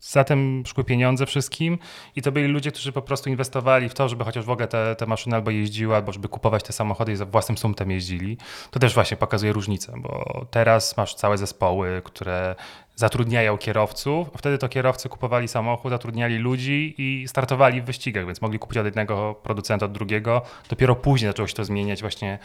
za 0.00 0.24
tym 0.24 0.62
szły 0.66 0.84
pieniądze 0.84 1.26
wszystkim 1.26 1.78
i 2.16 2.22
to 2.22 2.32
byli 2.32 2.46
ludzie, 2.46 2.70
którzy 2.70 2.92
po 2.92 3.02
prostu 3.02 3.30
inwestowali 3.30 3.88
w 3.88 3.94
to, 3.94 4.08
żeby 4.08 4.24
chociaż 4.24 4.44
w 4.44 4.50
ogóle 4.50 4.68
te, 4.68 4.96
te 4.96 5.06
maszyny 5.06 5.36
albo 5.36 5.50
jeździły, 5.50 5.96
albo 5.96 6.12
żeby 6.12 6.28
kupować 6.28 6.62
te 6.62 6.72
samochody 6.72 7.12
i 7.12 7.16
za 7.16 7.26
własnym 7.26 7.58
sumtem 7.58 7.90
jeździli. 7.90 8.38
To 8.70 8.80
też 8.80 8.94
właśnie 8.94 9.16
pokazuje 9.16 9.52
różnicę, 9.52 9.92
bo 9.96 10.44
teraz 10.50 10.96
masz 10.96 11.14
całe 11.14 11.38
zespoły, 11.38 12.02
które 12.04 12.54
zatrudniają 12.96 13.58
kierowców. 13.58 14.30
Wtedy 14.38 14.58
to 14.58 14.68
kierowcy 14.68 15.08
kupowali 15.08 15.48
samochód, 15.48 15.90
zatrudniali 15.90 16.38
ludzi 16.38 16.94
i 16.98 17.28
startowali 17.28 17.82
w 17.82 17.84
wyścigach, 17.84 18.26
więc 18.26 18.42
mogli 18.42 18.58
kupić 18.58 18.78
od 18.78 18.84
jednego 18.84 19.34
producenta, 19.42 19.86
od 19.86 19.92
drugiego. 19.92 20.42
Dopiero 20.68 20.96
później 20.96 21.30
zaczęło 21.30 21.48
się 21.48 21.54
to 21.54 21.64
zmieniać 21.64 22.00
właśnie 22.00 22.38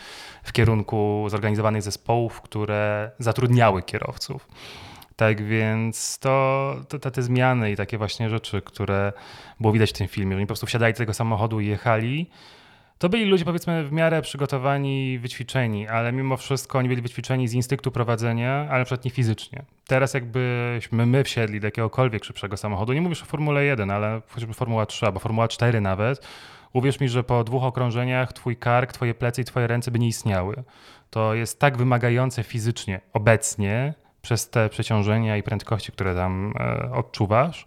w 0.44 0.52
kierunku 0.52 1.26
zorganizowanych 1.30 1.82
zespołów, 1.82 2.42
które 2.42 3.12
zatrudniały 3.20 3.84
kierowców. 3.84 4.48
Tak 5.16 5.44
więc 5.44 6.20
to, 6.20 6.76
to, 6.90 7.12
te 7.12 7.22
zmiany 7.22 7.72
i 7.72 7.76
takie 7.76 7.98
właśnie 7.98 8.30
rzeczy, 8.30 8.62
które 8.62 9.14
było 9.60 9.74
widać 9.74 9.90
w 9.90 9.94
tym 9.94 10.08
filmie, 10.08 10.32
że 10.32 10.38
oni 10.38 10.46
po 10.46 10.48
prostu 10.48 10.66
wsiadali 10.66 10.94
do 10.94 10.98
tego 10.98 11.14
samochodu 11.14 11.60
i 11.60 11.68
jechali, 11.68 12.30
to 13.00 13.10
byli 13.10 13.26
ludzie 13.26 13.46
powiedzmy 13.46 13.84
w 13.84 13.92
miarę 13.92 14.22
przygotowani, 14.22 15.20
wyćwiczeni, 15.20 15.88
ale 15.88 16.12
mimo 16.12 16.38
wszystko 16.38 16.78
oni 16.78 16.90
byli 16.90 17.02
wyćwiczeni 17.02 17.48
z 17.48 17.54
instynktu 17.54 17.92
prowadzenia, 17.92 18.68
ale 18.70 18.80
na 18.80 18.86
przykład 18.86 19.06
nie 19.06 19.12
fizycznie. 19.12 19.64
Teraz 19.88 20.14
jakbyśmy 20.14 21.06
my 21.06 21.24
wsiedli 21.24 21.60
do 21.60 21.68
jakiegokolwiek 21.68 22.26
szybszego 22.26 22.58
samochodu, 22.58 22.94
nie 22.94 23.02
mówisz 23.02 23.22
o 23.22 23.26
Formule 23.26 23.66
1, 23.66 23.92
ale 23.92 24.22
chociażby 24.30 24.54
Formuła 24.54 24.86
3 24.86 25.06
albo 25.06 25.20
Formuła 25.20 25.48
4 25.48 25.82
nawet, 25.82 26.28
uwierz 26.74 27.00
mi, 27.00 27.10
że 27.10 27.24
po 27.24 27.44
dwóch 27.44 27.64
okrążeniach 27.64 28.34
twój 28.34 28.58
kark, 28.58 28.94
twoje 28.94 29.14
plecy 29.14 29.42
i 29.42 29.46
twoje 29.46 29.68
ręce 29.68 29.92
by 29.92 30.00
nie 30.00 30.08
istniały. 30.08 30.64
To 31.10 31.34
jest 31.34 31.60
tak 31.60 31.78
wymagające 31.78 32.44
fizycznie 32.44 33.02
obecnie 33.14 33.94
przez 34.22 34.50
te 34.50 34.70
przeciążenia 34.70 35.38
i 35.38 35.44
prędkości, 35.44 35.92
które 35.92 36.16
tam 36.16 36.54
e, 36.60 36.92
odczuwasz, 36.92 37.66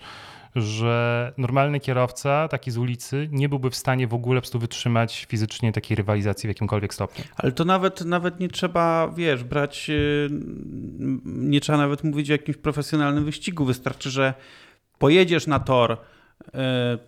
że 0.57 1.33
normalny 1.39 1.81
kierowca, 1.81 2.49
taki 2.49 2.71
z 2.71 2.79
ulicy, 2.79 3.29
nie 3.33 3.49
byłby 3.49 3.71
w 3.71 3.77
stanie 3.77 4.07
w 4.07 4.15
ogóle 4.15 4.39
po 4.39 4.43
prostu 4.43 4.59
wytrzymać 4.59 5.27
fizycznie 5.29 5.73
takiej 5.73 5.97
rywalizacji 5.97 6.47
w 6.47 6.51
jakimkolwiek 6.51 6.95
stopniu. 6.95 7.25
Ale 7.37 7.53
to 7.53 7.65
nawet, 7.65 8.05
nawet 8.05 8.41
nie 8.41 8.49
trzeba, 8.49 9.13
wiesz, 9.17 9.45
brać, 9.45 9.91
y, 9.91 10.29
nie 11.25 11.61
trzeba 11.61 11.79
nawet 11.79 12.05
mówić 12.05 12.31
o 12.31 12.33
jakimś 12.33 12.57
profesjonalnym 12.57 13.25
wyścigu. 13.25 13.65
Wystarczy, 13.65 14.11
że 14.11 14.35
pojedziesz 14.99 15.47
na 15.47 15.61
tor 15.61 15.93
y, 15.93 16.49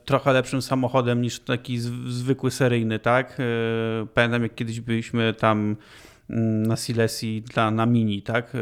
trochę 0.04 0.32
lepszym 0.32 0.62
samochodem 0.62 1.22
niż 1.22 1.40
taki 1.40 1.78
zwykły 2.08 2.50
seryjny, 2.50 2.98
tak? 2.98 3.40
Y, 3.40 3.42
pamiętam, 4.14 4.42
jak 4.42 4.54
kiedyś 4.54 4.80
byliśmy 4.80 5.34
tam 5.34 5.76
mm, 6.30 6.66
na 6.66 6.76
Silesii 6.76 7.42
dla, 7.42 7.70
na 7.70 7.86
Mini, 7.86 8.22
tak? 8.22 8.52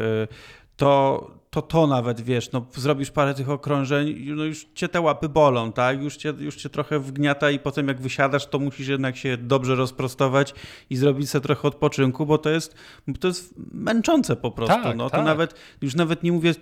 To, 0.77 1.42
to 1.53 1.61
to 1.61 1.87
nawet, 1.87 2.21
wiesz, 2.21 2.51
no 2.51 2.65
zrobisz 2.75 3.11
parę 3.11 3.33
tych 3.33 3.49
okrążeń, 3.49 4.15
no 4.35 4.43
już 4.43 4.65
cię 4.75 4.89
te 4.89 5.01
łapy 5.01 5.29
bolą, 5.29 5.71
tak? 5.71 6.01
Już 6.01 6.17
cię, 6.17 6.33
już 6.39 6.55
cię 6.55 6.69
trochę 6.69 6.99
wgniata 6.99 7.51
i 7.51 7.59
potem 7.59 7.87
jak 7.87 8.01
wysiadasz, 8.01 8.45
to 8.45 8.59
musisz 8.59 8.87
jednak 8.87 9.17
się 9.17 9.37
dobrze 9.37 9.75
rozprostować 9.75 10.53
i 10.89 10.95
zrobić 10.95 11.29
sobie 11.29 11.43
trochę 11.43 11.67
odpoczynku, 11.67 12.25
bo 12.25 12.37
to 12.37 12.49
jest, 12.49 12.75
bo 13.07 13.17
to 13.17 13.27
jest 13.27 13.53
męczące 13.71 14.35
po 14.35 14.51
prostu. 14.51 14.83
Tak, 14.83 14.97
no, 14.97 15.09
to 15.09 15.15
tak. 15.15 15.25
nawet, 15.25 15.55
już 15.81 15.95
nawet 15.95 16.23
nie 16.23 16.31
mówię 16.31 16.53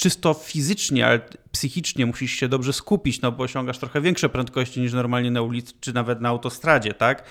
czysto 0.00 0.34
fizycznie, 0.34 1.06
ale 1.06 1.20
psychicznie 1.52 2.06
musisz 2.06 2.32
się 2.32 2.48
dobrze 2.48 2.72
skupić, 2.72 3.20
no 3.20 3.32
bo 3.32 3.44
osiągasz 3.44 3.78
trochę 3.78 4.00
większe 4.00 4.28
prędkości 4.28 4.80
niż 4.80 4.92
normalnie 4.92 5.30
na 5.30 5.42
ulicy, 5.42 5.72
czy 5.80 5.92
nawet 5.92 6.20
na 6.20 6.28
autostradzie, 6.28 6.94
tak? 6.94 7.24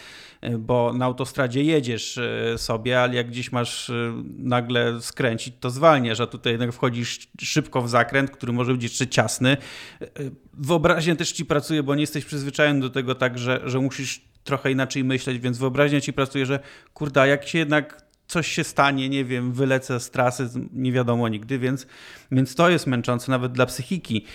Bo 0.59 0.93
na 0.93 1.05
autostradzie 1.05 1.63
jedziesz 1.63 2.17
e, 2.17 2.57
sobie, 2.57 3.01
ale 3.01 3.15
jak 3.15 3.27
gdzieś 3.27 3.51
masz 3.51 3.89
e, 3.89 4.23
nagle 4.37 5.01
skręcić, 5.01 5.53
to 5.59 5.69
zwalniasz, 5.69 6.19
a 6.19 6.27
tutaj 6.27 6.53
jednak 6.53 6.73
wchodzisz 6.73 7.27
szybko 7.41 7.81
w 7.81 7.89
zakręt, 7.89 8.31
który 8.31 8.53
może 8.53 8.73
być 8.73 8.83
jeszcze 8.83 9.07
ciasny. 9.07 9.57
E, 10.01 10.07
wyobraźnia 10.53 11.15
też 11.15 11.31
ci 11.31 11.45
pracuje, 11.45 11.83
bo 11.83 11.95
nie 11.95 12.01
jesteś 12.01 12.25
przyzwyczajony 12.25 12.79
do 12.79 12.89
tego 12.89 13.15
tak, 13.15 13.37
że, 13.37 13.61
że 13.65 13.79
musisz 13.79 14.21
trochę 14.43 14.71
inaczej 14.71 15.03
myśleć, 15.03 15.39
więc 15.39 15.57
wyobraźnia 15.57 16.01
ci 16.01 16.13
pracuje, 16.13 16.45
że 16.45 16.59
kurde, 16.93 17.27
jak 17.27 17.47
się 17.47 17.57
jednak 17.57 18.08
coś 18.29 18.47
się 18.47 18.63
stanie, 18.63 19.09
nie 19.09 19.25
wiem, 19.25 19.53
wylecę 19.53 19.99
z 19.99 20.11
trasy, 20.11 20.49
nie 20.73 20.91
wiadomo 20.91 21.27
nigdy, 21.27 21.59
więc, 21.59 21.87
więc 22.31 22.55
to 22.55 22.69
jest 22.69 22.87
męczące 22.87 23.31
nawet 23.31 23.51
dla 23.51 23.65
psychiki. 23.65 24.25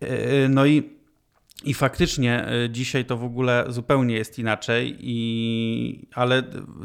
E, 0.00 0.48
no 0.48 0.66
i 0.66 0.90
I 1.62 1.74
faktycznie 1.74 2.46
y, 2.64 2.70
dzisiaj 2.70 3.04
to 3.04 3.16
w 3.16 3.24
ogóle 3.24 3.64
zupełnie 3.68 4.14
jest 4.14 4.38
inaczej, 4.38 4.96
i, 5.00 6.08
ale 6.14 6.42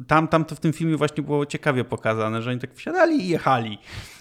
tam, 0.07 0.27
tam 0.27 0.45
to 0.45 0.55
w 0.55 0.59
tym 0.59 0.73
filmie 0.73 0.97
właśnie 0.97 1.23
było 1.23 1.45
ciekawie 1.45 1.83
pokazane, 1.83 2.41
że 2.41 2.49
oni 2.49 2.59
tak 2.59 2.75
wsiadali 2.75 3.25
i 3.25 3.29
jechali. 3.29 3.77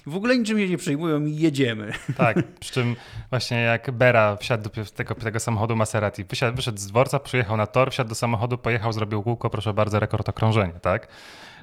W 0.07 0.17
ogóle 0.17 0.39
niczym 0.39 0.59
się 0.59 0.69
nie 0.69 0.79
przejmują 0.79 1.25
i 1.25 1.37
jedziemy. 1.37 1.93
Tak, 2.17 2.37
przy 2.61 2.73
czym 2.73 2.97
właśnie 3.31 3.57
jak 3.61 3.91
Bera 3.91 4.37
wsiadł 4.37 4.63
do 4.63 4.85
tego, 4.85 5.15
tego 5.15 5.41
samochodu 5.41 5.77
Maserati, 5.77 6.25
wysiadł, 6.25 6.57
wyszedł 6.57 6.79
z 6.79 6.87
dworca, 6.87 7.19
przyjechał 7.19 7.57
na 7.57 7.67
tor, 7.67 7.91
wsiadł 7.91 8.09
do 8.09 8.15
samochodu, 8.15 8.59
pojechał, 8.59 8.93
zrobił 8.93 9.23
kółko, 9.23 9.51
proszę 9.51 9.75
bardzo, 9.75 10.01
rekord 10.01 10.29
okrążenia, 10.29 10.81
tak? 10.81 11.09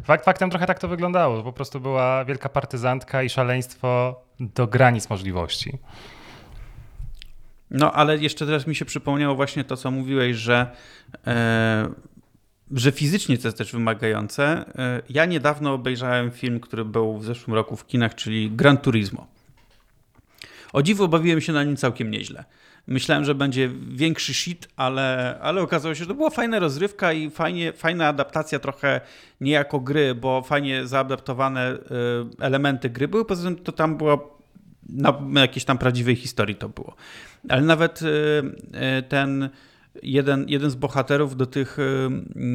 Fakt 0.03 0.25
faktem 0.25 0.49
trochę 0.49 0.65
tak 0.67 0.79
to 0.79 0.87
wyglądało, 0.87 1.43
po 1.43 1.53
prostu 1.53 1.79
była 1.79 2.25
wielka 2.25 2.49
partyzantka 2.49 3.23
i 3.23 3.29
szaleństwo 3.29 4.21
do 4.39 4.67
granic 4.67 5.09
możliwości. 5.09 5.77
No, 7.71 7.91
ale 7.91 8.17
jeszcze 8.17 8.45
teraz 8.45 8.67
mi 8.67 8.75
się 8.75 8.85
przypomniało 8.85 9.35
właśnie 9.35 9.63
to, 9.63 9.77
co 9.77 9.91
mówiłeś, 9.91 10.37
że, 10.37 10.67
e, 11.27 11.89
że 12.71 12.91
fizycznie 12.91 13.37
to 13.37 13.47
jest 13.47 13.57
też 13.57 13.71
wymagające. 13.71 14.43
E, 14.77 15.01
ja 15.09 15.25
niedawno 15.25 15.73
obejrzałem 15.73 16.31
film, 16.31 16.59
który 16.59 16.85
był 16.85 17.17
w 17.17 17.25
zeszłym 17.25 17.55
roku 17.55 17.75
w 17.75 17.87
kinach, 17.87 18.15
czyli 18.15 18.51
Gran 18.51 18.77
Turismo. 18.77 19.27
O 20.73 20.81
dziwo 20.81 21.07
bawiłem 21.07 21.41
się 21.41 21.53
na 21.53 21.63
nim 21.63 21.75
całkiem 21.75 22.11
nieźle. 22.11 22.45
Myślałem, 22.87 23.25
że 23.25 23.35
będzie 23.35 23.69
większy 23.87 24.33
shit, 24.33 24.67
ale, 24.75 25.39
ale 25.41 25.61
okazało 25.61 25.95
się, 25.95 25.99
że 26.03 26.07
to 26.07 26.15
była 26.15 26.29
fajna 26.29 26.59
rozrywka 26.59 27.13
i 27.13 27.29
fajnie, 27.29 27.73
fajna 27.73 28.07
adaptacja 28.07 28.59
trochę 28.59 29.01
nie 29.41 29.51
jako 29.51 29.79
gry, 29.79 30.15
bo 30.15 30.41
fajnie 30.41 30.87
zaadaptowane 30.87 31.61
e, 31.61 31.77
elementy 32.39 32.89
gry 32.89 33.07
były. 33.07 33.25
Poza 33.25 33.43
tym 33.43 33.55
to 33.55 33.71
tam 33.71 33.97
była 33.97 34.34
na 34.89 35.41
jakiejś 35.41 35.65
tam 35.65 35.77
prawdziwej 35.77 36.15
historii 36.15 36.55
to 36.55 36.69
było. 36.69 36.95
Ale 37.49 37.61
nawet 37.61 38.01
y, 38.01 38.05
y, 38.05 39.03
ten 39.03 39.49
jeden, 40.03 40.45
jeden 40.49 40.69
z 40.69 40.75
bohaterów 40.75 41.35
do 41.35 41.45
tych, 41.45 41.79
y, 41.79 42.09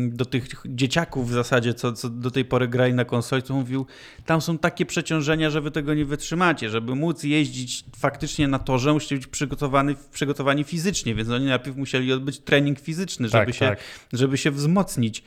do 0.09 0.25
tych 0.25 0.45
dzieciaków 0.67 1.29
w 1.29 1.33
zasadzie, 1.33 1.75
co, 1.75 1.93
co 1.93 2.09
do 2.09 2.31
tej 2.31 2.45
pory 2.45 2.69
grali 2.69 2.95
na 2.95 3.05
konsoli, 3.05 3.43
to 3.43 3.55
mówił, 3.55 3.87
tam 4.27 4.41
są 4.41 4.59
takie 4.59 4.87
przeciążenia, 4.87 5.51
że 5.51 5.61
wy 5.61 5.71
tego 5.71 5.95
nie 5.95 6.05
wytrzymacie. 6.05 6.71
Żeby 6.71 6.95
móc 6.95 7.25
jeździć 7.25 7.85
faktycznie 7.97 8.49
na 8.49 8.59
torze, 8.59 8.93
musicie 8.93 9.17
być 9.17 9.27
przygotowany, 9.27 9.95
przygotowani 10.13 10.65
fizycznie, 10.65 11.15
więc 11.15 11.29
oni 11.31 11.47
najpierw 11.47 11.77
musieli 11.77 12.13
odbyć 12.13 12.39
trening 12.39 12.81
fizyczny, 12.81 13.29
żeby, 13.29 13.47
tak, 13.47 13.55
się, 13.55 13.67
tak. 13.67 13.79
żeby 14.13 14.39
się 14.39 14.51
wzmocnić. 14.51 15.23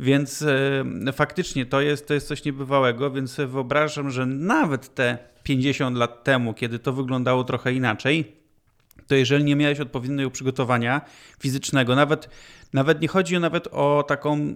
Więc 0.00 0.42
e, 0.42 1.12
faktycznie 1.12 1.66
to 1.66 1.80
jest, 1.80 2.08
to 2.08 2.14
jest 2.14 2.28
coś 2.28 2.44
niebywałego, 2.44 3.10
więc 3.10 3.36
wyobrażam, 3.36 4.10
że 4.10 4.26
nawet 4.26 4.94
te 4.94 5.18
50 5.42 5.96
lat 5.96 6.24
temu, 6.24 6.54
kiedy 6.54 6.78
to 6.78 6.92
wyglądało 6.92 7.44
trochę 7.44 7.72
inaczej, 7.72 8.37
to 9.08 9.14
jeżeli 9.14 9.44
nie 9.44 9.56
miałeś 9.56 9.80
odpowiedniego 9.80 10.30
przygotowania 10.30 11.00
fizycznego, 11.40 11.94
nawet, 11.96 12.28
nawet 12.72 13.00
nie 13.00 13.08
chodzi 13.08 13.38
nawet 13.38 13.66
o 13.66 14.04
taką 14.08 14.54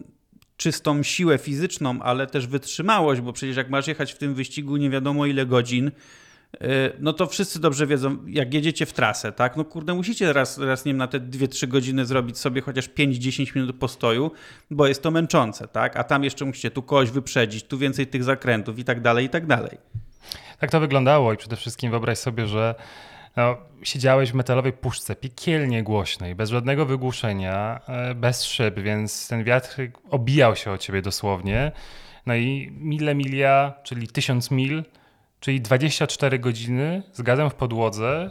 czystą 0.57 1.03
siłę 1.03 1.39
fizyczną, 1.39 2.03
ale 2.03 2.27
też 2.27 2.47
wytrzymałość, 2.47 3.21
bo 3.21 3.33
przecież 3.33 3.57
jak 3.57 3.71
masz 3.71 3.87
jechać 3.87 4.13
w 4.13 4.19
tym 4.19 4.35
wyścigu 4.35 4.77
nie 4.77 4.91
wiadomo 4.91 5.27
ile 5.27 5.47
godzin, 5.47 5.89
y, 5.89 6.61
no 6.99 7.13
to 7.13 7.27
wszyscy 7.27 7.61
dobrze 7.61 7.87
wiedzą, 7.87 8.19
jak 8.27 8.55
jedziecie 8.55 8.87
w 8.87 8.93
trasę, 8.93 9.33
tak? 9.33 9.57
No 9.57 9.65
kurde, 9.65 9.95
musicie 9.95 10.33
raz, 10.33 10.59
raz 10.59 10.85
nie 10.85 10.93
wiem, 10.93 10.97
na 10.97 11.07
te 11.07 11.21
2-3 11.21 11.69
godziny 11.69 12.07
zrobić 12.07 12.39
sobie 12.39 12.61
chociaż 12.61 12.89
5-10 12.89 13.57
minut 13.57 13.77
postoju, 13.77 14.31
bo 14.71 14.87
jest 14.87 15.03
to 15.03 15.11
męczące, 15.11 15.69
tak? 15.69 15.97
A 15.97 16.05
tam 16.05 16.25
jeszcze 16.25 16.45
musicie 16.45 16.71
tu 16.71 16.83
kogoś 16.83 17.11
wyprzedzić, 17.11 17.65
tu 17.65 17.79
więcej 17.79 18.07
tych 18.07 18.25
zakrętów 18.25 18.79
i 18.79 18.85
tak 18.85 19.01
dalej, 19.01 19.27
i 19.27 19.29
tak 19.29 19.47
dalej. 19.47 19.79
Tak 20.59 20.71
to 20.71 20.81
wyglądało 20.81 21.33
i 21.33 21.37
przede 21.37 21.57
wszystkim 21.57 21.91
wyobraź 21.91 22.19
sobie, 22.19 22.47
że 22.47 22.75
no, 23.37 23.57
siedziałeś 23.83 24.31
w 24.31 24.35
metalowej 24.35 24.73
puszce, 24.73 25.17
piekielnie 25.17 25.83
głośnej, 25.83 26.35
bez 26.35 26.51
żadnego 26.51 26.87
wygłuszenia, 26.87 27.81
e, 27.89 28.15
bez 28.15 28.45
szyb, 28.45 28.81
więc 28.81 29.29
ten 29.29 29.45
wiatr 29.45 29.77
obijał 30.11 30.57
się 30.57 30.71
o 30.71 30.79
ciebie 30.79 31.03
dosłownie. 31.03 31.73
No 32.27 32.35
i 32.35 32.73
mile 32.81 33.15
milia, 33.15 33.75
czyli 33.83 34.09
tysiąc 34.09 34.51
mil, 34.51 34.85
czyli 35.41 35.61
24 35.61 36.39
godziny 36.39 37.03
z 37.13 37.23
gazem 37.23 37.51
w 37.51 37.55
podłodze, 37.55 38.31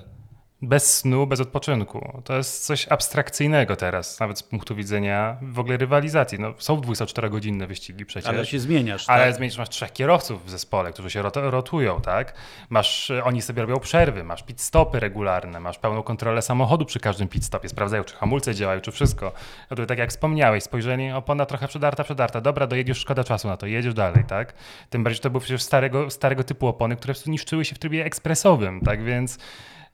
bez 0.62 0.97
snu, 0.97 1.28
bez 1.28 1.39
odpoczynku. 1.39 2.22
To 2.26 2.38
jest 2.38 2.66
coś 2.66 2.88
abstrakcyjnego 2.88 3.76
teraz, 3.76 4.20
nawet 4.20 4.39
z 4.39 4.43
punktu 4.43 4.76
widzenia 4.76 5.38
w 5.41 5.59
ogóle 5.59 5.78
rywalizacji. 5.78 6.39
No, 6.39 6.53
są 6.57 6.78
24-godzinne 6.78 7.68
wyścigi 7.68 8.05
przecież. 8.05 8.30
Ale 8.30 8.45
się 8.45 8.59
zmieniasz. 8.59 9.09
Ale 9.09 9.26
tak? 9.26 9.36
zmienisz, 9.36 9.57
masz 9.57 9.70
trzech 9.70 9.93
kierowców 9.93 10.45
w 10.45 10.49
zespole, 10.49 10.93
którzy 10.93 11.09
się 11.09 11.22
rot 11.22 11.36
rotują, 11.36 12.01
tak? 12.01 12.34
Masz, 12.70 13.09
e, 13.09 13.24
oni 13.24 13.41
sobie 13.41 13.62
robią 13.62 13.80
przerwy, 13.80 14.24
masz 14.24 14.43
pit 14.43 14.62
stopy 14.62 14.99
regularne, 14.99 15.59
masz 15.59 15.80
pełną 15.80 16.03
kontrolę 16.03 16.41
samochodu 16.41 16.86
przy 16.86 16.99
każdym 16.99 17.28
pit 17.28 17.45
stopie, 17.45 17.70
sprawdzają, 17.70 18.03
czy 18.03 18.16
hamulce 18.16 18.55
działają, 18.55 18.82
czy 18.82 18.91
wszystko. 18.91 19.34
No 19.72 19.78
to 19.78 19.86
tak 19.86 19.97
jak 19.97 20.09
wspomniałeś, 20.09 20.64
spojrzenie, 20.64 21.18
opona 21.18 21.45
trochę 21.45 21.68
przedarta, 21.68 22.03
przedarta, 22.03 22.41
dobra, 22.41 22.68
dojedziesz, 22.68 22.97
szkoda 22.97 23.24
czasu 23.24 23.47
na 23.47 23.57
to, 23.57 23.66
jedziesz 23.66 23.93
dalej, 23.93 24.24
tak? 24.28 24.53
Tym 24.89 25.03
bardziej, 25.03 25.16
że 25.16 25.22
to 25.22 25.30
były 25.30 25.41
przecież 25.41 25.62
starego, 25.64 26.09
starego 26.09 26.43
typu 26.43 26.68
opony, 26.68 26.95
które 26.95 27.14
niszczyły 27.28 27.66
się 27.66 27.76
w 27.76 27.80
trybie 27.80 28.05
ekspresowym, 28.05 28.82
tak? 28.82 29.03
Więc 29.03 29.38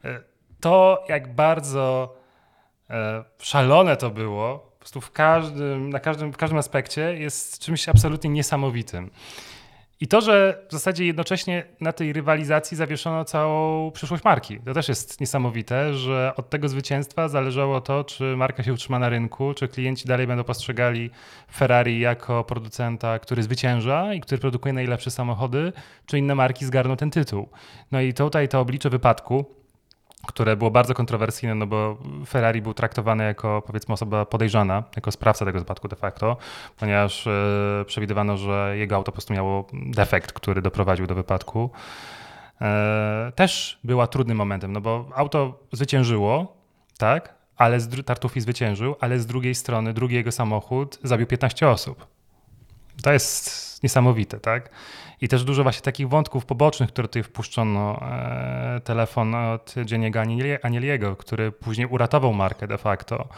e, 0.04 0.37
to, 0.60 1.04
jak 1.08 1.34
bardzo 1.34 2.16
e, 2.90 3.24
szalone 3.38 3.96
to 3.96 4.10
było, 4.10 4.58
po 4.58 4.78
prostu 4.78 5.00
w 5.00 5.12
każdym, 5.12 5.90
na 5.90 6.00
każdym, 6.00 6.32
w 6.32 6.36
każdym 6.36 6.58
aspekcie 6.58 7.18
jest 7.18 7.58
czymś 7.58 7.88
absolutnie 7.88 8.30
niesamowitym. 8.30 9.10
I 10.00 10.08
to, 10.08 10.20
że 10.20 10.64
w 10.68 10.72
zasadzie 10.72 11.06
jednocześnie 11.06 11.64
na 11.80 11.92
tej 11.92 12.12
rywalizacji 12.12 12.76
zawieszono 12.76 13.24
całą 13.24 13.90
przyszłość 13.90 14.24
marki. 14.24 14.60
To 14.60 14.74
też 14.74 14.88
jest 14.88 15.20
niesamowite, 15.20 15.94
że 15.94 16.32
od 16.36 16.50
tego 16.50 16.68
zwycięstwa 16.68 17.28
zależało 17.28 17.80
to, 17.80 18.04
czy 18.04 18.36
marka 18.36 18.62
się 18.62 18.72
utrzyma 18.72 18.98
na 18.98 19.08
rynku, 19.08 19.54
czy 19.54 19.68
klienci 19.68 20.08
dalej 20.08 20.26
będą 20.26 20.44
postrzegali 20.44 21.10
Ferrari 21.54 22.00
jako 22.00 22.44
producenta, 22.44 23.18
który 23.18 23.42
zwycięża 23.42 24.14
i 24.14 24.20
który 24.20 24.40
produkuje 24.40 24.72
najlepsze 24.72 25.10
samochody, 25.10 25.72
czy 26.06 26.18
inne 26.18 26.34
marki 26.34 26.66
zgarną 26.66 26.96
ten 26.96 27.10
tytuł. 27.10 27.48
No 27.92 28.00
i 28.00 28.14
tutaj 28.14 28.48
to 28.48 28.60
oblicze 28.60 28.90
wypadku, 28.90 29.57
które 30.28 30.56
było 30.56 30.70
bardzo 30.70 30.94
kontrowersyjne, 30.94 31.54
no 31.54 31.66
bo 31.66 31.98
Ferrari 32.26 32.62
był 32.62 32.74
traktowany 32.74 33.24
jako 33.24 33.62
powiedzmy 33.66 33.94
osoba 33.94 34.26
podejrzana, 34.26 34.82
jako 34.96 35.12
sprawca 35.12 35.44
tego 35.44 35.58
wypadku 35.58 35.88
de 35.88 35.96
facto, 35.96 36.36
ponieważ 36.76 37.26
e, 37.26 37.84
przewidywano, 37.86 38.36
że 38.36 38.74
jego 38.76 38.96
auto 38.96 39.12
po 39.12 39.12
prostu 39.12 39.34
miało 39.34 39.66
defekt, 39.72 40.32
który 40.32 40.62
doprowadził 40.62 41.06
do 41.06 41.14
wypadku. 41.14 41.70
E, 42.60 43.32
też 43.34 43.80
była 43.84 44.06
trudnym 44.06 44.36
momentem, 44.36 44.72
no 44.72 44.80
bo 44.80 45.08
auto 45.14 45.60
zwyciężyło, 45.72 46.56
tak, 46.98 47.34
ale 47.56 47.80
z, 47.80 48.06
Tartufi 48.06 48.40
zwyciężył, 48.40 48.96
ale 49.00 49.18
z 49.18 49.26
drugiej 49.26 49.54
strony 49.54 49.94
drugi 49.94 50.14
jego 50.14 50.32
samochód 50.32 50.98
zabił 51.02 51.26
15 51.26 51.68
osób. 51.68 52.06
To 53.02 53.12
jest 53.12 53.82
niesamowite, 53.82 54.40
tak? 54.40 54.70
I 55.20 55.28
też 55.28 55.44
dużo 55.44 55.62
właśnie 55.62 55.82
takich 55.82 56.08
wątków 56.08 56.46
pobocznych, 56.46 56.88
które 56.88 57.08
tutaj 57.08 57.22
wpuszczono. 57.22 58.00
E, 58.02 58.80
telefon 58.84 59.34
od 59.34 59.74
Jenniego 59.90 60.20
Anieliego, 60.62 61.16
który 61.16 61.52
później 61.52 61.86
uratował 61.86 62.32
markę 62.32 62.66
de 62.66 62.78
facto. 62.78 63.28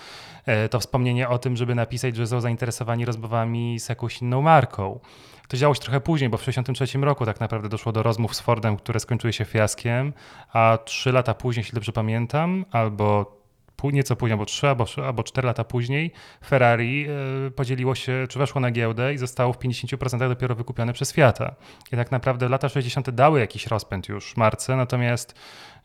E, 0.47 0.69
to 0.69 0.81
wspomnienie 0.81 1.29
o 1.29 1.39
tym, 1.39 1.57
żeby 1.57 1.75
napisać, 1.75 2.17
że 2.17 2.27
są 2.27 2.41
zainteresowani 2.41 3.05
rozmowami 3.05 3.81
z 3.81 3.89
jakąś 3.89 4.23
inną 4.23 4.43
marką. 4.43 5.01
To 5.49 5.57
działo 5.57 5.75
się 5.75 5.81
trochę 5.81 6.01
później, 6.01 6.31
bo 6.31 6.37
w 6.37 6.41
1963 6.41 6.99
roku 7.07 7.27
tak 7.27 7.41
naprawdę 7.41 7.69
doszło 7.69 7.93
do 7.93 8.03
rozmów 8.03 8.37
z 8.37 8.41
Fordem, 8.41 8.77
które 8.77 9.01
skończyły 9.01 9.33
się 9.33 9.45
fiaskiem, 9.45 10.13
a 10.53 10.79
trzy 10.85 11.13
lata 11.13 11.35
później, 11.35 11.61
jeśli 11.61 11.75
dobrze 11.75 11.93
pamiętam, 11.93 12.65
albo 12.71 13.40
nieco 13.85 14.17
później, 14.17 14.33
albo 14.33 14.47
trzy, 14.47 14.69
albo, 14.69 14.87
albo 15.07 15.23
cztery 15.23 15.47
lata 15.47 15.65
później, 15.65 16.13
Ferrari 16.47 17.07
e, 17.47 17.51
podzieliło 17.51 17.95
się, 17.95 18.27
czy 18.29 18.39
weszło 18.39 18.61
na 18.61 18.71
giełdę 18.71 19.15
i 19.15 19.19
zostało 19.19 19.53
w 19.53 19.59
50% 19.59 20.29
dopiero 20.29 20.55
wykupione 20.55 20.93
przez 20.93 21.13
Fiata. 21.13 21.55
I 21.93 21.97
tak 21.97 22.11
naprawdę 22.11 22.49
lata 22.49 22.69
60. 22.69 23.11
dały 23.11 23.41
jakiś 23.41 23.67
rozpęd 23.67 24.09
już 24.09 24.37
marce, 24.37 24.77
natomiast 24.77 25.35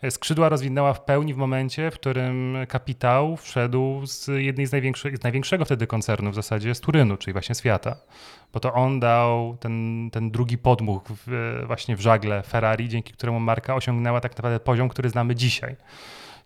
skrzydła 0.10 0.50
rozwinęła 0.50 0.93
w 0.93 1.02
pełni 1.02 1.34
w 1.34 1.38
momencie, 1.38 1.91
w 1.91 1.93
którym 1.93 2.58
kapitał 2.68 3.38
wszedł 3.38 4.06
z 4.06 4.28
jednej 4.28 4.66
z 4.66 4.72
największych, 4.72 5.18
z 5.18 5.24
największego 5.24 5.66
wtedy 5.66 5.88
koncernu 5.88 6.32
w 6.32 6.36
zasadzie, 6.36 6.76
z 6.76 6.80
Turynu, 6.80 7.18
czyli 7.18 7.34
właśnie 7.34 7.56
z 7.56 7.62
Fiata. 7.62 7.96
Bo 8.54 8.60
to 8.60 8.74
on 8.74 9.00
dał 9.00 9.58
ten, 9.60 10.10
ten 10.12 10.32
drugi 10.32 10.58
podmuch 10.58 11.04
w, 11.10 11.64
właśnie 11.68 11.96
w 11.96 12.02
żagle 12.02 12.43
Ferrari, 12.43 12.89
dzięki 12.89 13.14
któremu 13.14 13.39
marka 13.39 13.76
osiągnęła 13.76 14.22
tak 14.22 14.32
naprawdę 14.32 14.60
poziom, 14.60 14.89
który 14.89 15.10
znamy 15.10 15.36
dzisiaj. 15.36 15.76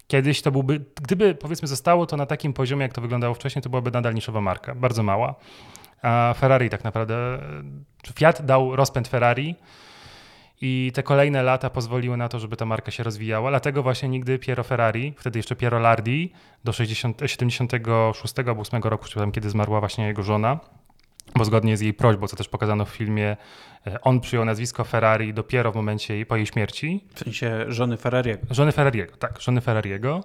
Kiedyś 0.09 0.41
to 0.41 0.51
byłby, 0.51 0.85
gdyby 1.01 1.35
powiedzmy 1.35 1.67
zostało 1.67 2.05
to 2.05 2.17
na 2.17 2.25
takim 2.25 2.53
poziomie, 2.53 2.83
jak 2.83 2.93
to 2.93 3.01
wyglądało 3.01 3.33
wcześniej, 3.33 3.63
to 3.63 3.69
byłaby 3.69 3.91
nadal 3.91 4.13
niszowa 4.13 4.41
marka, 4.41 4.75
bardzo 4.75 5.03
mała. 5.03 5.35
A 6.01 6.33
Ferrari 6.37 6.69
tak 6.69 6.83
naprawdę, 6.83 7.39
Fiat 8.15 8.45
dał 8.45 8.75
rozpęd 8.75 9.07
Ferrari 9.07 9.55
i 10.61 10.91
te 10.93 11.03
kolejne 11.03 11.43
lata 11.43 11.69
pozwoliły 11.69 12.17
na 12.17 12.29
to, 12.29 12.39
żeby 12.39 12.57
ta 12.57 12.65
marka 12.65 12.91
się 12.91 13.03
rozwijała. 13.03 13.49
Dlatego 13.49 13.83
właśnie 13.83 14.09
nigdy 14.09 14.39
Piero 14.39 14.63
Ferrari, 14.63 15.13
wtedy 15.17 15.39
jeszcze 15.39 15.55
Piero 15.55 15.79
Lardi, 15.79 16.33
do 16.63 16.73
60, 16.73 17.21
76 17.25 18.39
albo 18.39 18.61
8 18.61 18.81
roku, 18.83 19.05
kiedy 19.33 19.49
zmarła 19.49 19.79
właśnie 19.79 20.07
jego 20.07 20.23
żona, 20.23 20.59
bo 21.35 21.45
zgodnie 21.45 21.77
z 21.77 21.81
jej 21.81 21.93
prośbą, 21.93 22.27
co 22.27 22.35
też 22.35 22.49
pokazano 22.49 22.85
w 22.85 22.89
filmie, 22.89 23.37
e, 23.87 24.01
on 24.01 24.19
przyjął 24.19 24.45
nazwisko 24.45 24.83
Ferrari 24.83 25.33
dopiero 25.33 25.71
w 25.71 25.75
momencie 25.75 26.13
jej, 26.13 26.25
po 26.25 26.35
jej 26.35 26.45
śmierci. 26.45 27.07
W 27.13 27.19
sensie 27.19 27.65
żony 27.67 27.97
Ferrariego. 27.97 28.47
Żony 28.49 28.71
Ferrariego, 28.71 29.17
tak, 29.17 29.41
żony 29.41 29.61
Ferrariego. 29.61 30.23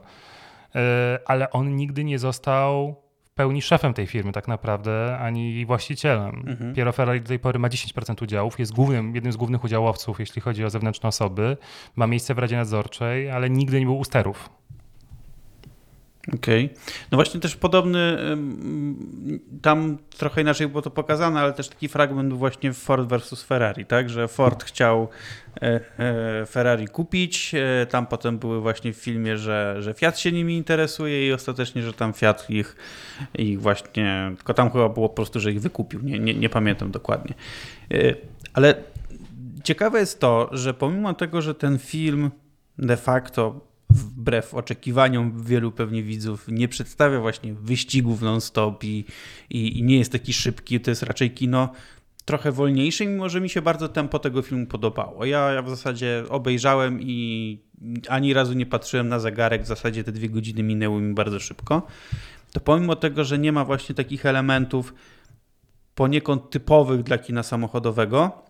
ale 1.26 1.50
on 1.50 1.76
nigdy 1.76 2.04
nie 2.04 2.18
został 2.18 3.04
w 3.24 3.30
pełni 3.30 3.62
szefem 3.62 3.94
tej 3.94 4.06
firmy 4.06 4.32
tak 4.32 4.48
naprawdę, 4.48 5.18
ani 5.18 5.54
jej 5.54 5.66
właścicielem. 5.66 6.44
Mhm. 6.46 6.74
Piero 6.74 6.92
Ferrari 6.92 7.20
do 7.20 7.28
tej 7.28 7.38
pory 7.38 7.58
ma 7.58 7.68
10% 7.68 8.22
udziałów, 8.22 8.58
jest 8.58 8.72
głównym, 8.72 9.14
jednym 9.14 9.32
z 9.32 9.36
głównych 9.36 9.64
udziałowców, 9.64 10.20
jeśli 10.20 10.42
chodzi 10.42 10.64
o 10.64 10.70
zewnętrzne 10.70 11.08
osoby, 11.08 11.56
ma 11.96 12.06
miejsce 12.06 12.34
w 12.34 12.38
Radzie 12.38 12.56
Nadzorczej, 12.56 13.30
ale 13.30 13.50
nigdy 13.50 13.80
nie 13.80 13.86
był 13.86 13.98
u 13.98 14.04
sterów. 14.04 14.50
Okej. 16.32 16.64
Okay. 16.64 16.76
No 17.10 17.16
właśnie 17.16 17.40
też 17.40 17.56
podobny, 17.56 18.18
tam 19.62 19.98
trochę 20.18 20.40
inaczej 20.40 20.68
było 20.68 20.82
to 20.82 20.90
pokazane, 20.90 21.40
ale 21.40 21.52
też 21.52 21.68
taki 21.68 21.88
fragment 21.88 22.32
właśnie 22.32 22.72
Ford 22.72 23.08
versus 23.08 23.42
Ferrari, 23.42 23.86
tak, 23.86 24.10
że 24.10 24.28
Ford 24.28 24.64
chciał 24.64 25.08
e, 25.62 25.80
e, 25.98 26.46
Ferrari 26.46 26.88
kupić, 26.88 27.54
e, 27.54 27.86
tam 27.86 28.06
potem 28.06 28.38
były 28.38 28.60
właśnie 28.60 28.92
w 28.92 28.96
filmie, 28.96 29.38
że, 29.38 29.76
że 29.78 29.94
Fiat 29.94 30.18
się 30.18 30.32
nimi 30.32 30.56
interesuje 30.56 31.28
i 31.28 31.32
ostatecznie, 31.32 31.82
że 31.82 31.92
tam 31.92 32.12
Fiat 32.12 32.50
ich, 32.50 32.76
ich 33.34 33.60
właśnie, 33.60 34.32
tylko 34.36 34.54
tam 34.54 34.70
chyba 34.70 34.88
było 34.88 35.08
po 35.08 35.14
prostu, 35.14 35.40
że 35.40 35.52
ich 35.52 35.60
wykupił, 35.60 36.00
nie, 36.02 36.18
nie, 36.18 36.34
nie 36.34 36.48
pamiętam 36.48 36.90
dokładnie. 36.90 37.34
Ale 38.52 38.74
ciekawe 39.64 40.00
jest 40.00 40.20
to, 40.20 40.48
że 40.52 40.74
pomimo 40.74 41.14
tego, 41.14 41.42
że 41.42 41.54
ten 41.54 41.78
film 41.78 42.30
de 42.78 42.96
facto 42.96 43.73
wbrew 43.94 44.54
oczekiwaniom 44.54 45.44
wielu 45.44 45.72
pewnie 45.72 46.02
widzów, 46.02 46.48
nie 46.48 46.68
przedstawia 46.68 47.20
właśnie 47.20 47.54
wyścigów 47.54 48.22
non-stop 48.22 48.84
i, 48.84 49.04
i, 49.50 49.78
i, 49.78 49.82
nie 49.82 49.98
jest 49.98 50.12
taki 50.12 50.32
szybki. 50.32 50.80
To 50.80 50.90
jest 50.90 51.02
raczej 51.02 51.30
kino 51.30 51.72
trochę 52.24 52.52
wolniejsze, 52.52 53.06
mimo 53.06 53.28
że 53.28 53.40
mi 53.40 53.50
się 53.50 53.62
bardzo 53.62 53.88
tempo 53.88 54.18
tego 54.18 54.42
filmu 54.42 54.66
podobało. 54.66 55.24
Ja, 55.24 55.52
ja 55.52 55.62
w 55.62 55.70
zasadzie 55.70 56.24
obejrzałem 56.28 57.02
i 57.02 57.58
ani 58.08 58.34
razu 58.34 58.52
nie 58.52 58.66
patrzyłem 58.66 59.08
na 59.08 59.18
zegarek, 59.18 59.62
w 59.62 59.66
zasadzie 59.66 60.04
te 60.04 60.12
dwie 60.12 60.28
godziny 60.28 60.62
minęły 60.62 61.00
mi 61.00 61.14
bardzo 61.14 61.40
szybko. 61.40 61.86
To 62.52 62.60
pomimo 62.60 62.96
tego, 62.96 63.24
że 63.24 63.38
nie 63.38 63.52
ma 63.52 63.64
właśnie 63.64 63.94
takich 63.94 64.26
elementów 64.26 64.94
poniekąd 65.94 66.50
typowych 66.50 67.02
dla 67.02 67.18
kina 67.18 67.42
samochodowego, 67.42 68.44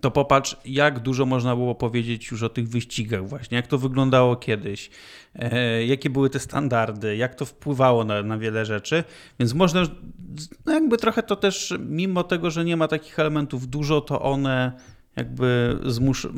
to 0.00 0.10
popatrz, 0.10 0.56
jak 0.64 0.98
dużo 0.98 1.26
można 1.26 1.56
było 1.56 1.74
powiedzieć 1.74 2.30
już 2.30 2.42
o 2.42 2.48
tych 2.48 2.68
wyścigach, 2.68 3.28
właśnie, 3.28 3.56
jak 3.56 3.66
to 3.66 3.78
wyglądało 3.78 4.36
kiedyś, 4.36 4.90
e, 5.34 5.86
jakie 5.86 6.10
były 6.10 6.30
te 6.30 6.40
standardy, 6.40 7.16
jak 7.16 7.34
to 7.34 7.44
wpływało 7.44 8.04
na, 8.04 8.22
na 8.22 8.38
wiele 8.38 8.64
rzeczy. 8.64 9.04
Więc 9.38 9.54
można, 9.54 9.82
no 10.66 10.72
jakby 10.72 10.96
trochę 10.96 11.22
to 11.22 11.36
też, 11.36 11.74
mimo 11.80 12.24
tego, 12.24 12.50
że 12.50 12.64
nie 12.64 12.76
ma 12.76 12.88
takich 12.88 13.18
elementów 13.18 13.68
dużo, 13.68 14.00
to 14.00 14.22
one 14.22 14.72
jakby 15.16 15.78
zmusz... 15.86 16.28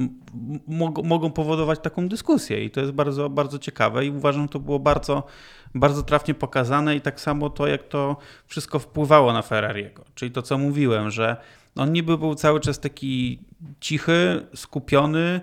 mogą, 1.05 1.31
powodować 1.33 1.79
taką 1.81 2.09
dyskusję 2.09 2.65
i 2.65 2.71
to 2.71 2.81
jest 2.81 2.93
bardzo, 2.93 3.31
bardzo 3.31 3.59
ciekawe 3.59 4.07
i 4.07 4.11
uważam, 4.11 4.43
że 4.43 4.49
to 4.49 4.61
było 4.61 4.79
bardzo, 4.79 5.27
bardzo 5.75 6.03
trafnie 6.03 6.35
pokazane 6.35 6.97
i 6.97 7.01
tak 7.01 7.21
samo 7.21 7.51
to, 7.51 7.67
jak 7.67 7.89
to 7.89 8.17
wszystko 8.47 8.79
wpływało 8.79 9.33
na 9.33 9.43
Ferrariego. 9.43 10.05
Czyli 10.15 10.31
to, 10.31 10.43
co 10.43 10.59
mówiłem, 10.59 11.11
że 11.11 11.37
on 11.77 11.93
niby 11.93 12.19
był 12.19 12.35
cały 12.35 12.61
czas 12.61 12.81
taki 12.81 13.39
cichy, 13.81 14.47
skupiony, 14.55 15.41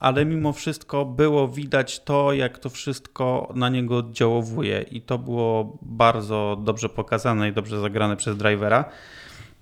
ale 0.00 0.24
mimo 0.24 0.52
wszystko 0.52 1.04
było 1.04 1.48
widać 1.48 2.00
to, 2.04 2.32
jak 2.32 2.58
to 2.58 2.70
wszystko 2.70 3.52
na 3.54 3.68
niego 3.68 3.96
oddziałowuje 3.96 4.82
i 4.82 5.00
to 5.00 5.18
było 5.18 5.78
bardzo 5.82 6.62
dobrze 6.64 6.88
pokazane 6.88 7.48
i 7.48 7.52
dobrze 7.52 7.80
zagrane 7.80 8.16
przez 8.16 8.36
drivera. 8.36 8.84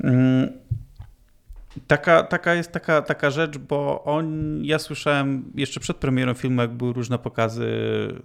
Mm, 0.05 0.53
taka, 1.87 2.23
taka 2.23 2.55
jest 2.55 2.73
taka, 2.73 3.03
taka 3.03 3.31
rzecz, 3.31 3.59
bo 3.59 4.05
on, 4.05 4.59
ja 4.65 4.79
słyszałem 4.79 5.53
jeszcze 5.55 5.81
przed 5.81 5.97
premierą 5.97 6.35
filmu, 6.35 6.63
jak 6.63 6.73
były 6.73 6.93
różne 6.93 7.19
pokazy 7.19 7.69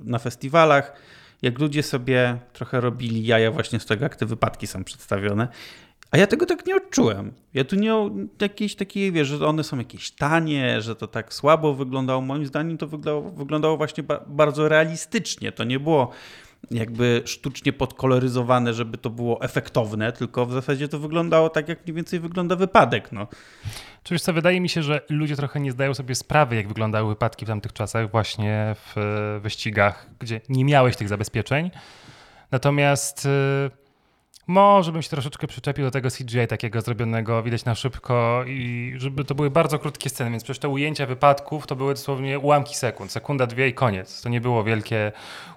na 0.04 0.20
festiwalach, 0.20 0.94
jak 1.42 1.60
ludzie 1.60 1.84
sobie 1.84 2.38
trochę 2.54 2.82
robili 2.82 3.26
jaja 3.26 3.52
właśnie 3.52 3.80
z 3.80 3.86
tego, 3.86 4.06
jak 4.06 4.16
te 4.16 4.26
wypadki 4.26 4.68
są 4.68 4.84
przedstawione. 4.84 5.48
A 6.12 6.18
ja 6.18 6.28
tego 6.28 6.46
tak 6.46 6.66
nie 6.66 6.76
odczułem. 6.76 7.34
Ja 7.54 7.64
tu 7.64 7.76
nie 7.76 7.94
jakieś 8.42 8.76
takie, 8.76 9.12
wiesz, 9.12 9.28
że 9.28 9.48
one 9.48 9.64
są 9.64 9.78
jakieś 9.78 10.12
tanie, 10.12 10.82
że 10.82 10.96
to 10.96 11.08
tak 11.08 11.34
słabo 11.34 11.74
wyglądało. 11.74 12.22
Moim 12.22 12.46
zdaniem 12.46 12.78
to 12.78 12.88
wyglądało, 12.88 13.32
wyglądało 13.32 13.78
właśnie 13.78 14.04
ba 14.04 14.20
bardzo 14.28 14.70
realistycznie. 14.70 15.52
To 15.52 15.64
nie 15.64 15.80
było 15.80 16.12
jakby 16.72 17.22
sztucznie 17.26 17.74
podkoloryzowane, 17.74 18.74
żeby 18.74 18.98
to 18.98 19.10
było 19.10 19.42
efektowne, 19.42 20.12
tylko 20.12 20.46
w 20.46 20.52
zasadzie 20.52 20.88
to 20.88 21.00
wyglądało 21.00 21.50
tak, 21.50 21.70
jak 21.70 21.86
mniej 21.86 21.96
więcej 21.96 22.20
wygląda 22.20 22.56
wypadek. 22.56 23.12
No. 23.12 23.28
Wiesz 24.12 24.22
co, 24.22 24.34
wydaje 24.34 24.62
mi 24.62 24.70
się, 24.70 24.84
że 24.84 25.02
ludzie 25.10 25.36
trochę 25.36 25.60
nie 25.60 25.72
zdają 25.72 25.94
sobie 25.94 26.16
sprawy, 26.16 26.56
jak 26.56 26.68
wyglądały 26.68 27.10
wypadki 27.10 27.46
w 27.46 27.48
tamtych 27.48 27.74
czasach 27.74 28.12
właśnie 28.12 28.76
w 28.76 29.40
wyścigach, 29.42 30.10
gdzie 30.20 30.42
nie 30.50 30.66
miałeś 30.66 30.96
tych 30.96 31.10
zabezpieczeń. 31.10 31.72
Natomiast... 32.52 33.28
Może 34.50 34.92
bym 34.92 35.02
się 35.02 35.10
troszeczkę 35.10 35.48
przyczepił 35.48 35.86
do 35.86 35.92
tego 35.92 36.10
CGI 36.10 36.48
takiego 36.48 36.82
zrobionego, 36.82 37.44
widać 37.44 37.66
na 37.66 37.76
szybko 37.76 38.44
i 38.48 38.94
żeby 38.98 39.24
to 39.24 39.36
były 39.36 39.50
bardzo 39.50 39.80
krótkie 39.80 40.10
sceny, 40.10 40.32
więc 40.32 40.44
przecież 40.44 40.60
te 40.60 40.70
ujęcia 40.70 41.06
wypadków 41.06 41.68
to 41.68 41.76
były 41.76 41.94
dosłownie 41.94 42.40
ułamki 42.40 42.76
sekund, 42.76 43.12
sekunda, 43.12 43.48
dwie 43.48 43.68
i 43.68 43.74
koniec. 43.74 44.22
To 44.22 44.30
nie 44.30 44.42
było 44.42 44.64
wielkie 44.64 45.12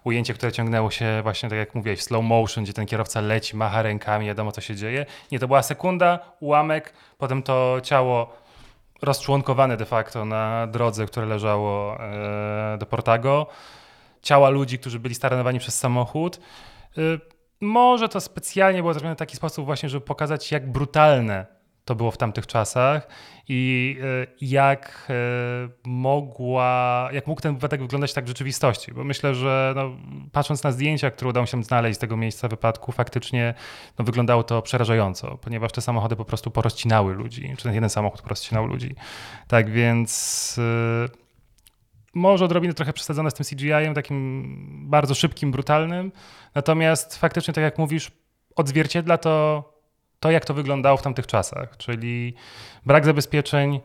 ujęcie, 0.05 0.35
które 0.35 0.53
ciągnęło 0.53 0.91
się 0.91 1.21
właśnie 1.23 1.49
tak 1.49 1.59
jak 1.59 1.75
mówiłeś, 1.75 2.03
slow 2.03 2.25
motion, 2.25 2.65
gdzie 2.65 2.73
ten 2.73 2.87
kierowca 2.87 3.21
leci, 3.21 3.57
macha 3.57 3.83
rękami, 3.83 4.27
wiadomo 4.27 4.53
co 4.53 4.61
się 4.61 4.77
dzieje. 4.77 5.07
Nie, 5.33 5.39
to 5.39 5.47
była 5.47 5.63
sekunda, 5.63 6.19
ułamek, 6.41 6.93
potem 7.19 7.43
to 7.43 7.81
ciało 7.83 8.37
rozczłonkowane 9.03 9.77
de 9.77 9.87
facto 9.87 10.25
na 10.25 10.67
drodze, 10.67 11.07
które 11.07 11.27
leżało 11.27 12.01
e, 12.01 12.77
do 12.79 12.87
Portago. 12.87 13.47
Ciała 14.23 14.51
ludzi, 14.51 14.79
którzy 14.79 14.99
byli 14.99 15.15
staranowani 15.15 15.59
przez 15.59 15.79
samochód. 15.79 16.41
Może 17.63 18.09
to 18.09 18.21
specjalnie 18.21 18.81
było 18.81 18.95
zrobione 18.95 19.15
w 19.15 19.19
taki 19.19 19.37
sposób 19.37 19.67
właśnie, 19.67 19.89
żeby 19.89 20.07
pokazać, 20.07 20.53
jak 20.53 20.73
brutalne 20.73 21.47
to 21.85 21.95
było 21.95 22.11
w 22.11 22.17
tamtych 22.17 22.47
czasach 22.47 23.09
i 23.49 23.97
e, 24.03 24.27
jak 24.41 25.09
e, 25.11 25.15
mogła, 25.85 27.09
jak 27.13 27.27
mógł 27.27 27.41
ten 27.41 27.55
wypadek 27.55 27.81
wyglądać 27.81 28.13
tak 28.13 28.25
w 28.25 28.29
rzeczywistości. 28.29 28.93
Bo 28.93 29.05
myślę, 29.05 29.35
że 29.35 29.73
no, 29.77 29.91
patrząc 30.33 30.63
na 30.63 30.73
zdjęcia, 30.73 31.11
które 31.11 31.29
udało 31.29 31.47
się 31.47 31.63
znaleźć 31.63 31.97
z 31.97 32.01
tego 32.01 32.17
miejsca 32.17 32.49
wypadku, 32.49 32.93
faktycznie 32.93 33.55
no, 33.99 34.05
wyglądało 34.05 34.43
to 34.43 34.63
przerażająco, 34.63 35.39
ponieważ 35.39 35.73
te 35.73 35.81
samochody 35.81 36.17
po 36.17 36.25
prostu 36.25 36.51
porozcinały 36.51 37.15
ludzi, 37.15 37.55
czy 37.57 37.63
ten 37.63 37.75
jeden 37.75 37.91
samochód 37.91 38.23
porozcinał 38.23 38.67
ludzi. 38.67 38.95
Tak 39.49 39.71
więc 39.71 40.57
e, 41.09 41.22
może 42.15 42.45
odrobinę 42.45 42.75
trochę 42.75 42.93
przesadzone 42.93 43.31
z 43.31 43.35
tym 43.35 43.47
CGI-em, 43.47 43.95
takim 43.95 44.91
bardzo 44.91 45.15
szybkim, 45.15 45.51
brutalnym. 45.51 46.13
Natomiast 46.55 47.17
faktycznie, 47.17 47.55
tak 47.55 47.65
jak 47.65 47.79
mówisz, 47.79 48.11
odzwierciedla 48.57 49.19
to, 49.19 49.65
to 50.21 50.31
jak 50.31 50.45
to 50.45 50.55
wyglądało 50.55 50.97
w 50.97 51.03
tamtych 51.03 51.27
czasach, 51.27 51.77
czyli 51.77 52.35
brak 52.87 53.05
zabezpieczeń, 53.05 53.81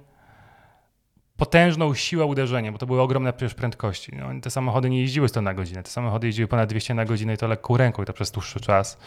potężną 1.38 1.94
siłę 1.94 2.26
uderzenia, 2.26 2.72
bo 2.72 2.78
to 2.78 2.86
były 2.86 3.02
ogromne 3.02 3.34
przecież 3.34 3.54
prędkości. 3.54 4.12
No, 4.16 4.42
te 4.42 4.50
samochody 4.50 4.90
nie 4.90 5.02
jeździły 5.02 5.30
100 5.30 5.42
na 5.42 5.54
godzinę, 5.54 5.84
te 5.84 5.90
samochody 5.90 6.28
jeździły 6.28 6.48
ponad 6.48 6.70
200 6.70 6.94
na 6.94 7.06
godzinę 7.06 7.34
i 7.34 7.38
to 7.38 7.48
lekką 7.48 7.78
ręką 7.78 8.04
i 8.04 8.06
to 8.06 8.14
przez 8.14 8.32
dłuższy 8.32 8.60
czas. 8.60 8.98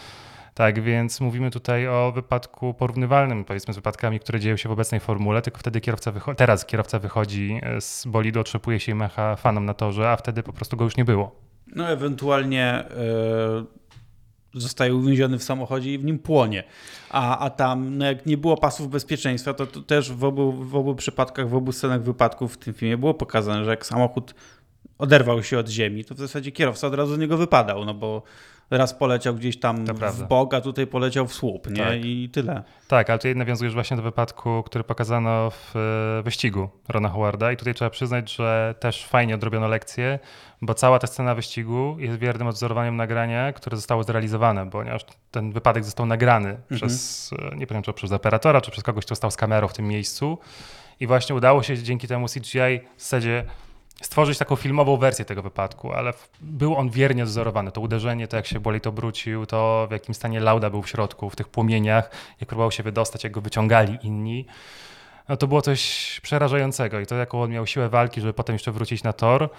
Tak 0.54 0.82
więc 0.82 1.20
mówimy 1.20 1.50
tutaj 1.50 1.88
o 1.88 2.12
wypadku 2.14 2.74
porównywalnym, 2.74 3.44
powiedzmy, 3.44 3.74
z 3.74 3.76
wypadkami, 3.76 4.20
które 4.20 4.40
dzieją 4.40 4.56
się 4.56 4.68
w 4.68 4.72
obecnej 4.72 5.00
formule, 5.00 5.42
tylko 5.42 5.58
wtedy 5.58 5.80
kierowca 5.80 6.12
wychodzi, 6.12 6.36
teraz 6.36 6.66
kierowca 6.66 6.98
wychodzi 6.98 7.60
z 7.80 8.06
bolidu, 8.06 8.40
otrzepuje 8.40 8.80
się 8.80 8.92
i 8.92 8.94
mecha 8.94 9.36
fanom 9.36 9.64
na 9.64 9.74
torze, 9.74 10.10
a 10.10 10.16
wtedy 10.16 10.42
po 10.42 10.52
prostu 10.52 10.76
go 10.76 10.84
już 10.84 10.96
nie 10.96 11.04
było. 11.04 11.36
No 11.66 11.88
ewentualnie 11.88 12.84
yy, 14.54 14.60
zostaje 14.60 14.94
uwięziony 14.94 15.38
w 15.38 15.42
samochodzie 15.42 15.94
i 15.94 15.98
w 15.98 16.04
nim 16.04 16.18
płonie. 16.18 16.64
A, 17.10 17.38
a 17.38 17.50
tam, 17.50 17.98
no 17.98 18.04
jak 18.04 18.26
nie 18.26 18.36
było 18.36 18.56
pasów 18.56 18.90
bezpieczeństwa, 18.90 19.54
to, 19.54 19.66
to 19.66 19.80
też 19.80 20.12
w 20.12 20.24
obu, 20.24 20.52
w 20.52 20.76
obu 20.76 20.94
przypadkach, 20.94 21.48
w 21.48 21.54
obu 21.54 21.72
scenach 21.72 22.02
wypadków 22.02 22.54
w 22.54 22.56
tym 22.56 22.74
filmie 22.74 22.98
było 22.98 23.14
pokazane, 23.14 23.64
że 23.64 23.70
jak 23.70 23.86
samochód 23.86 24.34
oderwał 24.98 25.42
się 25.42 25.58
od 25.58 25.68
ziemi, 25.68 26.04
to 26.04 26.14
w 26.14 26.18
zasadzie 26.18 26.52
kierowca 26.52 26.86
od 26.86 26.94
razu 26.94 27.14
z 27.14 27.18
niego 27.18 27.36
wypadał, 27.36 27.84
no 27.84 27.94
bo 27.94 28.22
raz 28.70 28.94
poleciał 28.94 29.34
gdzieś 29.34 29.60
tam 29.60 29.84
w 30.12 30.22
bok, 30.28 30.54
a 30.54 30.60
tutaj 30.60 30.86
poleciał 30.86 31.26
w 31.26 31.34
słup, 31.34 31.70
nie? 31.70 31.84
Tak. 31.84 32.04
I 32.04 32.28
tyle. 32.32 32.62
Tak, 32.88 33.10
ale 33.10 33.18
tutaj 33.18 33.36
nawiązujesz 33.36 33.74
właśnie 33.74 33.96
do 33.96 34.02
wypadku, 34.02 34.62
który 34.62 34.84
pokazano 34.84 35.50
w 35.50 35.76
e, 35.76 36.22
wyścigu 36.22 36.68
Rona 36.88 37.08
Howarda 37.08 37.52
i 37.52 37.56
tutaj 37.56 37.74
trzeba 37.74 37.90
przyznać, 37.90 38.34
że 38.34 38.74
też 38.80 39.06
fajnie 39.06 39.34
odrobiono 39.34 39.68
lekcję, 39.68 40.18
bo 40.62 40.74
cała 40.74 40.98
ta 40.98 41.06
scena 41.06 41.34
wyścigu 41.34 41.96
jest 41.98 42.18
wiernym 42.18 42.48
odzorowaniem 42.48 42.96
nagrania, 42.96 43.52
które 43.52 43.76
zostało 43.76 44.04
zrealizowane, 44.04 44.70
ponieważ 44.70 45.04
ten 45.30 45.52
wypadek 45.52 45.84
został 45.84 46.06
nagrany 46.06 46.48
mhm. 46.48 46.76
przez, 46.76 47.30
e, 47.52 47.56
nie 47.56 47.66
pamiętam 47.66 47.82
czy 47.82 47.92
przez 47.92 48.12
operatora, 48.12 48.60
czy 48.60 48.70
przez 48.70 48.84
kogoś, 48.84 49.04
kto 49.04 49.14
stał 49.14 49.30
z 49.30 49.36
kamerą 49.36 49.68
w 49.68 49.72
tym 49.72 49.88
miejscu 49.88 50.38
i 51.00 51.06
właśnie 51.06 51.34
udało 51.34 51.62
się 51.62 51.78
dzięki 51.78 52.08
temu 52.08 52.26
CGI 52.26 52.80
w 52.96 53.02
zasadzie 53.02 53.44
stworzyć 54.00 54.38
taką 54.38 54.56
filmową 54.56 54.96
wersję 54.96 55.24
tego 55.24 55.42
wypadku, 55.42 55.92
ale 55.92 56.12
był 56.40 56.76
on 56.76 56.90
wiernie 56.90 57.24
wzorowany. 57.24 57.72
To 57.72 57.80
uderzenie, 57.80 58.28
to 58.28 58.36
jak 58.36 58.46
się 58.46 58.60
bolid 58.60 58.86
obrócił, 58.86 59.46
to 59.46 59.86
w 59.88 59.92
jakim 59.92 60.14
stanie 60.14 60.40
Lauda 60.40 60.70
był 60.70 60.82
w 60.82 60.88
środku, 60.88 61.30
w 61.30 61.36
tych 61.36 61.48
płomieniach, 61.48 62.10
jak 62.40 62.48
próbował 62.48 62.70
się 62.70 62.82
wydostać, 62.82 63.24
jak 63.24 63.32
go 63.32 63.40
wyciągali 63.40 63.98
inni. 64.02 64.46
No 65.28 65.36
to 65.36 65.46
było 65.46 65.62
coś 65.62 66.20
przerażającego 66.22 67.00
i 67.00 67.06
to 67.06 67.14
jaką 67.14 67.42
on 67.42 67.50
miał 67.50 67.66
siłę 67.66 67.88
walki, 67.88 68.20
żeby 68.20 68.32
potem 68.32 68.54
jeszcze 68.54 68.72
wrócić 68.72 69.02
na 69.02 69.12
tor. 69.12 69.50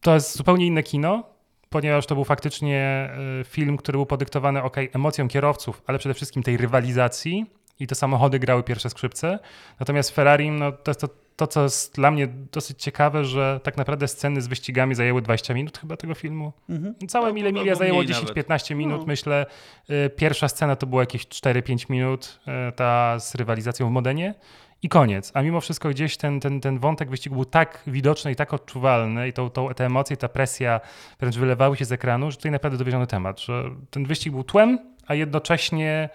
To 0.00 0.14
jest 0.14 0.36
zupełnie 0.36 0.66
inne 0.66 0.82
kino, 0.82 1.22
ponieważ 1.70 2.06
to 2.06 2.14
był 2.14 2.24
faktycznie 2.24 3.10
y, 3.40 3.44
film, 3.44 3.76
który 3.76 3.98
był 3.98 4.06
podyktowany 4.06 4.62
ok, 4.62 4.76
emocją 4.92 5.28
kierowców, 5.28 5.82
ale 5.86 5.98
przede 5.98 6.14
wszystkim 6.14 6.42
tej 6.42 6.56
rywalizacji 6.56 7.46
i 7.80 7.86
te 7.86 7.94
samochody 7.94 8.38
grały 8.38 8.62
pierwsze 8.62 8.90
skrzypce. 8.90 9.38
Natomiast 9.80 10.10
Ferrari, 10.10 10.50
no 10.50 10.72
to 10.72 10.90
jest 10.90 11.00
to, 11.00 11.08
to, 11.36 11.46
co 11.46 11.62
jest 11.62 11.94
dla 11.94 12.10
mnie 12.10 12.28
dosyć 12.52 12.82
ciekawe, 12.82 13.24
że 13.24 13.60
tak 13.62 13.76
naprawdę 13.76 14.08
sceny 14.08 14.40
z 14.40 14.46
wyścigami 14.46 14.94
zajęły 14.94 15.22
20 15.22 15.54
minut 15.54 15.78
chyba 15.78 15.96
tego 15.96 16.14
filmu. 16.14 16.52
Mhm. 16.68 16.94
Całe 17.08 17.32
Mile 17.32 17.52
Milia 17.52 17.74
zajęło 17.74 18.02
10-15 18.02 18.74
minut, 18.74 19.00
no. 19.00 19.06
myślę. 19.06 19.46
Y, 19.90 20.10
pierwsza 20.10 20.48
scena 20.48 20.76
to 20.76 20.86
było 20.86 21.02
jakieś 21.02 21.26
4-5 21.26 21.90
minut, 21.90 22.40
y, 22.68 22.72
ta 22.72 23.18
z 23.18 23.34
rywalizacją 23.34 23.88
w 23.88 23.90
Modenie 23.90 24.34
i 24.82 24.88
koniec. 24.88 25.30
A 25.34 25.42
mimo 25.42 25.60
wszystko 25.60 25.88
gdzieś 25.88 26.16
ten, 26.16 26.40
ten, 26.40 26.60
ten 26.60 26.78
wątek 26.78 27.10
wyścigu 27.10 27.34
był 27.34 27.44
tak 27.44 27.82
widoczny 27.86 28.32
i 28.32 28.36
tak 28.36 28.54
odczuwalny 28.54 29.28
i 29.28 29.32
to, 29.32 29.50
to, 29.50 29.74
te 29.74 29.86
emocje, 29.86 30.16
ta 30.16 30.28
presja 30.28 30.80
wręcz 31.20 31.36
wylewały 31.36 31.76
się 31.76 31.84
z 31.84 31.92
ekranu, 31.92 32.30
że 32.30 32.36
tutaj 32.36 32.52
naprawdę 32.52 32.78
dowiedziony 32.78 33.06
temat, 33.06 33.40
że 33.40 33.64
ten 33.90 34.04
wyścig 34.04 34.32
był 34.32 34.44
tłem, 34.44 34.78
a 35.06 35.14
jednocześnie 35.14 36.08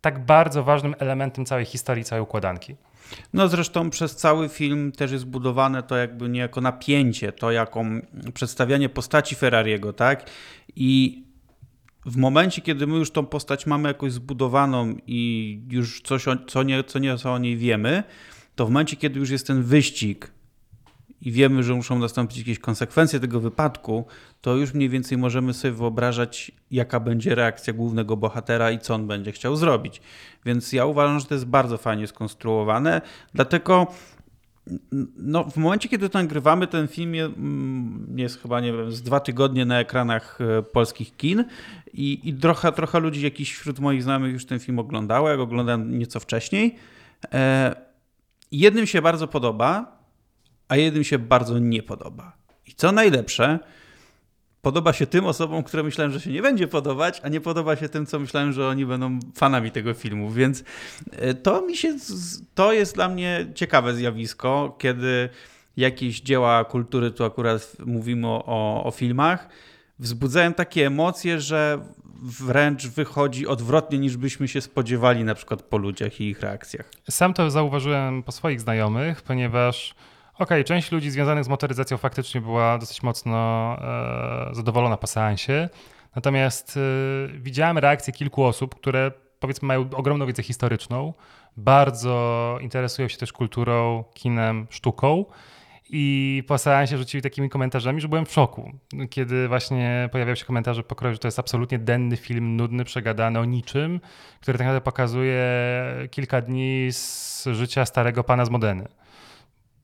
tak 0.00 0.24
bardzo 0.24 0.64
ważnym 0.64 0.94
elementem 0.98 1.44
całej 1.44 1.64
historii, 1.64 2.04
całej 2.04 2.22
układanki. 2.22 2.76
No 3.32 3.48
zresztą 3.48 3.90
przez 3.90 4.16
cały 4.16 4.48
film 4.48 4.92
też 4.92 5.12
jest 5.12 5.24
budowane 5.24 5.82
to 5.82 5.96
jakby 5.96 6.28
niejako 6.28 6.60
napięcie, 6.60 7.32
to 7.32 7.50
jaką 7.50 8.00
przedstawianie 8.34 8.88
postaci 8.88 9.34
Ferrariego, 9.34 9.92
tak? 9.92 10.30
I 10.76 11.24
w 12.06 12.16
momencie, 12.16 12.62
kiedy 12.62 12.86
my 12.86 12.96
już 12.98 13.10
tą 13.10 13.26
postać 13.26 13.66
mamy 13.66 13.88
jakoś 13.88 14.12
zbudowaną 14.12 14.96
i 15.06 15.60
już 15.70 16.00
coś 16.00 16.24
co, 16.46 16.62
nie, 16.62 16.84
co 16.84 16.98
nieco 16.98 17.32
o 17.32 17.38
niej 17.38 17.56
wiemy, 17.56 18.02
to 18.54 18.66
w 18.66 18.70
momencie, 18.70 18.96
kiedy 18.96 19.20
już 19.20 19.30
jest 19.30 19.46
ten 19.46 19.62
wyścig 19.62 20.30
i 21.24 21.32
wiemy, 21.32 21.62
że 21.62 21.74
muszą 21.74 21.98
nastąpić 21.98 22.38
jakieś 22.38 22.58
konsekwencje 22.58 23.20
tego 23.20 23.40
wypadku, 23.40 24.04
to 24.40 24.56
już 24.56 24.74
mniej 24.74 24.88
więcej 24.88 25.18
możemy 25.18 25.54
sobie 25.54 25.74
wyobrażać, 25.74 26.52
jaka 26.70 27.00
będzie 27.00 27.34
reakcja 27.34 27.72
głównego 27.72 28.16
bohatera 28.16 28.70
i 28.70 28.78
co 28.78 28.94
on 28.94 29.06
będzie 29.06 29.32
chciał 29.32 29.56
zrobić. 29.56 30.00
Więc 30.44 30.72
ja 30.72 30.86
uważam, 30.86 31.20
że 31.20 31.26
to 31.26 31.34
jest 31.34 31.46
bardzo 31.46 31.78
fajnie 31.78 32.06
skonstruowane, 32.06 33.00
dlatego 33.34 33.86
no, 35.16 35.44
w 35.44 35.56
momencie, 35.56 35.88
kiedy 35.88 36.08
to 36.08 36.18
nagrywamy, 36.18 36.66
ten 36.66 36.88
film 36.88 37.14
mm, 37.14 38.18
jest 38.18 38.42
chyba, 38.42 38.60
nie 38.60 38.72
wiem, 38.72 38.92
z 38.92 39.02
dwa 39.02 39.20
tygodnie 39.20 39.64
na 39.64 39.80
ekranach 39.80 40.38
e, 40.40 40.62
polskich 40.62 41.16
kin 41.16 41.44
i, 41.92 42.20
i 42.28 42.34
trochę, 42.34 42.72
trochę 42.72 43.00
ludzi, 43.00 43.22
jakiś 43.22 43.54
wśród 43.54 43.78
moich 43.78 44.02
znajomych 44.02 44.32
już 44.32 44.46
ten 44.46 44.58
film 44.58 44.78
oglądało, 44.78 45.28
jak 45.28 45.40
oglądałem 45.40 45.98
nieco 45.98 46.20
wcześniej. 46.20 46.76
E, 47.32 47.74
jednym 48.52 48.86
się 48.86 49.02
bardzo 49.02 49.28
podoba, 49.28 50.03
a 50.68 50.76
jednym 50.76 51.04
się 51.04 51.18
bardzo 51.18 51.58
nie 51.58 51.82
podoba. 51.82 52.36
I 52.66 52.74
co 52.74 52.92
najlepsze, 52.92 53.58
podoba 54.62 54.92
się 54.92 55.06
tym 55.06 55.26
osobom, 55.26 55.62
które 55.62 55.82
myślałem, 55.82 56.12
że 56.12 56.20
się 56.20 56.30
nie 56.30 56.42
będzie 56.42 56.68
podobać, 56.68 57.20
a 57.24 57.28
nie 57.28 57.40
podoba 57.40 57.76
się 57.76 57.88
tym, 57.88 58.06
co 58.06 58.18
myślałem, 58.18 58.52
że 58.52 58.68
oni 58.68 58.86
będą 58.86 59.18
fanami 59.34 59.70
tego 59.70 59.94
filmu. 59.94 60.30
Więc 60.30 60.64
e, 61.12 61.34
to 61.34 61.62
mi 61.62 61.76
się, 61.76 61.96
to 62.54 62.72
jest 62.72 62.94
dla 62.94 63.08
mnie 63.08 63.46
ciekawe 63.54 63.94
zjawisko, 63.94 64.76
kiedy 64.78 65.28
jakieś 65.76 66.20
dzieła 66.20 66.64
kultury, 66.64 67.10
tu 67.10 67.24
akurat 67.24 67.76
mówimy 67.86 68.26
o, 68.28 68.84
o 68.84 68.90
filmach, 68.90 69.48
wzbudzają 69.98 70.52
takie 70.52 70.86
emocje, 70.86 71.40
że 71.40 71.78
wręcz 72.22 72.86
wychodzi 72.86 73.46
odwrotnie 73.46 73.98
niż 73.98 74.16
byśmy 74.16 74.48
się 74.48 74.60
spodziewali 74.60 75.24
na 75.24 75.34
przykład 75.34 75.62
po 75.62 75.76
ludziach 75.76 76.20
i 76.20 76.24
ich 76.24 76.40
reakcjach. 76.40 76.90
Sam 77.10 77.34
to 77.34 77.50
zauważyłem 77.50 78.22
po 78.22 78.32
swoich 78.32 78.60
znajomych, 78.60 79.22
ponieważ 79.22 79.94
okay, 80.38 80.64
część 80.64 80.92
ludzi 80.92 81.10
związanych 81.10 81.44
z 81.44 81.48
motoryzacją 81.48 81.96
faktycznie 81.96 82.40
była 82.40 82.78
dosyć 82.78 83.02
mocno 83.02 83.76
e, 84.50 84.54
zadowolona 84.54 84.96
po 84.96 85.06
seansie. 85.06 85.68
Natomiast 86.16 86.76
e, 86.76 86.80
widziałem 87.38 87.78
reakcje 87.78 88.12
kilku 88.12 88.44
osób, 88.44 88.74
które 88.74 89.12
powiedzmy 89.40 89.68
mają 89.68 89.90
ogromną 89.94 90.26
wiedzę 90.26 90.42
historyczną, 90.42 91.14
bardzo 91.56 92.58
interesują 92.60 93.08
się 93.08 93.16
też 93.16 93.32
kulturą, 93.32 94.04
kinem, 94.14 94.66
sztuką. 94.70 95.24
I 95.90 96.42
po 96.46 96.58
seansie 96.58 96.98
rzucili 96.98 97.22
takimi 97.22 97.50
komentarzami, 97.50 98.00
że 98.00 98.08
byłem 98.08 98.26
w 98.26 98.32
szoku, 98.32 98.72
kiedy 99.10 99.48
właśnie 99.48 100.08
pojawiały 100.12 100.36
się 100.36 100.44
komentarze 100.44 100.82
pokroju, 100.82 101.14
że 101.14 101.18
to 101.18 101.28
jest 101.28 101.38
absolutnie 101.38 101.78
denny 101.78 102.16
film, 102.16 102.56
nudny, 102.56 102.84
przegadany 102.84 103.38
o 103.38 103.44
niczym, 103.44 104.00
który 104.40 104.58
tak 104.58 104.66
naprawdę 104.66 104.84
pokazuje 104.84 105.44
kilka 106.10 106.40
dni 106.40 106.88
z 106.90 107.48
życia 107.52 107.86
starego 107.86 108.24
pana 108.24 108.44
z 108.44 108.50
Modeny 108.50 108.88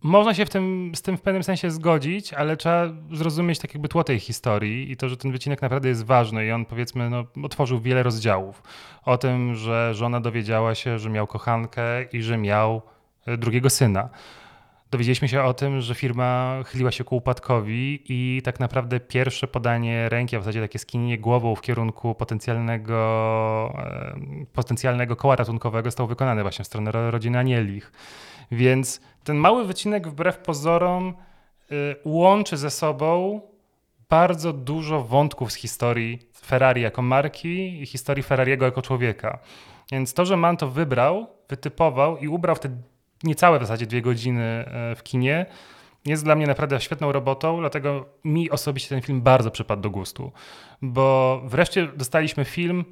można 0.02 0.34
się 0.34 0.46
w 0.46 0.50
tym, 0.50 0.92
z 0.94 1.02
tym 1.02 1.16
w 1.16 1.20
pewnym 1.20 1.42
sensie 1.42 1.70
zgodzić, 1.70 2.34
ale 2.34 2.56
trzeba 2.56 2.88
zrozumieć 3.12 3.58
tak 3.58 3.74
jakby 3.74 3.88
tło 3.88 4.04
tej 4.04 4.20
historii 4.20 4.92
i 4.92 4.96
to, 4.96 5.08
że 5.08 5.16
ten 5.16 5.32
wycinek 5.32 5.62
naprawdę 5.62 5.88
jest 5.88 6.04
ważny 6.04 6.46
i 6.46 6.52
on 6.52 6.64
powiedzmy 6.64 7.10
no, 7.10 7.24
otworzył 7.42 7.80
wiele 7.80 8.02
rozdziałów. 8.02 8.62
O 9.04 9.18
tym, 9.18 9.54
że 9.54 9.94
żona 9.94 10.20
dowiedziała 10.20 10.74
się, 10.74 10.98
że 10.98 11.10
miał 11.10 11.26
kochankę 11.26 12.02
i 12.12 12.22
że 12.22 12.38
miał 12.38 12.82
e, 13.26 13.36
drugiego 13.36 13.70
syna. 13.70 14.08
Dowiedzieliśmy 14.90 15.28
się 15.28 15.42
o 15.42 15.54
tym, 15.54 15.80
że 15.80 15.94
firma 15.94 16.58
chyliła 16.66 16.90
się 16.90 17.04
ku 17.04 17.16
upadkowi 17.16 18.02
i 18.08 18.42
tak 18.44 18.60
naprawdę 18.60 19.00
pierwsze 19.00 19.48
podanie 19.48 20.08
ręki, 20.08 20.36
a 20.36 20.40
w 20.40 20.42
zasadzie 20.42 20.60
takie 20.60 20.78
skinienie 20.78 21.18
głową 21.18 21.54
w 21.54 21.60
kierunku 21.60 22.14
potencjalnego, 22.14 23.72
e, 23.78 24.46
potencjalnego 24.52 25.16
koła 25.16 25.36
ratunkowego 25.36 25.90
zostało 25.90 26.06
wykonane 26.06 26.42
właśnie 26.42 26.64
w 26.64 26.66
stronę 26.66 27.10
rodziny 27.10 27.38
Anielich. 27.38 27.92
Więc 28.50 29.00
ten 29.24 29.36
mały 29.36 29.64
wycinek 29.64 30.08
wbrew 30.08 30.38
pozorom 30.38 31.14
y, 31.72 31.96
łączy 32.04 32.56
ze 32.56 32.70
sobą 32.70 33.40
bardzo 34.08 34.52
dużo 34.52 35.02
wątków 35.02 35.52
z 35.52 35.54
historii 35.54 36.18
Ferrari 36.46 36.82
jako 36.82 37.02
marki 37.02 37.82
i 37.82 37.86
historii 37.86 38.22
Ferrariego 38.22 38.64
jako 38.64 38.82
człowieka. 38.82 39.38
Więc 39.92 40.14
to, 40.14 40.24
że 40.24 40.36
man 40.36 40.56
to 40.56 40.70
wybrał, 40.70 41.26
wytypował 41.48 42.18
i 42.18 42.28
ubrał 42.28 42.56
te 42.56 42.68
niecałe 43.24 43.58
w 43.58 43.62
zasadzie 43.62 43.86
dwie 43.86 44.02
godziny 44.02 44.64
y, 44.92 44.94
w 44.94 45.02
kinie, 45.02 45.46
jest 46.06 46.24
dla 46.24 46.34
mnie 46.34 46.46
naprawdę 46.46 46.80
świetną 46.80 47.12
robotą, 47.12 47.60
dlatego 47.60 48.06
mi 48.24 48.50
osobiście 48.50 48.88
ten 48.88 49.02
film 49.02 49.22
bardzo 49.22 49.50
przypadł 49.50 49.82
do 49.82 49.90
gustu, 49.90 50.32
bo 50.82 51.40
wreszcie 51.44 51.86
dostaliśmy 51.86 52.44
film 52.44 52.84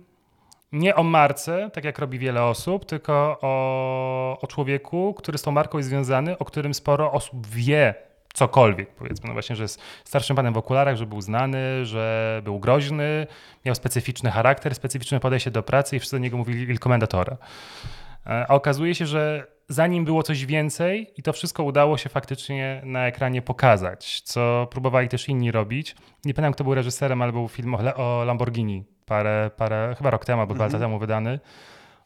nie 0.73 0.95
o 0.95 1.03
marce, 1.03 1.71
tak 1.73 1.85
jak 1.85 1.99
robi 1.99 2.19
wiele 2.19 2.45
osób, 2.45 2.85
tylko 2.85 3.39
o, 3.43 4.39
o 4.41 4.47
człowieku, 4.47 5.15
który 5.15 5.39
z 5.39 5.43
tą 5.43 5.51
marką 5.51 5.79
jest 5.79 5.91
związany, 5.91 6.39
o 6.39 6.45
którym 6.45 6.75
sporo 6.75 7.13
osób 7.13 7.47
wie 7.47 7.95
cokolwiek, 8.35 8.91
powiedzmy. 8.91 9.29
No 9.29 9.33
właśnie, 9.33 9.57
że 9.57 9.63
jest 9.63 9.81
starszym 10.05 10.37
panem 10.37 10.55
w 10.55 10.57
okularach, 10.57 10.97
że 10.97 11.07
był 11.07 11.21
znany, 11.21 11.87
że 11.87 12.41
był 12.45 12.59
groźny, 12.59 13.27
miał 13.65 13.75
specyficzny 13.75 14.31
charakter, 14.31 14.75
specyficzne 14.75 15.21
podejście 15.21 15.51
do 15.51 15.63
pracy 15.63 15.97
i 15.97 15.99
wszyscy 15.99 16.17
do 16.17 16.21
niego 16.21 16.37
mówili 16.37 16.63
il 16.63 16.79
commendatore. 16.79 17.37
A 18.29 18.55
okazuje 18.55 18.95
się, 18.95 19.07
że 19.07 19.47
za 19.69 19.87
nim 19.87 20.05
było 20.05 20.23
coś 20.23 20.47
więcej 20.47 21.13
i 21.17 21.23
to 21.23 21.33
wszystko 21.33 21.63
udało 21.63 21.99
się 21.99 22.09
faktycznie 22.09 22.83
na 22.85 23.07
ekranie 23.07 23.43
pokazać, 23.43 24.21
co 24.21 24.69
próbowali 24.71 25.09
też 25.09 25.29
inni 25.29 25.53
robić. 25.53 25.97
Nie 26.25 26.35
pamiętam, 26.35 26.53
kto 26.53 26.65
był 26.65 26.75
reżyserem, 26.75 27.23
ale 27.23 27.33
był 27.33 27.49
film 27.49 27.75
o 27.97 28.25
Lamborghini 28.25 28.85
parę, 29.07 29.51
parę 29.57 29.95
chyba 29.99 30.11
rok 30.11 30.25
temu 30.25 30.41
albo 30.41 30.55
dwa 30.55 30.65
lata 30.65 30.77
mhm. 30.77 30.91
temu 30.91 30.99
wydany. 30.99 31.41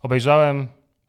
Obejrzałem 0.03 0.69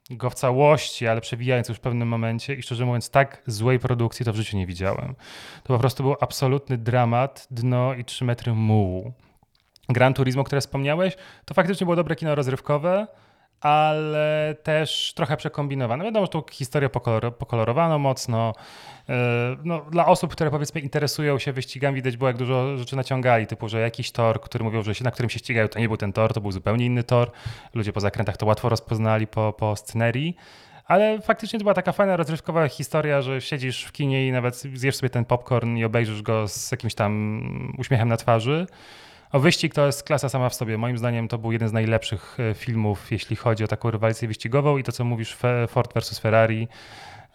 go 0.10 0.30
w 0.30 0.36
całości, 0.36 1.08
ale 1.08 1.22
przewijając 1.22 1.70
już 1.70 1.78
w 1.78 1.82
pewnym 1.82 2.08
momencie 2.08 2.54
i 2.54 2.62
szczerze 2.62 2.86
mówiąc 2.86 3.10
tak 3.10 3.42
złej 3.48 3.80
produkcji 3.80 4.26
to 4.26 4.34
w 4.34 4.36
życiu 4.36 4.58
nie 4.58 4.68
widziałem. 4.68 5.16
To 5.64 5.74
po 5.74 5.80
prostu 5.80 6.04
był 6.04 6.16
absolutny 6.22 6.78
dramat, 6.78 7.48
dno 7.52 7.94
i 7.94 8.06
trzy 8.06 8.26
metry 8.26 8.54
mułu. 8.54 9.14
Gran 9.90 10.14
Turismo, 10.14 10.44
które 10.44 10.62
wspomniałeś, 10.62 11.18
to 11.46 11.54
faktycznie 11.54 11.86
było 11.86 11.96
dobre 11.96 12.16
kino 12.16 12.36
rozrywkowe, 12.36 13.08
ale 13.62 14.56
też 14.64 15.14
trochę 15.16 15.38
przekombinowane. 15.38 16.04
Wiadomo, 16.04 16.26
że 16.26 16.30
tą 16.30 16.44
historię 16.52 16.90
pokolor 16.90 17.38
pokolorowano 17.38 18.00
mocno. 18.00 18.54
E, 19.10 19.14
no, 19.64 19.86
dla 19.92 20.06
osób, 20.06 20.32
które 20.32 20.52
powiedzmy 20.52 20.82
interesują 20.82 21.40
się 21.40 21.54
wyścigami, 21.54 21.96
widać 21.96 22.18
było, 22.18 22.28
jak 22.28 22.38
dużo 22.38 22.78
rzeczy 22.78 22.96
naciągali, 22.96 23.48
typu, 23.48 23.70
że 23.70 23.80
jakiś 23.80 24.12
tor, 24.12 24.42
który 24.42 24.64
mówią, 24.64 24.84
że 24.84 24.96
się, 24.96 25.04
na 25.04 25.12
którym 25.12 25.30
się 25.30 25.40
ścigają, 25.40 25.68
to 25.68 25.80
nie 25.80 25.88
był 25.88 25.98
ten 25.98 26.14
tor, 26.14 26.34
to 26.34 26.42
był 26.42 26.52
zupełnie 26.52 26.86
inny 26.86 27.04
tor. 27.04 27.32
Ludzie 27.74 27.94
po 27.94 28.00
zakrętach 28.00 28.38
to 28.38 28.46
łatwo 28.46 28.70
rozpoznali 28.70 29.28
po, 29.28 29.54
po 29.54 29.76
scenerii. 29.76 30.36
Ale 30.86 31.22
faktycznie 31.22 31.60
to 31.60 31.64
była 31.64 31.74
taka 31.74 31.92
fajna, 31.92 32.18
rozrywkowa 32.18 32.68
historia, 32.68 33.22
że 33.22 33.42
siedzisz 33.42 33.84
w 33.84 33.92
kinie 33.92 34.28
i 34.28 34.32
nawet 34.32 34.56
zjesz 34.56 34.96
sobie 34.96 35.10
ten 35.10 35.26
popcorn 35.26 35.78
i 35.78 35.84
obejrzysz 35.84 36.22
go 36.22 36.48
z 36.48 36.72
jakimś 36.72 36.96
tam 36.96 37.74
uśmiechem 37.78 38.10
na 38.10 38.18
twarzy. 38.18 38.68
O 39.34 39.40
wyścig 39.40 39.74
to 39.74 39.86
jest 39.86 40.04
klasa 40.04 40.30
sama 40.30 40.50
w 40.50 40.56
sobie. 40.56 40.78
Moim 40.78 40.98
zdaniem 40.98 41.28
to 41.28 41.38
był 41.38 41.52
jeden 41.52 41.70
z 41.70 41.74
najlepszych 41.74 42.38
e, 42.40 42.54
filmów, 42.54 43.12
jeśli 43.12 43.36
chodzi 43.36 43.64
o 43.64 43.68
taką 43.68 43.92
rywalizację 43.92 44.28
wyścigową 44.28 44.78
i 44.78 44.84
to, 44.84 44.92
co 44.92 45.04
mówisz, 45.04 45.38
Ford 45.68 45.94
versus 45.94 46.20
Ferrari. 46.20 46.68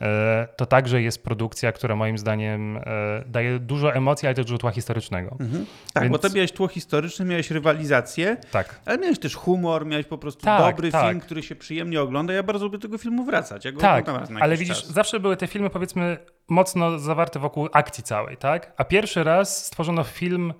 E, 0.00 0.48
to 0.56 0.66
także 0.66 1.02
jest 1.02 1.24
produkcja, 1.24 1.72
która 1.72 1.96
moim 1.96 2.18
zdaniem 2.18 2.76
e, 2.76 2.82
daje 3.26 3.58
dużo 3.58 3.94
emocji, 3.94 4.26
ale 4.28 4.34
też 4.34 4.44
dużo 4.44 4.58
tła 4.58 4.70
historycznego. 4.70 5.36
Mhm. 5.40 5.66
Tak, 5.92 6.02
Więc... 6.02 6.12
bo 6.12 6.18
to 6.18 6.28
miałeś 6.34 6.52
tło 6.52 6.68
historyczne, 6.68 7.24
miałeś 7.24 7.50
rywalizację, 7.50 8.36
tak. 8.52 8.80
ale 8.84 8.98
miałeś 8.98 9.18
też 9.18 9.34
humor, 9.34 9.86
miałeś 9.86 10.06
po 10.06 10.18
prostu 10.18 10.44
tak, 10.44 10.60
dobry 10.60 10.92
tak. 10.92 11.08
film, 11.08 11.20
który 11.20 11.42
się 11.42 11.56
przyjemnie 11.56 12.00
ogląda. 12.02 12.32
Ja 12.32 12.42
bardzo 12.42 12.64
lubię 12.64 12.78
do 12.78 12.82
tego 12.82 12.98
filmu 12.98 13.24
wracać. 13.24 13.64
Ja 13.64 13.72
tak, 13.72 14.06
ale 14.40 14.56
widzisz, 14.56 14.82
czas. 14.82 14.92
zawsze 14.92 15.20
były 15.20 15.36
te 15.36 15.46
filmy 15.46 15.70
powiedzmy 15.70 16.16
mocno 16.48 16.98
zawarte 16.98 17.38
wokół 17.38 17.68
akcji 17.72 18.04
całej, 18.04 18.36
tak? 18.36 18.72
A 18.76 18.84
pierwszy 18.84 19.24
raz 19.24 19.66
stworzono 19.66 20.04
film 20.04 20.52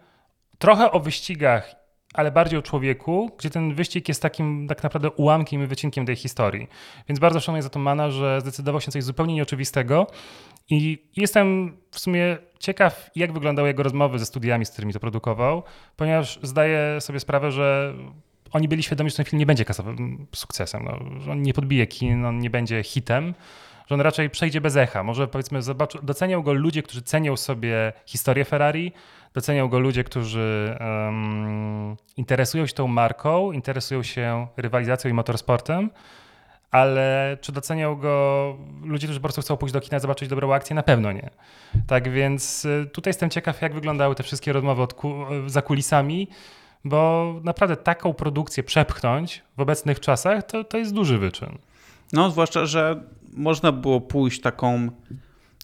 trochę 0.58 0.90
o 0.90 1.00
wyścigach, 1.00 1.74
ale 2.14 2.30
bardziej 2.30 2.58
o 2.58 2.62
człowieku, 2.62 3.30
gdzie 3.38 3.50
ten 3.50 3.74
wyścig 3.74 4.08
jest 4.08 4.22
takim 4.22 4.66
tak 4.68 4.82
naprawdę 4.82 5.10
ułamkiem 5.10 5.62
i 5.62 5.66
wycinkiem 5.66 6.06
tej 6.06 6.16
historii. 6.16 6.68
Więc 7.08 7.20
bardzo 7.20 7.40
szanuję 7.40 7.62
za 7.62 7.68
to 7.68 7.78
Mana, 7.78 8.10
że 8.10 8.40
zdecydował 8.40 8.80
się 8.80 8.92
coś 8.92 9.04
zupełnie 9.04 9.34
nieoczywistego 9.34 10.06
i 10.70 11.08
jestem 11.16 11.76
w 11.90 11.98
sumie 11.98 12.38
ciekaw, 12.58 13.10
jak 13.16 13.32
wyglądały 13.32 13.68
jego 13.68 13.82
rozmowy 13.82 14.18
ze 14.18 14.26
studiami, 14.26 14.64
z 14.64 14.70
którymi 14.70 14.92
to 14.92 15.00
produkował, 15.00 15.62
ponieważ 15.96 16.38
zdaję 16.42 17.00
sobie 17.00 17.20
sprawę, 17.20 17.52
że 17.52 17.94
oni 18.52 18.68
byli 18.68 18.82
świadomi, 18.82 19.10
że 19.10 19.16
ten 19.16 19.24
film 19.24 19.38
nie 19.38 19.46
będzie 19.46 19.64
kasowym 19.64 20.26
sukcesem, 20.34 20.84
no, 20.84 21.32
on 21.32 21.42
nie 21.42 21.54
podbije 21.54 21.86
kin, 21.86 22.24
on 22.24 22.38
nie 22.38 22.50
będzie 22.50 22.82
hitem, 22.82 23.34
że 23.88 23.94
on 23.94 24.00
raczej 24.00 24.30
przejdzie 24.30 24.60
bez 24.60 24.76
echa. 24.76 25.02
Może 25.02 25.28
powiedzmy, 25.28 25.62
zobacz, 25.62 26.00
doceniał 26.02 26.42
go 26.42 26.52
ludzie, 26.52 26.82
którzy 26.82 27.02
cenią 27.02 27.36
sobie 27.36 27.92
historię 28.06 28.44
Ferrari, 28.44 28.92
doceniał 29.34 29.68
go 29.68 29.78
ludzie, 29.78 30.04
którzy 30.04 30.76
um, 30.80 31.96
interesują 32.16 32.66
się 32.66 32.74
tą 32.74 32.86
marką, 32.86 33.52
interesują 33.52 34.02
się 34.02 34.46
rywalizacją 34.56 35.10
i 35.10 35.14
motorsportem, 35.14 35.90
ale 36.70 37.36
czy 37.40 37.52
doceniał 37.52 37.96
go 37.96 38.56
ludzie, 38.82 39.06
którzy 39.06 39.20
po 39.20 39.24
prostu 39.24 39.42
chcą 39.42 39.56
pójść 39.56 39.72
do 39.72 39.80
kina, 39.80 39.98
zobaczyć 39.98 40.28
dobrą 40.28 40.52
akcję? 40.52 40.76
Na 40.76 40.82
pewno 40.82 41.12
nie. 41.12 41.30
Tak 41.86 42.08
więc 42.08 42.64
y, 42.64 42.90
tutaj 42.92 43.10
jestem 43.10 43.30
ciekaw, 43.30 43.62
jak 43.62 43.74
wyglądały 43.74 44.14
te 44.14 44.22
wszystkie 44.22 44.52
rozmowy 44.52 44.82
od 44.82 44.94
ku, 44.94 45.14
za 45.46 45.62
kulisami, 45.62 46.28
bo 46.84 47.34
naprawdę 47.44 47.76
taką 47.76 48.14
produkcję 48.14 48.62
przepchnąć 48.62 49.42
w 49.56 49.60
obecnych 49.60 50.00
czasach 50.00 50.46
to, 50.46 50.64
to 50.64 50.78
jest 50.78 50.94
duży 50.94 51.18
wyczyn. 51.18 51.58
No, 52.12 52.30
zwłaszcza, 52.30 52.66
że 52.66 53.02
można 53.32 53.72
było 53.72 54.00
pójść 54.00 54.40
taką 54.40 54.90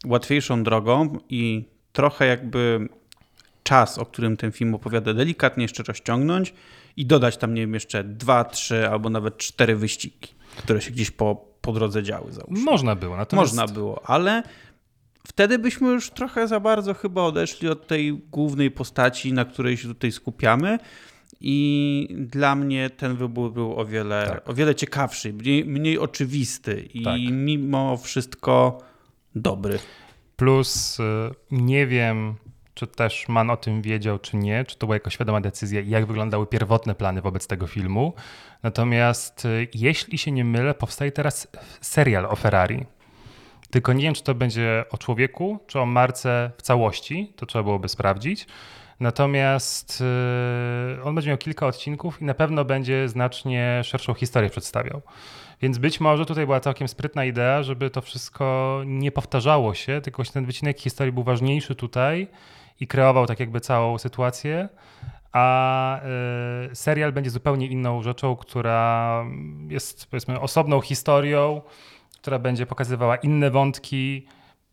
łatwiejszą 0.06 0.62
drogą 0.62 1.18
i 1.28 1.64
trochę 1.92 2.26
jakby 2.26 2.88
czas, 3.62 3.98
o 3.98 4.06
którym 4.06 4.36
ten 4.36 4.52
film 4.52 4.74
opowiada, 4.74 5.14
delikatnie 5.14 5.64
jeszcze 5.64 5.82
rozciągnąć 5.82 6.54
i 6.96 7.06
dodać 7.06 7.36
tam, 7.36 7.54
nie 7.54 7.60
wiem, 7.60 7.74
jeszcze 7.74 8.04
dwa, 8.04 8.44
trzy 8.44 8.88
albo 8.88 9.10
nawet 9.10 9.36
cztery 9.36 9.76
wyścigi, 9.76 10.28
które 10.56 10.80
się 10.80 10.90
gdzieś 10.90 11.10
po, 11.10 11.44
po 11.60 11.72
drodze 11.72 12.02
działy. 12.02 12.32
Załóżmy. 12.32 12.64
Można 12.64 12.94
było. 12.96 13.16
Natomiast... 13.16 13.52
Można 13.52 13.74
było, 13.74 14.02
ale 14.10 14.42
wtedy 15.26 15.58
byśmy 15.58 15.88
już 15.88 16.10
trochę 16.10 16.48
za 16.48 16.60
bardzo 16.60 16.94
chyba 16.94 17.22
odeszli 17.22 17.68
od 17.68 17.86
tej 17.86 18.12
głównej 18.12 18.70
postaci, 18.70 19.32
na 19.32 19.44
której 19.44 19.76
się 19.76 19.88
tutaj 19.88 20.12
skupiamy. 20.12 20.78
I 21.46 22.08
dla 22.18 22.54
mnie 22.54 22.90
ten 22.90 23.16
wybór 23.16 23.52
był 23.52 23.76
o 23.76 23.84
wiele, 23.84 24.26
tak. 24.28 24.48
o 24.48 24.54
wiele 24.54 24.74
ciekawszy, 24.74 25.32
mniej, 25.32 25.64
mniej 25.64 25.98
oczywisty 25.98 26.88
i 26.94 27.02
tak. 27.02 27.20
mimo 27.30 27.96
wszystko 27.96 28.78
dobry. 29.34 29.78
Plus 30.36 31.00
y, 31.00 31.02
nie 31.50 31.86
wiem, 31.86 32.34
czy 32.74 32.86
też 32.86 33.28
Man 33.28 33.50
o 33.50 33.56
tym 33.56 33.82
wiedział, 33.82 34.18
czy 34.18 34.36
nie, 34.36 34.64
czy 34.64 34.78
to 34.78 34.86
była 34.86 34.96
jako 34.96 35.10
świadoma 35.10 35.40
decyzja 35.40 35.80
i 35.80 35.88
jak 35.88 36.06
wyglądały 36.06 36.46
pierwotne 36.46 36.94
plany 36.94 37.22
wobec 37.22 37.46
tego 37.46 37.66
filmu. 37.66 38.12
Natomiast 38.62 39.44
y, 39.44 39.68
jeśli 39.74 40.18
się 40.18 40.32
nie 40.32 40.44
mylę, 40.44 40.74
powstaje 40.74 41.12
teraz 41.12 41.48
serial 41.80 42.26
o 42.26 42.36
Ferrari. 42.36 42.84
Tylko 43.70 43.92
nie 43.92 44.02
wiem, 44.02 44.14
czy 44.14 44.22
to 44.22 44.34
będzie 44.34 44.84
o 44.90 44.98
człowieku, 44.98 45.58
czy 45.66 45.80
o 45.80 45.86
marce 45.86 46.50
w 46.56 46.62
całości. 46.62 47.32
To 47.36 47.46
trzeba 47.46 47.62
byłoby 47.62 47.88
sprawdzić. 47.88 48.46
Natomiast 49.04 50.02
y, 50.98 51.02
on 51.02 51.14
będzie 51.14 51.30
miał 51.30 51.38
kilka 51.38 51.66
odcinków 51.66 52.22
i 52.22 52.24
na 52.24 52.34
pewno 52.34 52.64
będzie 52.64 53.08
znacznie 53.08 53.80
szerszą 53.84 54.14
historię 54.14 54.50
przedstawiał. 54.50 55.02
Więc 55.62 55.78
być 55.78 56.00
może 56.00 56.26
tutaj 56.26 56.44
była 56.46 56.60
całkiem 56.60 56.88
sprytna 56.88 57.24
idea, 57.24 57.62
żeby 57.62 57.90
to 57.90 58.00
wszystko 58.00 58.82
nie 58.86 59.12
powtarzało 59.12 59.74
się, 59.74 60.00
tylko 60.00 60.24
ten 60.24 60.44
wycinek 60.44 60.80
historii 60.80 61.12
był 61.12 61.22
ważniejszy 61.22 61.74
tutaj 61.74 62.28
i 62.80 62.86
kreował 62.86 63.26
tak 63.26 63.40
jakby 63.40 63.60
całą 63.60 63.98
sytuację, 63.98 64.68
a 65.32 66.00
y, 66.72 66.76
serial 66.76 67.12
będzie 67.12 67.30
zupełnie 67.30 67.66
inną 67.66 68.02
rzeczą, 68.02 68.36
która 68.36 69.24
jest 69.68 70.06
powiedzmy 70.06 70.40
osobną 70.40 70.80
historią, 70.80 71.62
która 72.20 72.38
będzie 72.38 72.66
pokazywała 72.66 73.16
inne 73.16 73.50
wątki, 73.50 74.26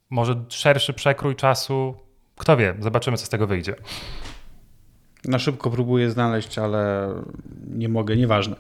może 0.10 0.44
szerszy 0.50 0.94
przekrój 0.94 1.36
czasu. 1.36 2.11
Kto 2.42 2.58
wie, 2.58 2.76
zobaczymy, 2.80 3.18
co 3.18 3.26
z 3.26 3.30
tego 3.30 3.48
wyjdzie. 3.48 3.76
Na 5.26 5.40
szybko 5.40 5.70
próbuję 5.70 6.12
znaleźć, 6.12 6.58
ale 6.58 7.14
nie 7.68 7.90
mogę, 7.90 8.16
nieważne. 8.16 8.56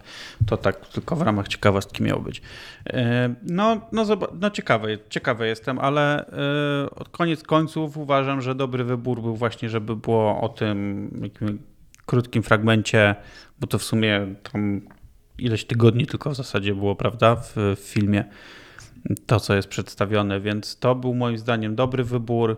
To 0.46 0.58
tak 0.58 0.88
tylko 0.88 1.16
w 1.16 1.22
ramach 1.22 1.48
ciekawostki 1.48 2.04
miało 2.04 2.22
być. 2.22 2.42
E, 2.90 3.36
no, 3.44 3.82
no, 3.92 4.06
no 4.40 4.50
ciekawe, 4.50 4.88
ciekawe 5.10 5.48
jestem, 5.48 5.80
ale 5.80 6.28
e, 6.28 6.90
od 6.90 7.10
koniec 7.10 7.44
końców 7.44 7.98
uważam, 7.98 8.42
że 8.42 8.56
dobry 8.56 8.84
wybór 8.84 9.22
był 9.22 9.36
właśnie, 9.36 9.70
żeby 9.70 9.96
było 9.96 10.42
o 10.42 10.50
tym 10.50 11.10
jakim 11.24 11.60
krótkim 12.06 12.44
fragmencie, 12.44 13.16
bo 13.60 13.68
to 13.68 13.78
w 13.78 13.84
sumie 13.84 14.36
tam 14.52 14.82
ileś 15.38 15.66
tygodni 15.66 16.08
tylko 16.08 16.30
w 16.30 16.36
zasadzie 16.36 16.76
było, 16.76 16.96
prawda, 16.96 17.36
w, 17.36 17.54
w 17.56 17.80
filmie 17.80 18.24
to, 19.26 19.40
co 19.40 19.56
jest 19.56 19.68
przedstawione, 19.68 20.40
więc 20.40 20.80
to 20.80 20.96
był 20.96 21.14
moim 21.14 21.38
zdaniem 21.38 21.76
dobry 21.76 22.04
wybór. 22.04 22.58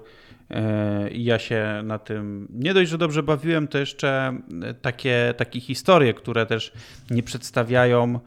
E, 0.54 1.10
I 1.10 1.24
ja 1.24 1.40
się 1.40 1.82
na 1.84 2.00
tym 2.00 2.48
nie 2.54 2.74
dość, 2.74 2.92
że 2.92 2.98
dobrze 2.98 3.24
bawiłem, 3.24 3.68
to 3.68 3.78
jeszcze 3.78 4.38
takie, 4.82 5.34
takie 5.38 5.60
historie, 5.60 6.14
które 6.14 6.46
też 6.46 6.72
nie 7.12 7.24
przedstawiają, 7.24 8.20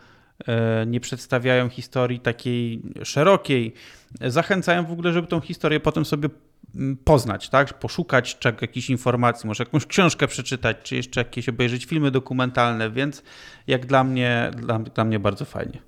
e, 0.46 0.86
nie 0.86 1.00
przedstawiają 1.00 1.68
historii 1.68 2.20
takiej 2.20 2.82
szerokiej. 3.04 3.74
Zachęcają 4.20 4.86
w 4.86 4.92
ogóle, 4.92 5.12
żeby 5.12 5.28
tą 5.28 5.40
historię 5.40 5.80
potem 5.80 6.04
sobie 6.04 6.28
mm, 6.74 6.96
poznać, 6.96 7.48
tak? 7.48 7.78
poszukać 7.78 8.38
czego, 8.38 8.58
jakichś 8.60 8.90
informacji, 8.90 9.46
może 9.46 9.64
jakąś 9.64 9.86
książkę 9.86 10.26
przeczytać, 10.26 10.76
czy 10.82 10.96
jeszcze 10.96 11.20
jakieś 11.20 11.48
obejrzeć 11.48 11.84
filmy 11.84 12.10
dokumentalne, 12.10 12.90
więc 12.90 13.22
jak 13.66 13.86
dla 13.86 14.04
mnie, 14.04 14.50
dla, 14.56 14.78
dla 14.78 15.04
mnie 15.04 15.18
bardzo 15.18 15.44
fajnie. 15.44 15.78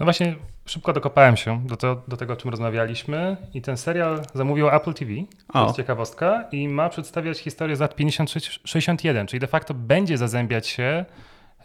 No 0.00 0.06
właśnie, 0.06 0.36
szybko 0.66 0.92
dokopałem 0.92 1.36
się 1.36 1.66
do, 1.66 1.76
to, 1.76 2.02
do 2.08 2.16
tego, 2.16 2.32
o 2.32 2.36
czym 2.36 2.50
rozmawialiśmy 2.50 3.36
i 3.54 3.62
ten 3.62 3.76
serial 3.76 4.22
zamówił 4.34 4.68
Apple 4.68 4.94
TV, 4.94 5.12
to 5.52 5.60
o. 5.60 5.64
jest 5.64 5.76
ciekawostka, 5.76 6.44
i 6.52 6.68
ma 6.68 6.88
przedstawiać 6.88 7.38
historię 7.38 7.76
z 7.76 7.80
lat 7.80 7.96
50-61, 7.96 9.26
czyli 9.26 9.40
de 9.40 9.46
facto 9.46 9.74
będzie 9.74 10.18
zazębiać 10.18 10.66
się 10.66 11.04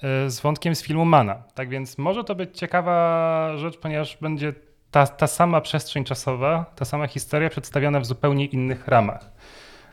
e, 0.03 0.29
z 0.29 0.39
wątkiem 0.39 0.75
z 0.75 0.83
filmu 0.83 1.05
Mana. 1.05 1.43
Tak 1.53 1.69
więc 1.69 1.97
może 1.97 2.23
to 2.23 2.35
być 2.35 2.57
ciekawa 2.57 3.57
rzecz, 3.57 3.77
ponieważ 3.77 4.17
będzie 4.21 4.53
ta, 4.91 5.07
ta 5.07 5.27
sama 5.27 5.61
przestrzeń 5.61 6.03
czasowa, 6.03 6.65
ta 6.75 6.85
sama 6.85 7.07
historia 7.07 7.49
przedstawiona 7.49 7.99
w 7.99 8.05
zupełnie 8.05 8.45
innych 8.45 8.87
ramach. 8.87 9.31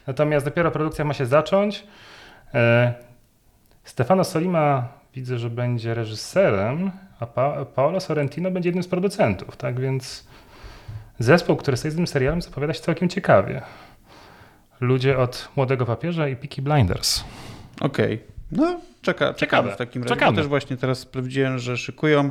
Natomiast 0.06 0.46
dopiero 0.46 0.70
produkcja 0.70 1.04
ma 1.04 1.14
się 1.14 1.26
zacząć. 1.26 1.86
E, 2.54 2.94
Stefano 3.84 4.24
Solima 4.24 4.88
widzę, 5.16 5.38
że 5.38 5.50
będzie 5.50 5.94
reżyserem 5.94 6.90
a 7.20 7.26
pa 7.26 7.64
Paolo 7.64 8.00
Sorrentino 8.00 8.50
będzie 8.50 8.68
jednym 8.68 8.82
z 8.82 8.88
producentów, 8.88 9.56
tak 9.56 9.80
więc 9.80 10.26
zespół, 11.18 11.56
który 11.56 11.76
stoi 11.76 11.90
z 11.90 11.94
tym 11.94 12.06
serialem 12.06 12.42
zapowiada 12.42 12.74
się 12.74 12.80
całkiem 12.80 13.08
ciekawie. 13.08 13.62
Ludzie 14.80 15.18
od 15.18 15.48
Młodego 15.56 15.86
Papieża 15.86 16.28
i 16.28 16.36
Peaky 16.36 16.62
Blinders. 16.62 17.24
Okej, 17.80 18.14
okay. 18.14 18.26
no 18.52 18.80
czeka, 19.02 19.34
czekamy 19.34 19.72
w 19.72 19.76
takim 19.76 20.02
razie. 20.02 20.14
Czekamy. 20.14 20.36
też 20.36 20.46
właśnie 20.46 20.76
teraz 20.76 20.98
sprawdziłem, 20.98 21.58
że 21.58 21.76
szykują, 21.76 22.30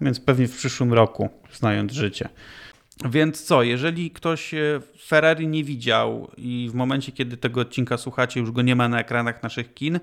więc 0.00 0.20
pewnie 0.20 0.48
w 0.48 0.56
przyszłym 0.56 0.92
roku, 0.92 1.28
znając 1.52 1.92
życie. 1.92 2.28
Więc 3.04 3.42
co, 3.42 3.62
jeżeli 3.62 4.10
ktoś 4.10 4.54
e, 4.54 4.80
Ferrari 5.06 5.48
nie 5.48 5.64
widział 5.64 6.30
i 6.36 6.68
w 6.70 6.74
momencie, 6.74 7.12
kiedy 7.12 7.36
tego 7.36 7.60
odcinka 7.60 7.96
słuchacie, 7.96 8.40
już 8.40 8.50
go 8.50 8.62
nie 8.62 8.76
ma 8.76 8.88
na 8.88 9.00
ekranach 9.00 9.42
naszych 9.42 9.74
kin, 9.74 10.00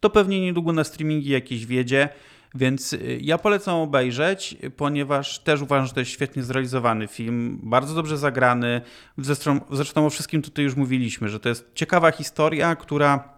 to 0.00 0.10
pewnie 0.10 0.40
niedługo 0.40 0.72
na 0.72 0.84
streamingi 0.84 1.30
jakieś 1.30 1.66
wiedzie. 1.66 2.08
Więc 2.54 2.92
y, 2.92 3.18
ja 3.22 3.38
polecam 3.38 3.74
obejrzeć, 3.74 4.56
ponieważ 4.76 5.38
też 5.38 5.62
uważam, 5.62 5.86
że 5.86 5.92
to 5.92 6.00
jest 6.00 6.12
świetnie 6.12 6.42
zrealizowany 6.42 7.08
film, 7.08 7.60
bardzo 7.62 7.94
dobrze 7.94 8.18
zagrany. 8.18 8.80
Zresztą, 9.18 9.60
zresztą 9.70 10.06
o 10.06 10.10
wszystkim 10.10 10.42
tutaj 10.42 10.64
już 10.64 10.76
mówiliśmy, 10.76 11.28
że 11.28 11.40
to 11.40 11.48
jest 11.48 11.70
ciekawa 11.74 12.10
historia, 12.10 12.76
która 12.76 13.34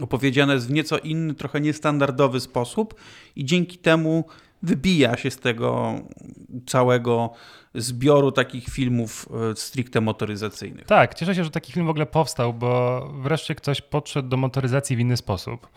opowiedziana 0.00 0.52
jest 0.52 0.68
w 0.68 0.70
nieco 0.70 0.98
inny, 0.98 1.34
trochę 1.34 1.60
niestandardowy 1.60 2.40
sposób 2.40 2.94
i 3.36 3.44
dzięki 3.44 3.78
temu 3.78 4.24
wybija 4.62 5.16
się 5.16 5.30
z 5.30 5.38
tego 5.38 5.94
całego 6.66 7.30
zbioru 7.74 8.32
takich 8.32 8.68
filmów 8.68 9.28
e, 9.52 9.56
stricte 9.56 10.00
motoryzacyjnych. 10.00 10.86
Tak, 10.86 11.14
cieszę 11.14 11.34
się, 11.34 11.44
że 11.44 11.50
taki 11.50 11.72
film 11.72 11.86
w 11.86 11.90
ogóle 11.90 12.06
powstał, 12.06 12.54
bo 12.54 13.00
wreszcie 13.22 13.54
ktoś 13.54 13.80
podszedł 13.80 14.28
do 14.28 14.36
motoryzacji 14.36 14.96
w 14.96 15.00
inny 15.00 15.16
sposób, 15.16 15.68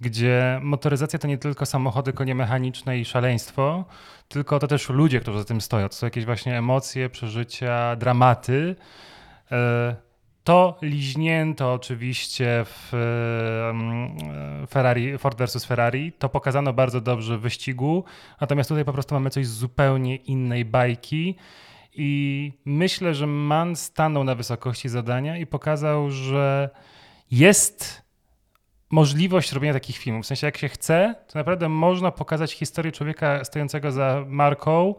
gdzie 0.00 0.60
motoryzacja 0.62 1.18
to 1.18 1.28
nie 1.28 1.38
tylko 1.38 1.66
samochody, 1.66 2.12
konie 2.12 2.34
mechaniczne 2.34 2.98
i 2.98 3.04
szaleństwo, 3.04 3.84
tylko 4.28 4.58
to 4.58 4.66
też 4.66 4.88
ludzie, 4.88 5.20
którzy 5.20 5.38
za 5.38 5.44
tym 5.44 5.60
stoją. 5.60 5.88
To 5.88 5.94
są 5.94 6.06
jakieś 6.06 6.24
właśnie 6.24 6.58
emocje, 6.58 7.10
przeżycia, 7.10 7.96
dramaty. 7.96 8.76
To 10.44 10.78
liźnięto 10.82 11.72
oczywiście 11.72 12.64
w 12.64 12.92
Ferrari, 14.70 15.18
Ford 15.18 15.38
versus 15.38 15.64
Ferrari. 15.64 16.12
To 16.12 16.28
pokazano 16.28 16.72
bardzo 16.72 17.00
dobrze 17.00 17.38
w 17.38 17.40
wyścigu. 17.40 18.04
Natomiast 18.40 18.68
tutaj 18.68 18.84
po 18.84 18.92
prostu 18.92 19.14
mamy 19.14 19.30
coś 19.30 19.46
zupełnie 19.46 20.16
innej 20.16 20.64
bajki. 20.64 21.36
I 21.94 22.52
myślę, 22.64 23.14
że 23.14 23.26
Mann 23.26 23.76
stanął 23.76 24.24
na 24.24 24.34
wysokości 24.34 24.88
zadania 24.88 25.38
i 25.38 25.46
pokazał, 25.46 26.10
że 26.10 26.70
jest 27.30 28.02
możliwość 28.90 29.52
robienia 29.52 29.72
takich 29.72 29.96
filmów. 29.96 30.24
W 30.24 30.26
sensie, 30.26 30.46
jak 30.46 30.58
się 30.58 30.68
chce, 30.68 31.14
to 31.28 31.38
naprawdę 31.38 31.68
można 31.68 32.10
pokazać 32.10 32.52
historię 32.52 32.92
człowieka 32.92 33.44
stojącego 33.44 33.92
za 33.92 34.24
marką 34.28 34.94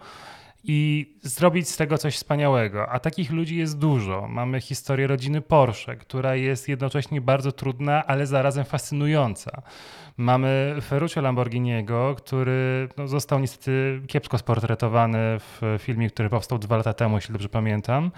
i 0.64 1.12
zrobić 1.22 1.70
z 1.70 1.78
tego 1.78 1.98
coś 1.98 2.16
wspaniałego. 2.16 2.90
A 2.90 3.00
takich 3.00 3.32
ludzi 3.32 3.58
jest 3.58 3.80
dużo. 3.80 4.28
Mamy 4.28 4.62
historię 4.62 5.08
rodziny 5.08 5.42
Porsche, 5.42 5.96
która 5.96 6.36
jest 6.36 6.70
jednocześnie 6.70 7.22
bardzo 7.22 7.52
trudna, 7.52 8.06
ale 8.06 8.28
zarazem 8.28 8.66
fascynująca. 8.66 9.62
Mamy 10.18 10.76
Ferruccio 10.82 11.22
Lamborghiniego, 11.22 12.16
który 12.16 12.90
no, 12.98 13.08
został 13.08 13.40
niestety 13.40 14.02
kiepsko 14.08 14.38
sportretowany 14.38 15.18
w 15.40 15.62
filmie, 15.80 16.10
który 16.10 16.30
powstał 16.30 16.60
dwa 16.60 16.78
lata 16.78 16.94
temu, 16.94 17.16
jeśli 17.16 17.34
dobrze 17.34 17.50
pamiętam 17.50 18.12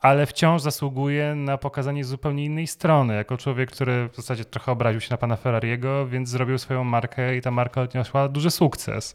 ale 0.00 0.26
wciąż 0.26 0.62
zasługuje 0.62 1.34
na 1.34 1.58
pokazanie 1.58 2.04
zupełnie 2.04 2.44
innej 2.44 2.66
strony. 2.66 3.14
Jako 3.14 3.36
człowiek, 3.36 3.70
który 3.70 4.08
w 4.08 4.16
zasadzie 4.16 4.44
trochę 4.44 4.72
obraził 4.72 5.00
się 5.00 5.08
na 5.10 5.16
pana 5.16 5.36
Ferrariego, 5.36 6.06
więc 6.06 6.28
zrobił 6.28 6.58
swoją 6.58 6.84
markę 6.84 7.36
i 7.36 7.40
ta 7.40 7.50
marka 7.50 7.80
odniosła 7.80 8.28
duży 8.28 8.50
sukces. 8.50 9.14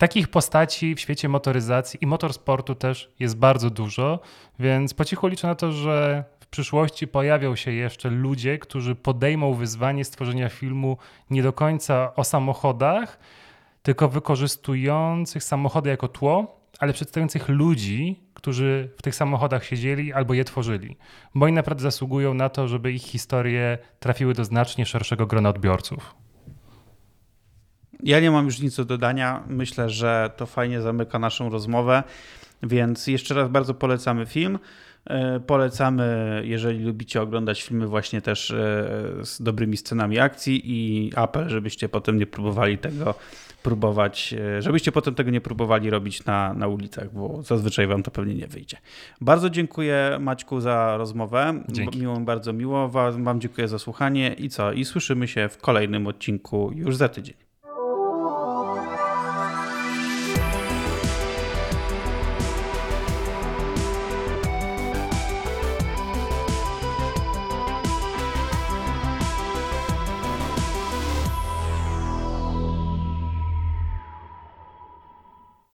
Takich 0.00 0.28
postaci 0.28 0.94
w 0.94 1.00
świecie 1.00 1.28
motoryzacji 1.28 1.98
i 2.02 2.06
motorsportu 2.06 2.74
też 2.74 3.12
jest 3.18 3.36
bardzo 3.36 3.70
dużo, 3.70 4.20
więc 4.58 4.94
po 4.94 5.04
cichu 5.04 5.26
liczę 5.26 5.46
na 5.46 5.54
to, 5.54 5.72
że 5.72 6.24
w 6.40 6.46
przyszłości 6.46 7.08
pojawią 7.08 7.56
się 7.56 7.72
jeszcze 7.72 8.10
ludzie, 8.10 8.58
którzy 8.58 8.94
podejmą 8.94 9.54
wyzwanie 9.54 10.04
stworzenia 10.04 10.48
filmu 10.48 10.96
nie 11.30 11.42
do 11.42 11.52
końca 11.52 12.14
o 12.14 12.24
samochodach, 12.24 13.18
tylko 13.82 14.08
wykorzystujących 14.08 15.44
samochody 15.44 15.90
jako 15.90 16.08
tło, 16.08 16.60
ale 16.78 16.92
przedstawiających 16.92 17.48
ludzi, 17.48 18.20
którzy 18.34 18.90
w 18.96 19.02
tych 19.02 19.14
samochodach 19.14 19.64
siedzieli 19.64 20.12
albo 20.12 20.34
je 20.34 20.44
tworzyli. 20.44 20.96
Bo 21.34 21.46
oni 21.46 21.54
naprawdę 21.54 21.82
zasługują 21.82 22.34
na 22.34 22.48
to, 22.48 22.68
żeby 22.68 22.92
ich 22.92 23.02
historie 23.02 23.78
trafiły 23.98 24.34
do 24.34 24.44
znacznie 24.44 24.86
szerszego 24.86 25.26
grona 25.26 25.48
odbiorców. 25.48 26.19
Ja 28.02 28.20
nie 28.20 28.30
mam 28.30 28.44
już 28.44 28.60
nic 28.60 28.76
do 28.76 28.84
dodania. 28.84 29.42
Myślę, 29.48 29.90
że 29.90 30.30
to 30.36 30.46
fajnie 30.46 30.80
zamyka 30.80 31.18
naszą 31.18 31.50
rozmowę, 31.50 32.02
więc 32.62 33.06
jeszcze 33.06 33.34
raz 33.34 33.48
bardzo 33.48 33.74
polecamy 33.74 34.26
film. 34.26 34.58
E, 35.04 35.40
polecamy, 35.40 36.42
jeżeli 36.44 36.84
lubicie 36.84 37.22
oglądać 37.22 37.62
filmy 37.62 37.86
właśnie 37.86 38.22
też 38.22 38.50
e, 38.50 38.54
z 39.24 39.42
dobrymi 39.42 39.76
scenami 39.76 40.18
akcji 40.18 40.62
i 40.64 41.10
apel, 41.16 41.48
żebyście 41.48 41.88
potem 41.88 42.18
nie 42.18 42.26
próbowali 42.26 42.78
tego 42.78 43.14
próbować, 43.62 44.34
e, 44.58 44.62
żebyście 44.62 44.92
potem 44.92 45.14
tego 45.14 45.30
nie 45.30 45.40
próbowali 45.40 45.90
robić 45.90 46.24
na, 46.24 46.54
na 46.54 46.68
ulicach, 46.68 47.12
bo 47.12 47.42
zazwyczaj 47.42 47.86
wam 47.86 48.02
to 48.02 48.10
pewnie 48.10 48.34
nie 48.34 48.46
wyjdzie. 48.46 48.76
Bardzo 49.20 49.50
dziękuję 49.50 50.16
Maćku 50.20 50.60
za 50.60 50.96
rozmowę. 50.96 51.62
Dzięki. 51.68 51.98
Miło, 51.98 52.20
bardzo 52.20 52.52
miło. 52.52 52.88
Wam, 52.88 53.24
wam 53.24 53.40
dziękuję 53.40 53.68
za 53.68 53.78
słuchanie 53.78 54.34
i 54.38 54.48
co? 54.48 54.72
I 54.72 54.84
słyszymy 54.84 55.28
się 55.28 55.48
w 55.48 55.58
kolejnym 55.58 56.06
odcinku 56.06 56.72
już 56.74 56.96
za 56.96 57.08
tydzień. 57.08 57.49